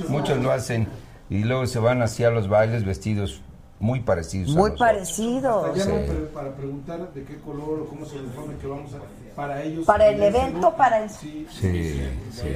[0.10, 0.88] muchos lo hacen
[1.30, 3.42] y luego se van hacia los bailes vestidos
[3.80, 4.56] muy parecidos.
[4.56, 5.78] Muy parecidos.
[5.78, 5.90] Sí.
[6.34, 9.00] Para preguntar de qué color o cómo es el uniforme que vamos a
[9.36, 9.86] para ellos.
[9.86, 11.10] Para el evento, para el...
[11.10, 12.02] Sí, sí,
[12.32, 12.48] sí.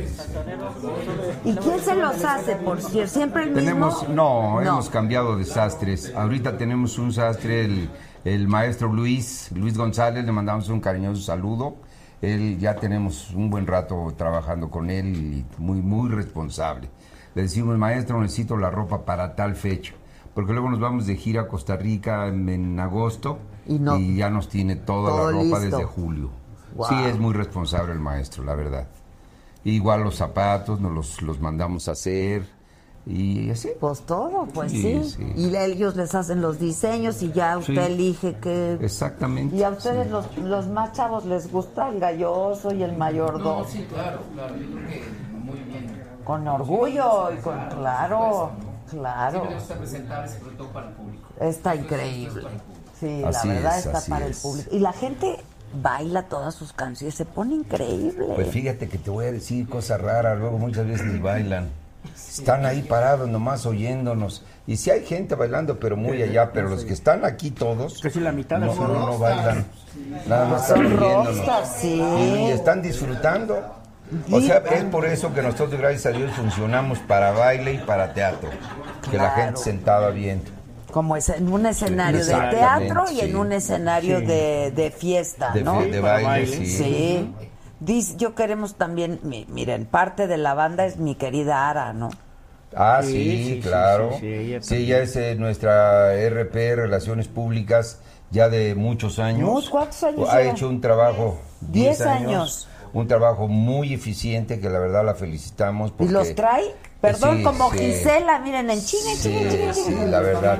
[1.43, 3.11] ¿Y quién se los hace, por cierto?
[3.11, 4.15] ¿Siempre el Tenemos, mismo?
[4.15, 6.13] no, hemos cambiado de sastres.
[6.15, 7.89] Ahorita tenemos un sastre, el,
[8.25, 11.77] el maestro Luis, Luis González, le mandamos un cariñoso saludo.
[12.21, 16.89] Él ya tenemos un buen rato trabajando con él y muy, muy responsable.
[17.35, 19.93] Le decimos, maestro, necesito la ropa para tal fecha.
[20.33, 24.29] Porque luego nos vamos de gira a Costa Rica en, en agosto Y no- ya
[24.29, 25.59] nos tiene toda la ropa listo.
[25.59, 26.29] desde julio.
[26.75, 26.87] Wow.
[26.89, 28.87] Sí, es muy responsable el maestro, la verdad.
[29.63, 32.47] Igual los zapatos nos los, los mandamos a hacer
[33.07, 33.69] y así.
[33.79, 35.15] Pues todo, pues Sí, sí.
[35.17, 35.33] sí.
[35.35, 37.91] Y ellos les hacen los diseños y ya usted Sí.
[37.93, 38.77] elige qué.
[38.81, 39.55] Exactamente.
[39.55, 43.61] Y a ustedes, los, los más chavos, les gusta el galloso y el mayordomo.
[43.61, 44.55] No, sí, claro, claro.
[44.55, 45.03] Yo creo que
[45.43, 46.03] muy bien.
[46.23, 47.57] Con orgullo y con.
[47.69, 48.51] Claro,
[48.89, 49.47] claro.
[49.77, 51.27] Presentable, sobre todo para el público.
[51.39, 52.43] Está increíble.
[52.99, 54.69] Sí, Así la verdad es, está para el público.
[54.75, 55.37] Y la gente
[55.81, 58.25] baila todas sus canciones, se pone increíble.
[58.35, 61.69] Pues fíjate que te voy a decir cosas raras, luego muchas veces ni bailan.
[62.15, 64.43] Están ahí parados nomás oyéndonos.
[64.67, 68.19] Y sí hay gente bailando, pero muy allá, pero los que están aquí todos, Casi
[68.19, 69.65] la mitad no, no, no bailan.
[70.27, 71.83] Nada más están oyéndonos.
[71.83, 73.59] Y están disfrutando.
[74.31, 78.13] O sea, es por eso que nosotros, gracias a Dios, funcionamos para baile y para
[78.13, 78.49] teatro.
[79.09, 80.51] Que la gente sentada viendo.
[80.91, 84.25] Como es en un escenario de teatro y en un escenario Sí.
[84.25, 85.81] de, de fiesta, De ¿no?
[85.81, 86.47] de baile, Para baile.
[86.47, 86.65] sí.
[86.65, 87.33] Sí.
[87.79, 92.09] Dice, yo queremos también, mi- miren, parte de la banda es mi querida Ara, ¿no?
[92.75, 94.11] Ah, Sí, sí, sí, sí, claro.
[94.13, 94.85] sí, sí, ella Sí, también.
[94.87, 97.99] ella es eh, nuestra RP, Relaciones Públicas,
[98.31, 99.69] ya de muchos años.
[99.69, 101.39] ¿cuántos años Ha hecho un trabajo.
[101.61, 102.67] Diez 10 años.
[102.93, 105.93] Un trabajo muy eficiente que la verdad la felicitamos.
[105.99, 106.63] Y los trae,
[106.99, 107.77] perdón, Sí, como sí.
[107.79, 110.03] Gisela, miren, en chinga, en chinga, en chinga, en Sí, chinga.
[110.05, 110.59] sí, la verdad.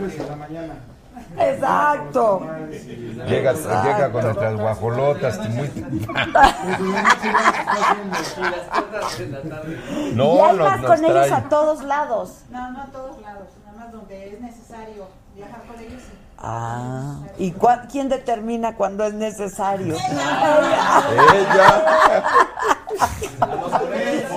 [1.38, 2.42] Exacto.
[3.28, 3.88] Llega, Exacto.
[3.88, 5.38] llega con nuestras guajolotas.
[5.50, 5.68] Muy...
[5.68, 5.82] y
[10.16, 11.34] no, hay nos, más nos con ellos trae.
[11.34, 12.32] a todos lados.
[12.50, 16.02] No, no a todos lados, nada más donde es necesario viajar con ellos.
[16.40, 19.96] Ah, ¿y cua- quién determina cuando es necesario?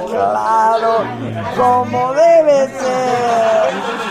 [0.08, 1.04] claro,
[1.56, 4.09] como debe ser.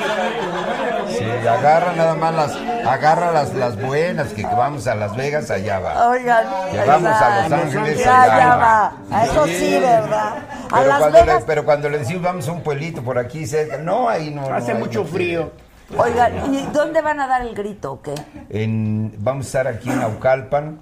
[1.42, 2.56] Sí, agarra nada más las,
[2.88, 6.10] agarra las, las buenas, que, que vamos a Las Vegas, allá va.
[6.10, 7.52] Oigan, Que vamos a Los.
[7.60, 8.94] Ángeles, allá ya va.
[9.12, 9.24] va.
[9.24, 10.38] Eso sí, ¿verdad?
[10.72, 11.44] A Pero Las cuando, le, Vegas.
[11.48, 14.44] pero cuando le decimos vamos a un pueblito por aquí cerca, no, ahí no.
[14.54, 15.52] Hace no, mucho no frío.
[15.98, 18.14] Oigan, ¿y dónde van a dar el grito o qué?
[18.50, 20.80] En, vamos a estar aquí en Naucalpan.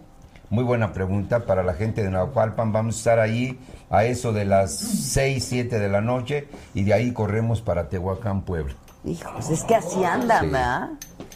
[0.49, 2.71] Muy buena pregunta para la gente de Naucalpan.
[2.73, 3.57] Vamos a estar ahí
[3.89, 8.41] a eso de las 6, 7 de la noche y de ahí corremos para Tehuacán,
[8.41, 8.73] Puebla.
[9.05, 10.51] Hijos, es que así andan, Sí.
[10.51, 10.89] ¿verdad?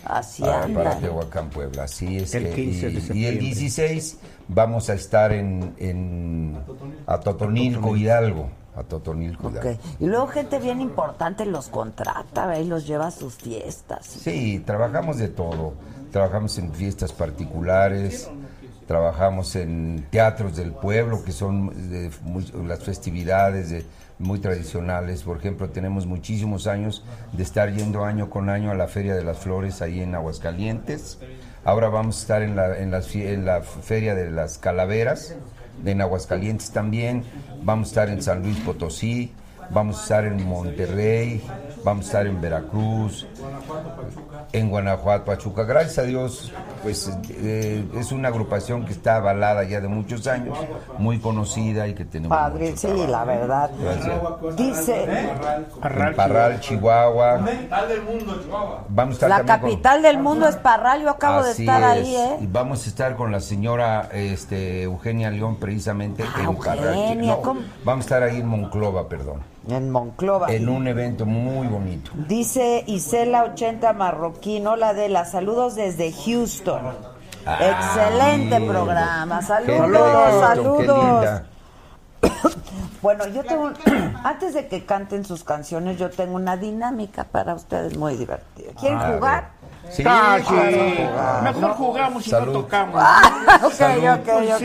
[0.04, 1.02] Así Para, para andan.
[1.02, 1.84] Tehuacán, Puebla.
[1.84, 2.34] Así es.
[2.36, 4.18] El que- 15 de y, el 16
[4.48, 6.58] vamos a estar en, en
[7.08, 8.50] a Totonilco, Hidalgo.
[8.76, 9.54] A Totonilco, Ok.
[9.54, 9.80] Hidalgo.
[10.00, 12.62] Y luego gente bien importante los contrata, ¿ve?
[12.62, 14.06] y los lleva a sus fiestas.
[14.06, 15.74] Sí, trabajamos de todo.
[16.12, 18.30] Trabajamos en fiestas particulares,
[18.88, 23.86] trabajamos en teatros del pueblo, que son de muy- las festividades de-
[24.22, 25.23] muy tradicionales.
[25.23, 27.03] Por ejemplo, tenemos muchísimos años
[27.34, 31.19] de estar yendo año con año a la Feria de las Flores ahí en Aguascalientes.
[31.64, 32.91] Ahora vamos a estar en la, en
[33.45, 35.35] la Feria de las Calaveras,
[35.85, 37.23] en Aguascalientes también.
[37.64, 39.34] Vamos a estar en San Luis Potosí,
[39.73, 41.41] vamos a estar en Monterrey,
[41.84, 43.26] vamos a estar en Veracruz,
[44.53, 45.64] en Guanajuato, Pachuca.
[45.64, 46.52] Gracias a Dios,
[46.84, 50.57] pues eh, es una agrupación que está avalada ya de muchos años,
[50.98, 53.11] muy conocida y que tenemos Padre, mucho sí, trabajo.
[53.11, 53.72] la verdad.
[53.80, 54.56] Gracias.
[54.57, 55.03] Dice,
[55.84, 57.39] En Parral, Chihuahua.
[58.89, 62.15] Vamos a estar la con- capital del mundo es Parral, yo acabo de estar ahí,
[62.15, 62.19] es.
[62.22, 62.38] ¿eh?
[62.41, 66.80] Y vamos a estar con la señora este, Eugenia León precisamente en Parral.
[66.89, 67.61] Ah, Eugenia, No, ¿cómo?
[67.84, 69.39] Vamos a estar ahí en Monclova, perdón.
[69.68, 70.52] En Monclova.
[70.52, 72.12] En un evento muy bonito.
[72.28, 76.82] Dice Isela 80 Marroquín, hola Adela, saludos desde Houston.
[77.46, 81.42] Ah, Excelente programa, saludos, de Houston, saludos.
[83.02, 83.72] Bueno, yo tengo,
[84.24, 88.74] antes de que canten sus canciones, yo tengo una dinámica para ustedes muy divertida.
[88.80, 89.52] ¿Quieren A jugar?
[89.90, 91.41] Sí, Ah, claro.
[91.44, 91.74] Mejor No.
[91.74, 92.53] jugamos y Salud.
[92.53, 93.02] no tocamos.
[93.03, 94.08] Ah, ok, Salud.
[94.08, 94.64] ok, ok.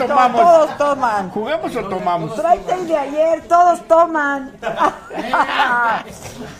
[0.08, 0.40] Tomamos.
[0.42, 1.30] todos toman.
[1.30, 2.34] ¿Jugamos o tomamos?
[2.36, 4.52] Tráete el de ayer, todos toman.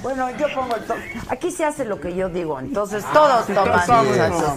[0.02, 0.94] bueno, yo pongo el to-
[1.28, 3.86] Aquí se hace lo que yo digo, entonces todos Sí, toman.
[3.86, 4.54] todos muchachos.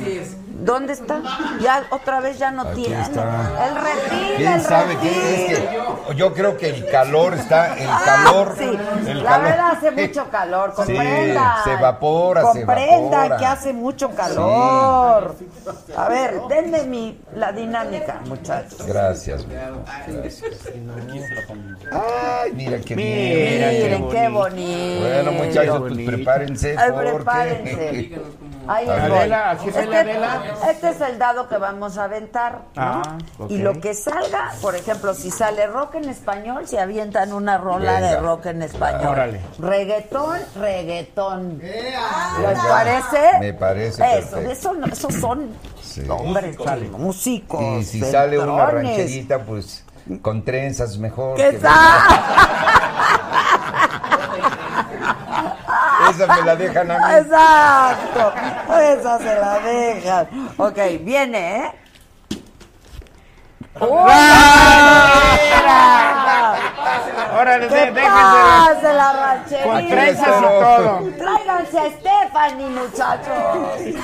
[0.56, 1.20] ¿Dónde está?
[1.62, 3.02] Ya otra vez ya no Aquí tiene.
[3.02, 3.68] está.
[3.68, 7.88] El refil, ¿Quién el sabe qué es que yo creo que el calor está el
[7.90, 8.64] Ah, calor sí.
[9.08, 11.64] el La calor verdad hace mucho calor, Sí, comprendan.
[11.64, 13.38] se evapora, se Comprendan evapora.
[13.38, 15.36] que hace mucho calor.
[15.98, 18.86] A ver, denme mi, la dinámica, muchachos.
[18.86, 19.46] Gracias.
[21.92, 23.82] Ay, mira qué bien.
[23.84, 25.02] Miren qué bonito.
[25.02, 28.12] Bueno, muchachos, pues prepárense Ay, porque prepárense.
[28.68, 28.96] Ahí les.
[28.96, 30.44] Adela, la Este, Adela.
[30.72, 32.62] este es el dado que vamos a aventar.
[32.76, 32.82] ¿no?
[32.82, 33.18] Ah.
[33.50, 37.94] Y lo que salga, por ejemplo, si sale rock en español, se avientan una rola
[37.94, 38.08] Venga.
[38.10, 39.08] de rock en español.
[39.08, 39.42] Órale.
[39.60, 41.60] Reggaetón, reggaetón.
[41.60, 42.64] ¿Les Venga.
[42.70, 43.40] parece?
[43.40, 45.50] Me parece Eso, eso, no- esos son
[45.82, 46.04] Sí.
[46.10, 46.58] hombres,
[46.92, 47.62] músicos.
[47.82, 49.84] Y si sale una rancherita, pues
[50.22, 51.36] con trenzas mejor.
[51.38, 51.74] ¿Qué que- tal?
[56.10, 57.14] Esa me la dejan a mí.
[57.16, 58.34] Exacto.
[58.80, 60.28] Esa se la dejan.
[60.58, 61.72] Ok, viene, ¿eh?
[67.40, 68.94] Órale, ¿Qué de- déjense.
[68.94, 69.64] la ranchería?
[69.64, 71.00] Con trenzas y todo.
[71.18, 73.96] Tráiganse a Stephanie, muchachos.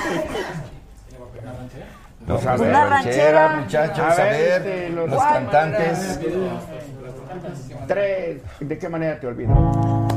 [2.26, 3.48] Los Una ranchera, ranchera.
[3.56, 6.20] muchachos, A a ver, este, los- los cantantes.
[7.88, 8.42] Tres.
[8.60, 9.52] ¿De qué manera te olvido?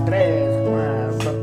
[0.05, 1.42] Tres, cuatro.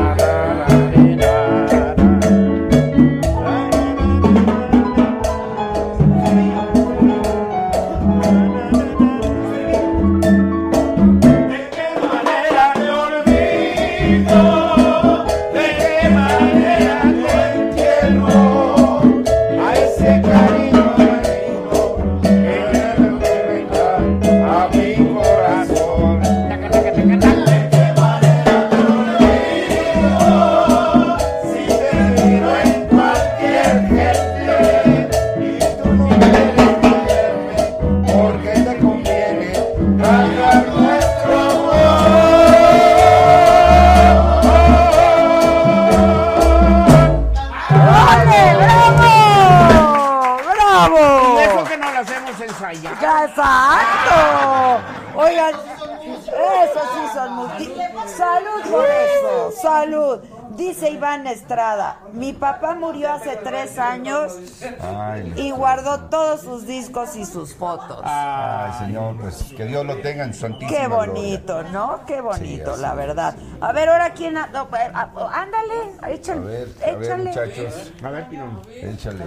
[61.01, 64.37] Iván Estrada, mi papá murió hace tres años
[64.79, 68.01] Ay, y guardó todos sus discos y sus fotos.
[68.03, 70.87] ay, señor, pues que Dios lo tenga en su Qué gloria.
[71.11, 72.01] bonito, ¿no?
[72.05, 73.33] Qué bonito, la verdad.
[73.61, 74.37] A ver, ahora quién...
[74.37, 76.39] ha- no, ah, ándale, échale.
[76.39, 77.23] A ver, a ver, échale.
[77.23, 77.91] muchachos.
[78.03, 78.61] A ver, Pinón.
[78.71, 79.23] Échale.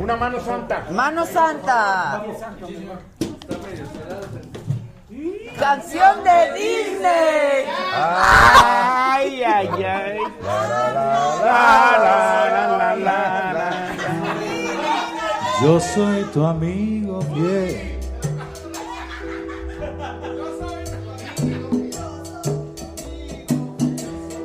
[0.00, 0.84] Una mano santa.
[0.90, 2.22] Mano Santa.
[5.58, 7.66] Canción de Disney.
[7.94, 10.18] Ay, ay, ay.
[10.42, 13.70] La, la, la, la, la.
[15.62, 17.98] Yo soy tu amigo fiel.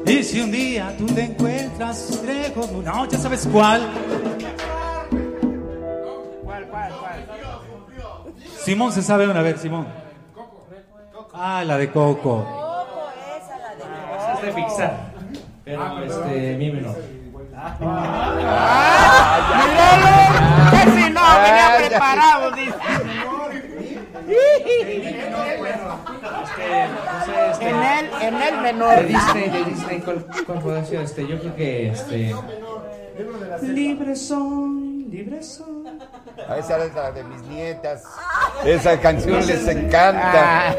[0.06, 3.82] Y si un día tú te encuentras lejos, no, ya sabes cuál.
[6.44, 7.26] ¿Cuál, cuál, cuál?
[8.64, 10.09] Simón se sabe una vez, Simón.
[11.34, 12.46] Ah, la de Coco.
[14.18, 14.98] Esa es de Pixar.
[15.64, 16.96] Pero este, mi menor.
[20.72, 22.76] Que si no, venía preparado, dice.
[27.62, 28.96] En el, en el menor.
[28.96, 31.02] De Disney, de Disney, ¿cuál, cuál puede ser?
[31.02, 32.36] Este, yo creo que este.
[33.62, 35.84] Libre soy, libre soy.
[36.48, 38.04] Ah, Esa es la de mis nietas.
[38.66, 40.74] Esa canción les encanta.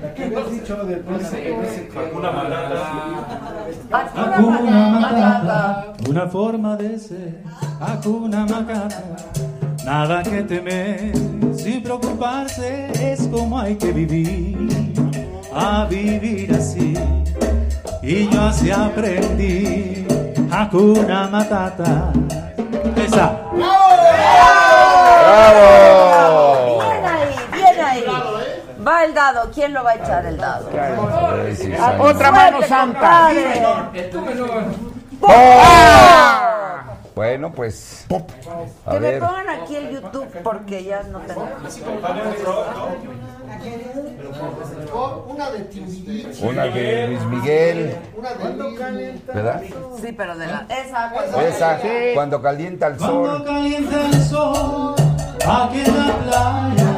[0.00, 1.04] La que habías dicho del
[1.94, 2.86] Hakuna Matata.
[4.16, 7.42] Hakuna Matata, una forma de ser.
[7.80, 9.02] Hakuna Matata,
[9.84, 11.12] nada que temer,
[11.54, 14.70] sin preocuparse, es como hay que vivir.
[15.52, 16.94] A vivir así,
[18.02, 20.06] y yo así aprendí.
[20.50, 22.12] Hakuna Matata,
[22.96, 23.40] esa.
[25.22, 26.80] ¡Bravo!
[26.82, 28.04] Bien ahí, bien ahí.
[28.86, 29.50] Va el dado.
[29.54, 30.68] ¿Quién lo va a echar el dado?
[31.98, 33.30] Otra mano santa.
[33.30, 33.62] compadre.
[37.20, 38.06] Bueno, pues.
[38.86, 41.46] A Que me pongan aquí el YouTube porque ya no tengo.
[45.28, 46.46] Una de Timbiriche.
[46.48, 47.94] Una de Luis Miguel.
[48.16, 49.60] Una de Luis ¿Verdad?
[50.00, 50.66] Sí, pero de la.
[50.70, 51.78] Esa, cuando- Esa,
[52.14, 53.44] cuando calienta el Cuando sol.
[53.44, 54.94] calienta el sol,
[55.46, 56.94] aquí en la playa,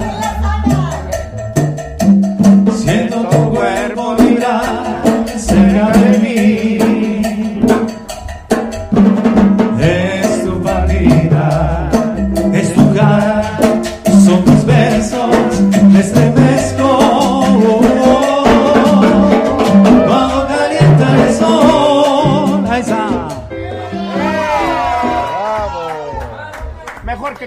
[2.77, 5.03] siento tu cuerpo vibrar
[5.37, 7.12] cerca de mí.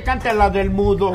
[0.05, 1.11] Cante la del mudo.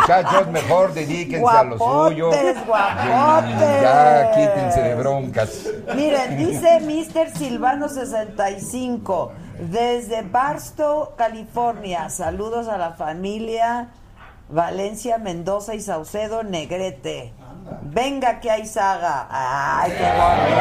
[0.00, 2.28] Muchachos, mejor dedíquense a lo suyo.
[2.28, 3.82] Guapotes, guapotes.
[3.82, 5.66] Ya quítense de broncas.
[5.96, 7.36] Miren, dice Mr.
[7.36, 12.08] Silvano 65 desde Barstow, California.
[12.10, 13.88] Saludos a la familia
[14.48, 17.32] Valencia, Mendoza y Saucedo Negrete.
[17.82, 19.28] Venga que hay saga.
[19.30, 20.54] Ay, qué bonito.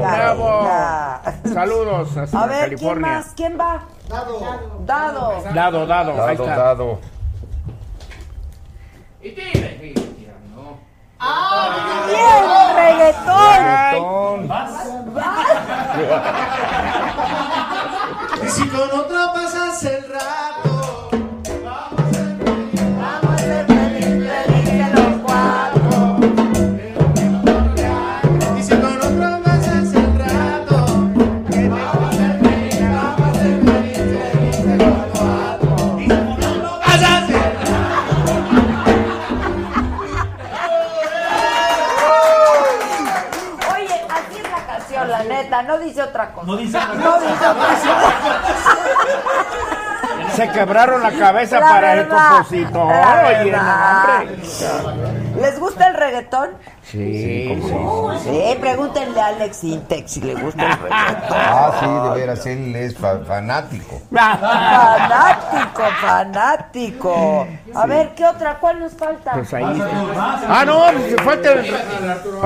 [0.00, 0.58] bravo.
[0.60, 1.20] venga.
[1.52, 3.12] Saludos hasta A ver, ¿quién California.
[3.12, 3.26] más?
[3.34, 3.82] ¿Quién va?
[4.08, 4.40] Dado.
[4.84, 5.42] Dado.
[5.52, 6.24] Dado, dado.
[6.24, 6.56] Ahí está.
[6.56, 7.00] Dado,
[9.22, 9.94] Y tire.
[11.18, 12.06] Ah, ¡Ah!
[12.06, 12.44] ¡Bien!
[12.76, 14.48] ¡Reggaetón!
[14.48, 14.74] ¡Vas!
[15.14, 15.48] ¡Vas!
[18.44, 20.75] Y si con otro pasas el rato.
[45.78, 46.46] No dice otra cosa.
[46.46, 47.20] No dice otra No cosa.
[47.26, 47.96] dice otra cosa.
[50.34, 52.92] Se quebraron la cabeza La para verdad, el compositor.
[52.92, 54.36] Oye, no, hombre.
[55.40, 56.50] ¿Les gusta el reggaetón?
[56.90, 57.60] Sí,
[58.22, 61.36] Sí, pregúntenle a Alex Intec si le gusta el reggaetón.
[61.36, 64.00] Ah, sí, de veras, él es fa- fanático.
[64.12, 67.46] Fanático, fanático.
[67.74, 68.58] A ver, ¿qué otra?
[68.60, 69.32] ¿Cuál nos falta?
[69.32, 69.64] Pues ahí.
[70.48, 71.72] Ah, no, se falta el.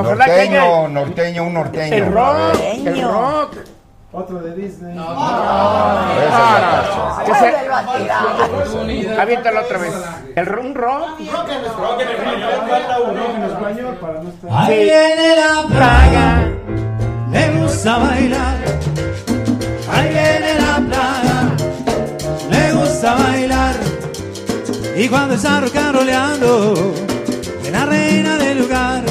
[0.03, 1.95] Norteño, norteño, un norteño.
[1.97, 2.61] el rock.
[2.63, 3.57] El rock.
[4.13, 4.99] Otro de Disney.
[4.99, 6.03] A
[7.27, 7.39] tirar.
[7.39, 7.55] se...
[9.21, 9.95] Aviéntalo otra vez.
[10.35, 11.21] El un rock.
[11.33, 11.61] Rock en
[13.45, 14.51] español para no estar.
[14.53, 16.49] Ahí viene la plaga,
[17.31, 18.57] le gusta bailar.
[19.93, 21.53] Ahí viene la plaga,
[22.51, 23.77] le gusta bailar.
[24.97, 26.75] Y cuando está rocaroleando,
[27.63, 29.05] es la reina del lugar.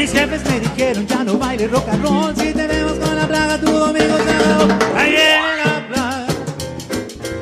[0.00, 2.66] Mis jefes me dijeron ya no baile rock and roll Si te
[3.60, 3.84] tu
[4.96, 5.56] Ahí viene
[5.94, 6.26] la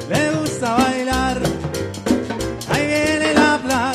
[0.09, 1.39] Le gusta bailar.
[2.71, 3.93] Ahí viene la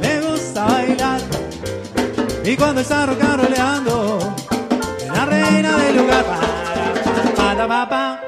[0.00, 1.20] Le gusta bailar.
[2.44, 4.18] Y cuando está rocaroleando
[5.12, 6.24] la reina del lugar.
[7.36, 8.20] Para, para, para, para.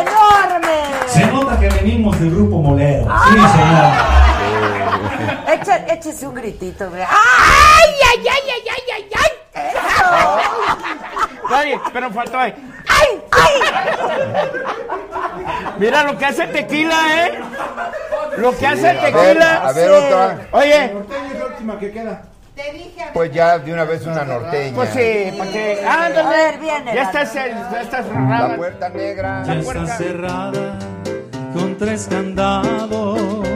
[0.00, 0.78] ¡Enorme!
[1.06, 3.04] Se nota que venimos del grupo Molero.
[3.04, 4.07] Sí, señor.
[5.48, 6.90] Echa- échese un gritito.
[6.90, 7.02] ve.
[7.02, 9.32] ¡Ay, ay, ay, ay, ay, ay, ay!
[11.50, 12.54] Oye, pero faltó ahí.
[12.88, 13.52] ¡Ay, ay!
[15.78, 16.96] Mira lo que hace el tequila,
[17.26, 17.38] ¿eh?
[18.36, 19.54] Lo que hace el A ver, tequila.
[19.56, 19.94] a ver Sí.
[20.06, 20.38] otra.
[20.52, 22.22] Oye, Norteño es la última que queda.
[22.54, 24.74] Te dije a Pues ya de una vez una norteña.
[24.74, 25.84] pues sí, para que.
[25.86, 26.28] A Ándale.
[26.36, 26.94] ver, viene.
[26.94, 27.46] Ya la- estás, ya
[27.80, 28.56] estás La cerrada.
[28.56, 29.42] puerta negra.
[29.46, 30.78] Ya está cerrada
[31.54, 33.48] con tres candados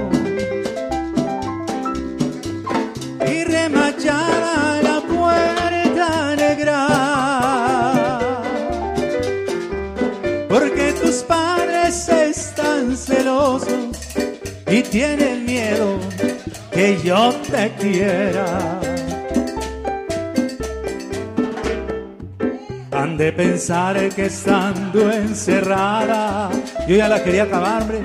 [14.93, 15.99] y tienen miedo
[16.71, 18.81] que yo te quiera.
[22.93, 26.51] Han de pensar que estando encerrada,
[26.87, 28.03] yo ya la quería acabar, hombre.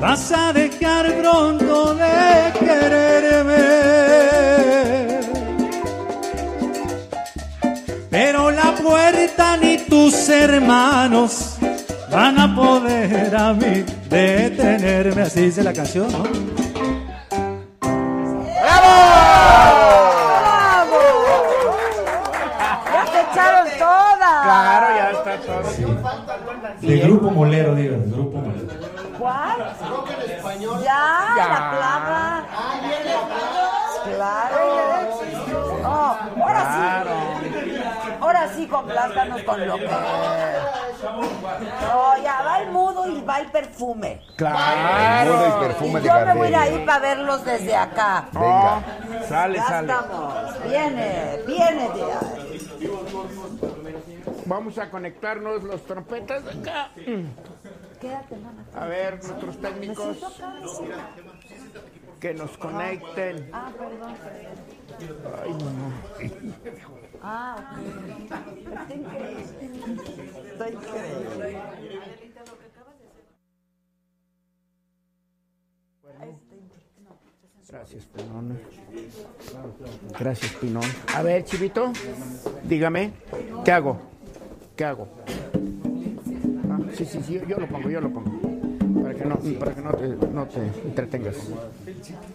[0.00, 3.64] Vas a dejar pronto de quererme.
[8.10, 11.56] Pero la puerta ni tus hermanos
[12.10, 13.84] van a poder a mí
[14.14, 15.22] detenerme.
[15.22, 16.22] Así dice la canción, ¿no?
[19.64, 20.96] ¡Bravo!
[22.92, 24.42] ¡Ya se echaron todas!
[24.44, 25.68] Claro, ya está todo.
[26.80, 28.74] Del grupo Molero, digo, del grupo Molero.
[29.18, 29.56] ¿Cuál?
[30.82, 31.46] Ya, Ya.
[31.48, 32.46] la plaga.
[34.04, 34.53] Claro.
[38.66, 39.86] Complázcanos con lo que.
[41.82, 44.20] No, ya va el mudo y va el perfume.
[44.36, 45.32] Claro.
[45.34, 48.28] Mudo y perfume Y de yo me voy a ir para verlos desde acá.
[48.32, 48.82] Venga.
[49.28, 49.92] Sale, Ya sale.
[49.92, 50.62] estamos.
[50.64, 52.20] Viene, viene ya.
[54.46, 56.90] Vamos a conectarnos los trompetas de acá.
[58.00, 58.64] Quédate, mamá.
[58.78, 60.18] A ver, nuestros técnicos
[62.20, 63.50] que nos conecten.
[63.52, 64.14] Ah, perdón.
[65.42, 67.03] Ay, no.
[67.26, 67.78] Ah, ok.
[68.20, 69.44] Está increíble.
[70.52, 71.62] Está increíble.
[77.66, 78.60] Gracias, Pinón.
[80.20, 80.84] Gracias, Pinón.
[81.14, 81.92] A ver, Chivito,
[82.62, 83.12] dígame,
[83.64, 83.98] ¿qué hago?
[84.76, 85.08] ¿Qué hago?
[86.70, 88.30] Ah, sí, sí, sí, yo lo pongo, yo lo pongo.
[89.02, 91.36] Para que no, para que no te, no te entretengas.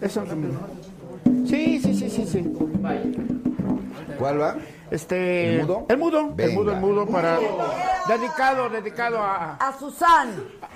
[0.00, 0.24] Eso.
[1.46, 2.54] Sí, sí, sí, sí, sí.
[4.18, 4.56] ¿Cuál va?
[4.90, 5.56] Este.
[5.60, 5.86] ¿El mudo?
[5.88, 6.54] El mudo, el Venga.
[6.54, 7.38] mudo, el mudo para.
[8.08, 9.54] Dedicado, dedicado a.
[9.56, 10.30] A Susan.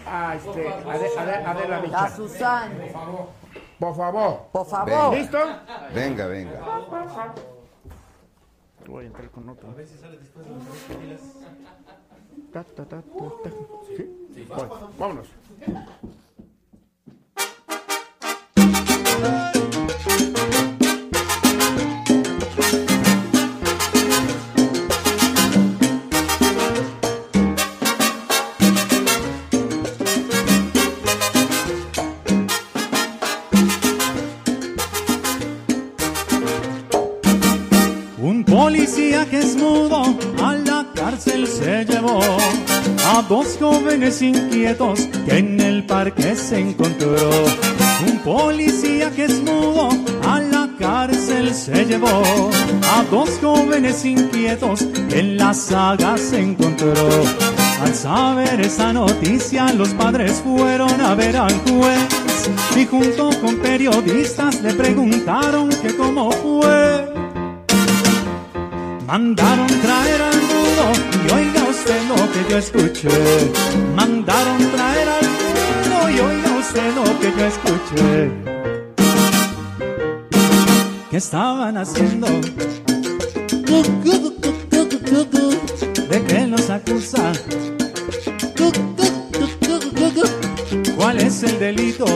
[0.06, 0.68] A, este.
[0.68, 2.10] A, de, a, de- a Adela A.
[2.10, 2.72] Susan.
[3.78, 4.38] Por favor.
[4.52, 5.14] Por favor.
[5.16, 5.38] ¿Listo?
[5.94, 6.60] Venga, venga.
[8.86, 9.70] Voy a entrar con otro.
[9.70, 11.20] A ver si sale después de los
[12.52, 13.02] Ta, ta, ta, ta,
[13.42, 13.50] ta.
[13.96, 14.28] ¿Sí?
[14.48, 14.68] Voy.
[14.98, 15.26] Vámonos.
[43.28, 47.16] Dos jóvenes inquietos que en el parque se encontró.
[48.06, 49.88] Un policía que es mudo
[50.26, 56.92] a la cárcel se llevó a dos jóvenes inquietos que en la saga se encontró.
[57.82, 62.08] Al saber esa noticia, los padres fueron a ver al juez
[62.76, 67.12] y junto con periodistas le preguntaron que cómo fue.
[69.06, 70.86] Mandaron traer al mudo
[71.26, 73.52] y oiga usted lo que yo escuché.
[73.94, 78.30] Mandaron traer al mudo y oiga usted lo que yo escuché.
[81.10, 82.26] ¿Qué estaban haciendo?
[86.08, 87.32] ¿De qué los acusa?
[90.96, 92.06] ¿Cuál es el delito?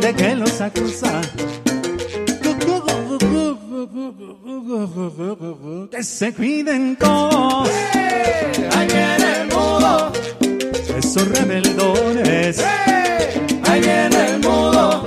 [0.00, 1.22] ¿De qué los acusa?
[4.66, 7.68] Que se cuiden todos.
[8.74, 10.12] Ahí viene el mudo.
[10.98, 12.64] Esos rebeldones.
[13.62, 15.04] Ahí viene el mudo.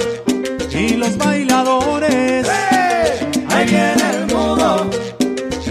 [0.71, 2.47] Y los bailadores.
[3.49, 4.89] Ahí viene el mudo.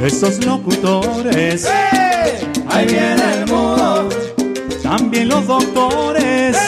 [0.04, 1.66] Esos locutores.
[2.68, 4.10] Ahí viene el mudo.
[4.82, 6.58] También los doctores.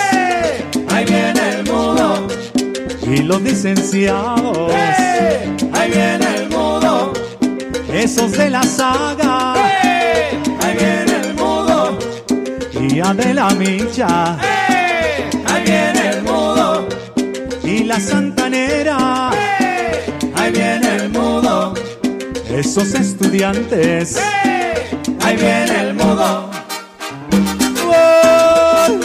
[0.88, 2.26] Ahí viene el mudo.
[3.06, 4.72] Y los licenciados.
[5.74, 6.39] Ahí viene el.
[7.92, 9.54] Esos de la saga.
[9.54, 11.98] Ahí viene el mudo.
[12.80, 14.36] Y a de la micha.
[15.46, 16.88] Ahí viene el mudo.
[17.64, 19.30] Y la santanera.
[20.34, 21.74] Ahí viene el mudo.
[22.48, 24.16] Esos estudiantes.
[25.22, 26.50] Ahí viene el mudo.
[27.84, 29.00] ¡Wow!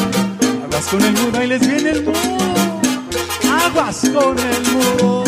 [0.64, 2.82] Aguas con el mudo, ahí les viene el mudo.
[3.66, 5.25] Aguas con el mudo.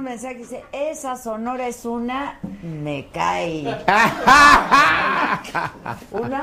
[0.00, 3.64] Un mensaje que dice, esa sonora es una, me cae.
[6.10, 6.42] una,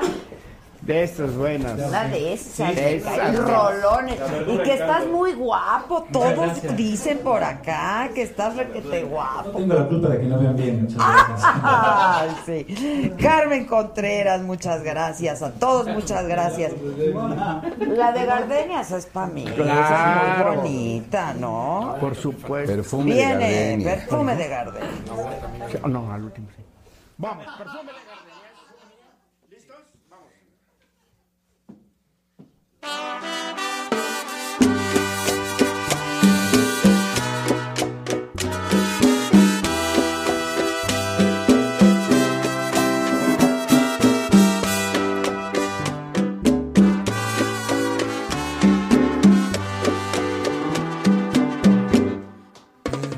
[0.88, 1.77] De estas buenas.
[1.77, 3.35] una de esas, Sí, me esas.
[3.38, 4.18] rolones.
[4.47, 9.49] Y que estás muy guapo, todos dicen por acá que estás requete guapo.
[9.59, 10.84] Tengo la culpa de que no vean bien.
[10.84, 11.51] Muchas gracias.
[11.64, 13.14] Ay, sí.
[13.22, 15.41] Carmen Contreras, muchas gracias.
[15.41, 16.72] A todos, muchas gracias.
[17.88, 19.43] La de Gardenias es para mí.
[19.43, 20.53] Claro.
[20.53, 21.97] Es muy bonita, ¿no?
[21.99, 22.73] Por supuesto.
[22.76, 23.95] Perfume de Viene, gardenia.
[23.95, 25.85] perfume de Gardenias.
[25.85, 26.64] No, al último sí.
[27.18, 28.38] Vamos, perfume de gardenias.
[29.49, 29.77] ¿Listos?
[30.09, 30.27] Vamos.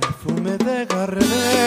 [0.02, 1.59] Perfume de gardenias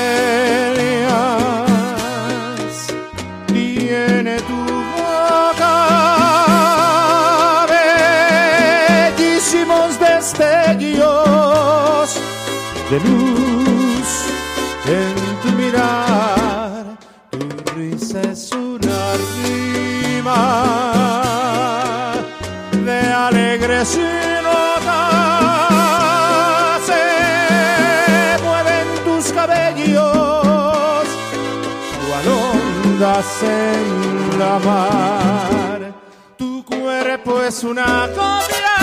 [33.43, 35.93] en la mar.
[36.37, 38.75] Tu cuerpo es una copia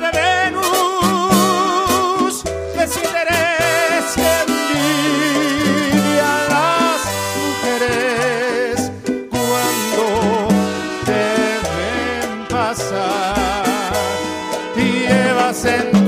[0.00, 0.74] de Venus
[2.76, 7.00] desinterés que envidia a las
[7.40, 8.92] mujeres
[9.30, 10.04] cuando
[11.04, 11.26] te
[11.74, 13.92] ven pasar.
[14.76, 14.78] Y
[15.08, 15.99] llevas en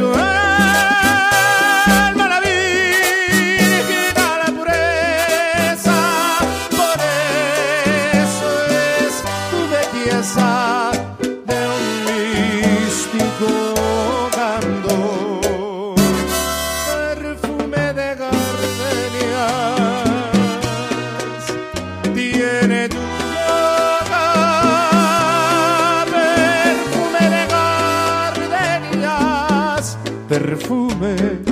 [30.54, 31.51] perfume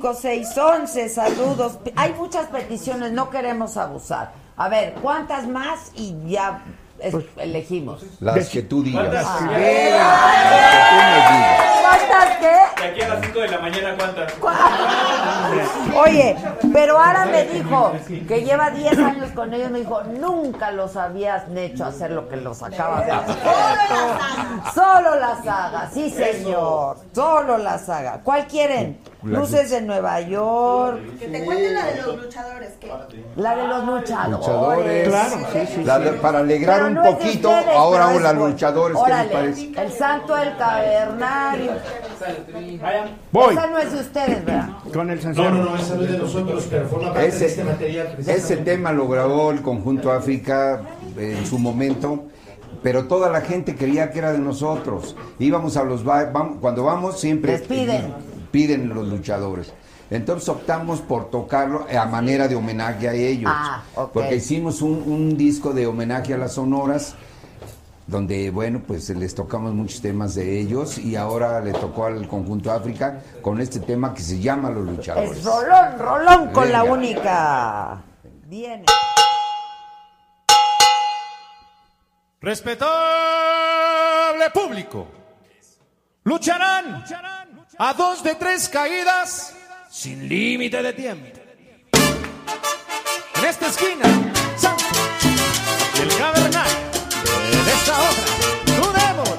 [0.00, 1.78] 4561, saludos.
[1.96, 4.32] Hay muchas peticiones, no queremos abusar.
[4.56, 5.90] A ver, ¿cuántas más?
[5.94, 6.62] Y ya
[6.98, 8.02] es- elegimos.
[8.20, 9.06] Las que tú digas.
[9.06, 9.46] ¿Cuántas Las qué?
[9.48, 9.90] que
[10.90, 11.66] tú me digas.
[11.80, 12.82] ¿Cuántas qué?
[12.82, 14.32] De aquí a las 5 de la mañana, ¿cuántas?
[15.96, 16.36] Oye,
[16.72, 17.92] pero Ara me dijo
[18.28, 22.36] que lleva 10 años con ellos, me dijo, nunca los habías hecho hacer lo que
[22.36, 23.36] los acabas de hacer.
[24.74, 28.20] Solo la saga, sí señor, solo la saga.
[28.22, 29.00] ¿Cuál quieren?
[29.22, 32.70] Luces de Nueva York, Que te cuente la de los luchadores.
[32.80, 32.86] que
[33.36, 34.30] la de los luchadores.
[34.38, 35.08] Luchadores.
[35.08, 38.22] Claro, sí, sí, La de- para alegrar un no de poquito, ustedes, ahora pero es
[38.22, 38.48] la bueno.
[38.48, 39.72] luchadores, ¿qué les Órale, parece?
[39.82, 41.72] El santo del cavernario.
[43.32, 43.52] Voy.
[43.54, 44.68] Esa no es de ustedes, ¿verdad?
[44.92, 45.50] Con el No, cencerro.
[45.50, 48.16] no, no, esa no es de nosotros, pero forma parte de Ese, este material.
[48.26, 50.80] ese tema lo grabó el Conjunto África
[51.16, 52.24] en su momento,
[52.82, 55.16] pero toda la gente creía que era de nosotros.
[55.38, 57.62] Íbamos a los ba- vam- cuando vamos siempre Les
[58.50, 58.88] piden.
[58.88, 59.72] los luchadores.
[60.10, 63.50] Entonces optamos por tocarlo a manera de homenaje a ellos.
[63.54, 64.10] Ah, ok.
[64.12, 67.14] Porque hicimos un, un disco de homenaje a las sonoras,
[68.08, 72.72] donde, bueno, pues les tocamos muchos temas de ellos y ahora le tocó al Conjunto
[72.72, 75.30] África con este tema que se llama Los Luchadores.
[75.30, 78.02] Es Rolón, Rolón con la única.
[78.46, 78.84] Viene.
[82.40, 82.90] Respetable
[84.52, 85.06] público,
[86.24, 87.04] lucharán
[87.82, 89.54] a dos de tres caídas
[89.88, 91.26] sin límite de tiempo.
[93.36, 94.04] En esta esquina,
[94.58, 94.76] San
[95.94, 96.66] y el Cabernet.
[97.52, 98.24] En esta otra,
[98.66, 99.38] tu Demon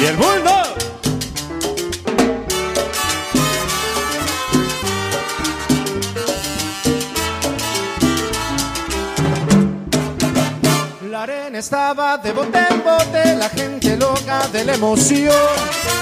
[0.00, 0.72] y el Bulldog.
[11.10, 16.01] La arena estaba de bote en bote, la gente loca de la emoción.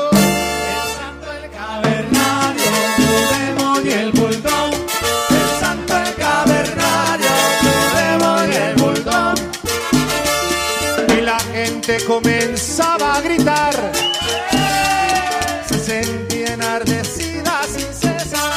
[11.99, 13.73] Comenzaba a gritar.
[15.67, 18.51] Se sentía enardecida sin cesar.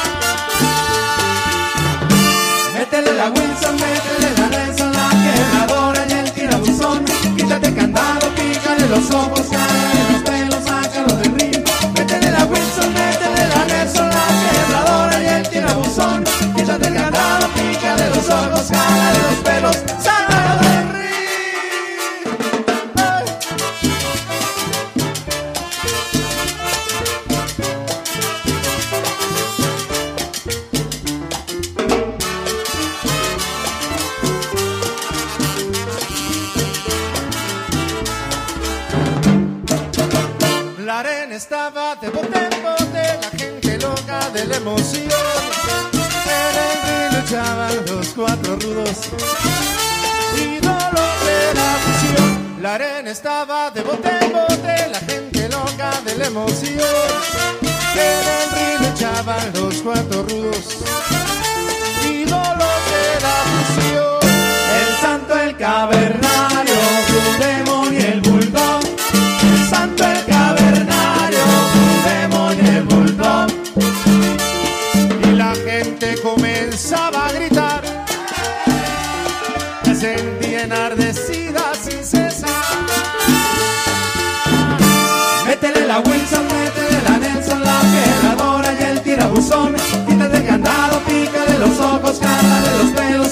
[2.73, 7.03] Métele la Wilson, métele la Nelson, la quebradora y el tirabuzón.
[7.35, 9.47] Quítate el candado, pícale los ojos,
[50.37, 52.61] ídolos de la fusión.
[52.61, 57.07] La arena estaba de bote en bote, la gente loca de la emoción.
[57.95, 60.65] En el ring luchaban los cuatro rudos,
[62.03, 64.19] ídolos de la fusión.
[64.79, 66.75] El santo, el cavernario,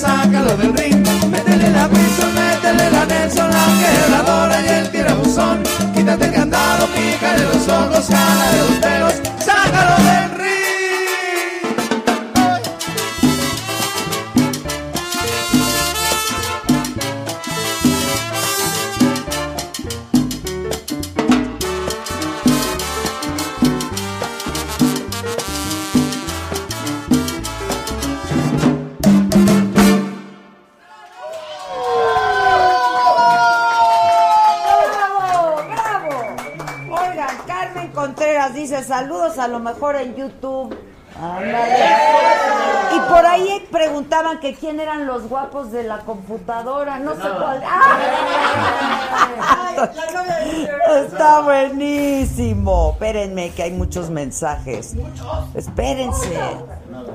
[0.03, 1.07] centro del ring.
[1.31, 5.63] Métele la Wilson, métele la Nelson, la quebradora y el tirabuzón.
[5.93, 10.22] Quítate el candado, pícale los ojos, jálale los pelos, sácalo del
[39.83, 40.77] mejor en YouTube.
[41.21, 41.85] Ándale.
[42.95, 47.61] Y por ahí preguntaban que quién eran los guapos de la computadora, no sé cuál.
[47.65, 47.99] ¡Ah!
[51.05, 52.91] Está buenísimo.
[52.93, 54.95] Espérenme que hay muchos mensajes.
[55.53, 56.39] Espérense.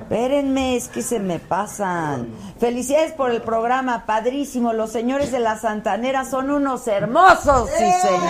[0.02, 2.28] Espérenme, es que se me pasan.
[2.58, 4.72] Felicidades por el programa, padrísimo.
[4.72, 8.20] Los señores de la Santanera son unos hermosos, sí señor.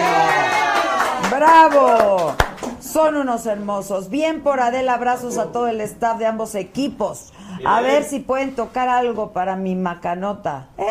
[1.30, 2.34] Bravo.
[2.92, 4.08] Son unos hermosos.
[4.08, 7.32] Bien por Adela, abrazos a todo el staff de ambos equipos.
[7.64, 10.68] A ver si pueden tocar algo para mi macanota.
[10.78, 10.84] Eh,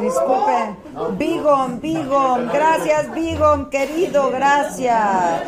[0.00, 0.76] Disculpen.
[1.18, 2.48] Bigom, Bigom.
[2.52, 4.30] Gracias, Bigom, querido.
[4.30, 5.42] Gracias.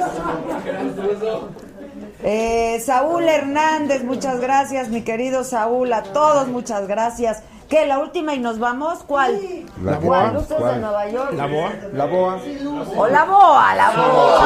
[2.23, 5.93] Eh, Saúl Hernández, muchas gracias, mi querido Saúl.
[5.93, 7.43] A todos, muchas gracias.
[7.71, 7.87] ¿Qué?
[7.87, 8.99] ¿La última y nos vamos?
[9.07, 9.41] ¿Cuál?
[9.85, 10.33] La ¿Cuál?
[10.33, 10.33] boa.
[10.33, 10.77] ¿Luces de.
[10.81, 11.33] Nueva York?
[11.35, 11.73] La boa.
[11.93, 12.41] La boa.
[12.97, 14.41] O la boa, la boa.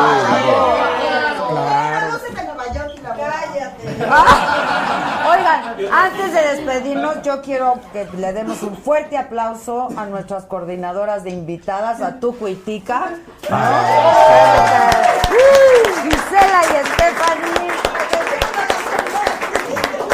[1.48, 2.18] Claro.
[2.18, 3.88] de Nueva York y la Cállate.
[5.30, 11.24] Oigan, antes de despedirnos, yo quiero que le demos un fuerte aplauso a nuestras coordinadoras
[11.24, 13.12] de invitadas, a Tuco y Tica.
[13.48, 13.56] ¿no?
[13.56, 13.62] Uh,
[16.02, 17.72] Gisela y Stephanie.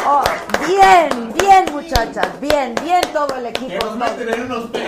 [0.06, 0.22] Oh,
[0.66, 1.29] bien,
[1.64, 3.86] bien, muchachas, bien, bien todo el equipo.
[3.86, 4.70] Vamos a tener unos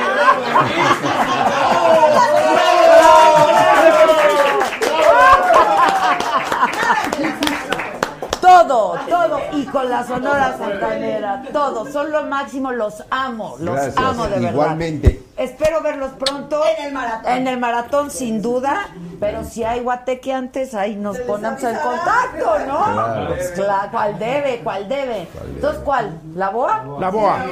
[8.40, 9.40] Todo, todo.
[9.52, 11.90] Y con la Sonora Santanera, todo.
[11.90, 13.96] Son lo máximo, los amo, los Gracias.
[13.96, 14.50] amo de verdad.
[14.50, 15.22] Igualmente.
[15.42, 16.62] Espero verlos pronto.
[16.78, 17.32] En el maratón.
[17.32, 18.88] En el maratón, sin duda.
[19.18, 22.84] Pero si hay guateque antes, ahí nos ponemos en contacto, ¿no?
[22.84, 23.26] Claro.
[23.34, 24.60] Pues claro, ¿cuál debe?
[24.62, 25.28] ¿Cuál debe?
[25.54, 26.20] Entonces, ¿cuál?
[26.34, 26.84] ¿La boa?
[27.00, 27.44] La boa.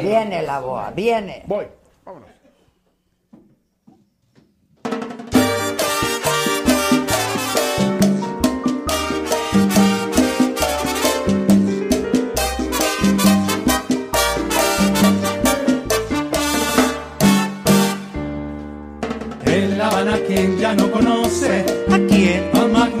[0.00, 1.42] Viene la boa, viene.
[1.46, 1.66] Voy.
[20.74, 22.95] No conoce a quien tan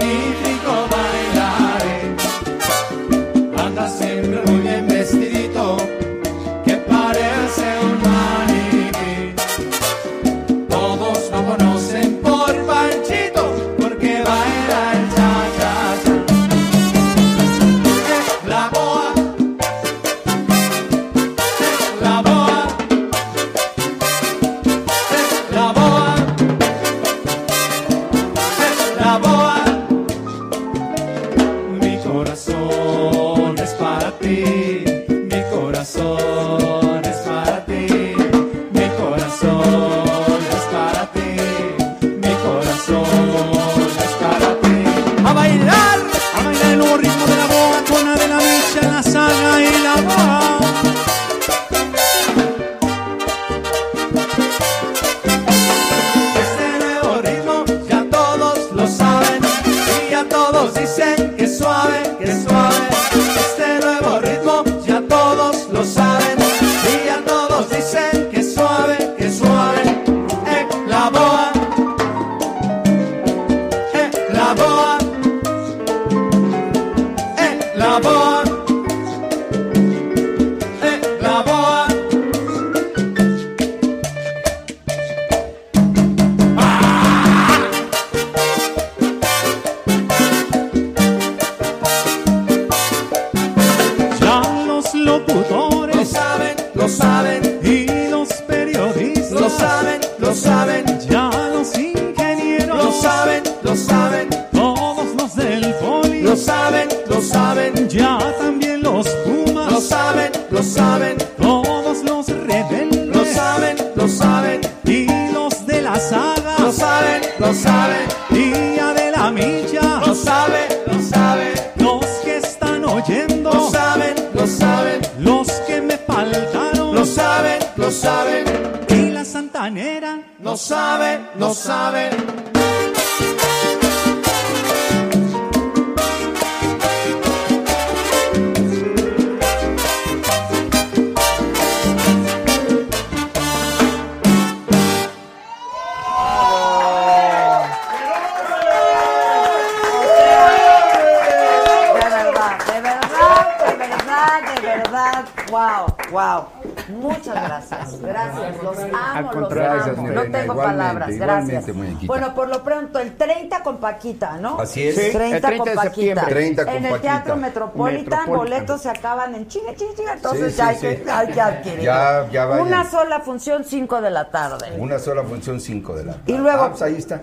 [159.32, 160.02] Los amo, los amo.
[160.06, 161.10] No Gracias, tengo igualmente, palabras.
[161.10, 161.76] igualmente, Gracias.
[161.76, 162.06] muñequita.
[162.06, 164.60] Bueno, por lo pronto, el 30 con Paquita, ¿no?
[164.60, 164.94] Así es.
[164.94, 165.82] Sí, 30, el 30 con de Paquita.
[165.94, 166.26] septiembre.
[166.28, 167.12] 30 con en el Paquita.
[167.12, 168.36] Teatro Metropolitan, Metropolitan.
[168.36, 170.12] boletos se acaban en chinga, chinga, chinga.
[170.14, 171.80] Entonces Sí, ya sí, hay, hay que adquirir.
[171.80, 172.46] Ya, ya.
[172.48, 174.72] Una sola función, 5 de la tarde.
[174.78, 176.32] Una sola función, 5 de la tarde.
[176.32, 177.22] Y luego- Ah, pues ahí está.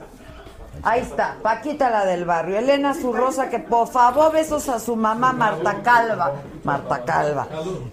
[0.85, 2.57] Ahí está, Paquita la del barrio.
[2.60, 6.34] Elena Zurrosa, que por favor besos a su mamá Marta Calva.
[6.65, 7.47] Marta Calva.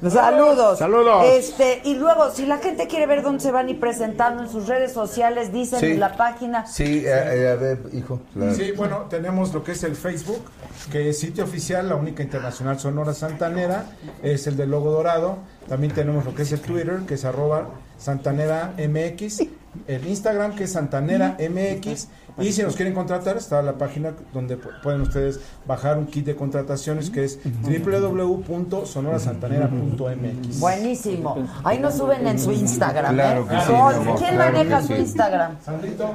[0.08, 0.78] Saludos.
[0.78, 1.24] Saludos.
[1.26, 4.66] Este, y luego, si la gente quiere ver dónde se van y presentando en sus
[4.66, 5.86] redes sociales, dicen Sí.
[5.86, 6.66] en la página.
[6.66, 7.10] Sí, eh,
[7.44, 8.20] eh, a ver, hijo.
[8.34, 10.42] la- Sí, bueno, tenemos lo que es el Facebook,
[10.90, 13.84] que es sitio oficial, la única internacional Sonora Santanera,
[14.22, 15.38] es el del logo dorado.
[15.68, 17.68] También tenemos lo que es el Twitter, que es arroba
[17.98, 19.42] Santanera MX,
[19.86, 22.08] el Instagram, que es Santanera MX,
[22.40, 26.24] y si nos quieren contratar, está la página donde pu- pueden ustedes bajar un kit
[26.26, 30.60] de contrataciones, que es www.sonorasantanera.mx.
[30.60, 31.36] Buenísimo.
[31.64, 33.14] Ahí nos suben en su Instagram.
[33.14, 33.46] Claro ¿eh?
[33.48, 35.00] que sí, amor, ¿Quién claro maneja que su sí.
[35.00, 35.56] Instagram?
[35.64, 36.14] Sandrito.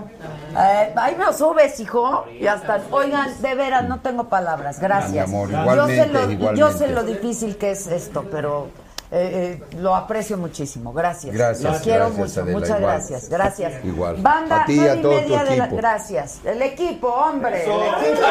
[0.57, 2.26] Eh, ahí lo subes, hijo.
[2.41, 2.81] Ya están.
[2.91, 4.80] Oigan, de veras, no tengo palabras.
[4.80, 5.11] Gracias.
[5.11, 5.57] Mi amor, yo,
[5.88, 8.68] sé igualmente, lo, yo sé lo difícil que es esto, pero
[9.17, 10.91] eh, eh, lo aprecio muchísimo.
[10.91, 11.33] Gracias.
[11.33, 12.41] Gracias, Los quiero gracias, mucho.
[12.41, 12.93] Adela, Muchas igual.
[12.93, 13.29] gracias.
[13.29, 13.85] Gracias.
[13.85, 14.15] Igual.
[14.21, 15.67] Banda, A ti y nueve a y todo tu media de la-.
[15.67, 16.39] Gracias.
[16.43, 17.63] El equipo, hombre.
[17.63, 18.27] El equipo.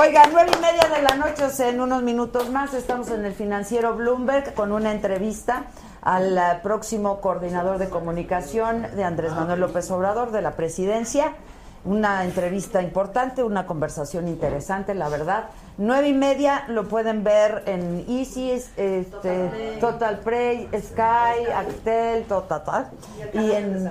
[0.00, 3.24] Oiga, nueve y media de la noche, o sea, en unos minutos más, estamos en
[3.24, 5.64] el financiero Bloomberg con una entrevista
[6.02, 11.32] al eh, próximo coordinador de comunicación de Andrés Manuel López Obrador de la presidencia.
[11.84, 15.46] Una entrevista importante, una conversación interesante, la verdad.
[15.80, 22.90] Nueve y media lo pueden ver en Easy, este, Total Play, Sky, Actel, Total, tal,
[23.32, 23.88] y en,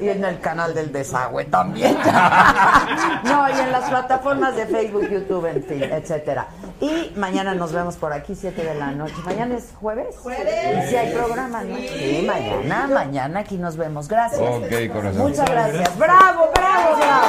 [0.00, 1.96] y en el canal del desagüe también.
[3.24, 6.48] no, y en las plataformas de Facebook, YouTube, en fin, etcétera.
[6.80, 9.14] Y mañana nos vemos por aquí, 7 de la noche.
[9.24, 10.16] ¿Mañana es jueves?
[10.18, 10.84] Jueves.
[10.84, 11.76] ¿Y si hay programa, no?
[11.76, 14.08] Sí, mañana, mañana aquí nos vemos.
[14.08, 14.40] Gracias.
[14.42, 15.22] Ok, corazón.
[15.22, 15.96] Muchas gracias.
[15.96, 17.28] Bravo, bravo, bravo.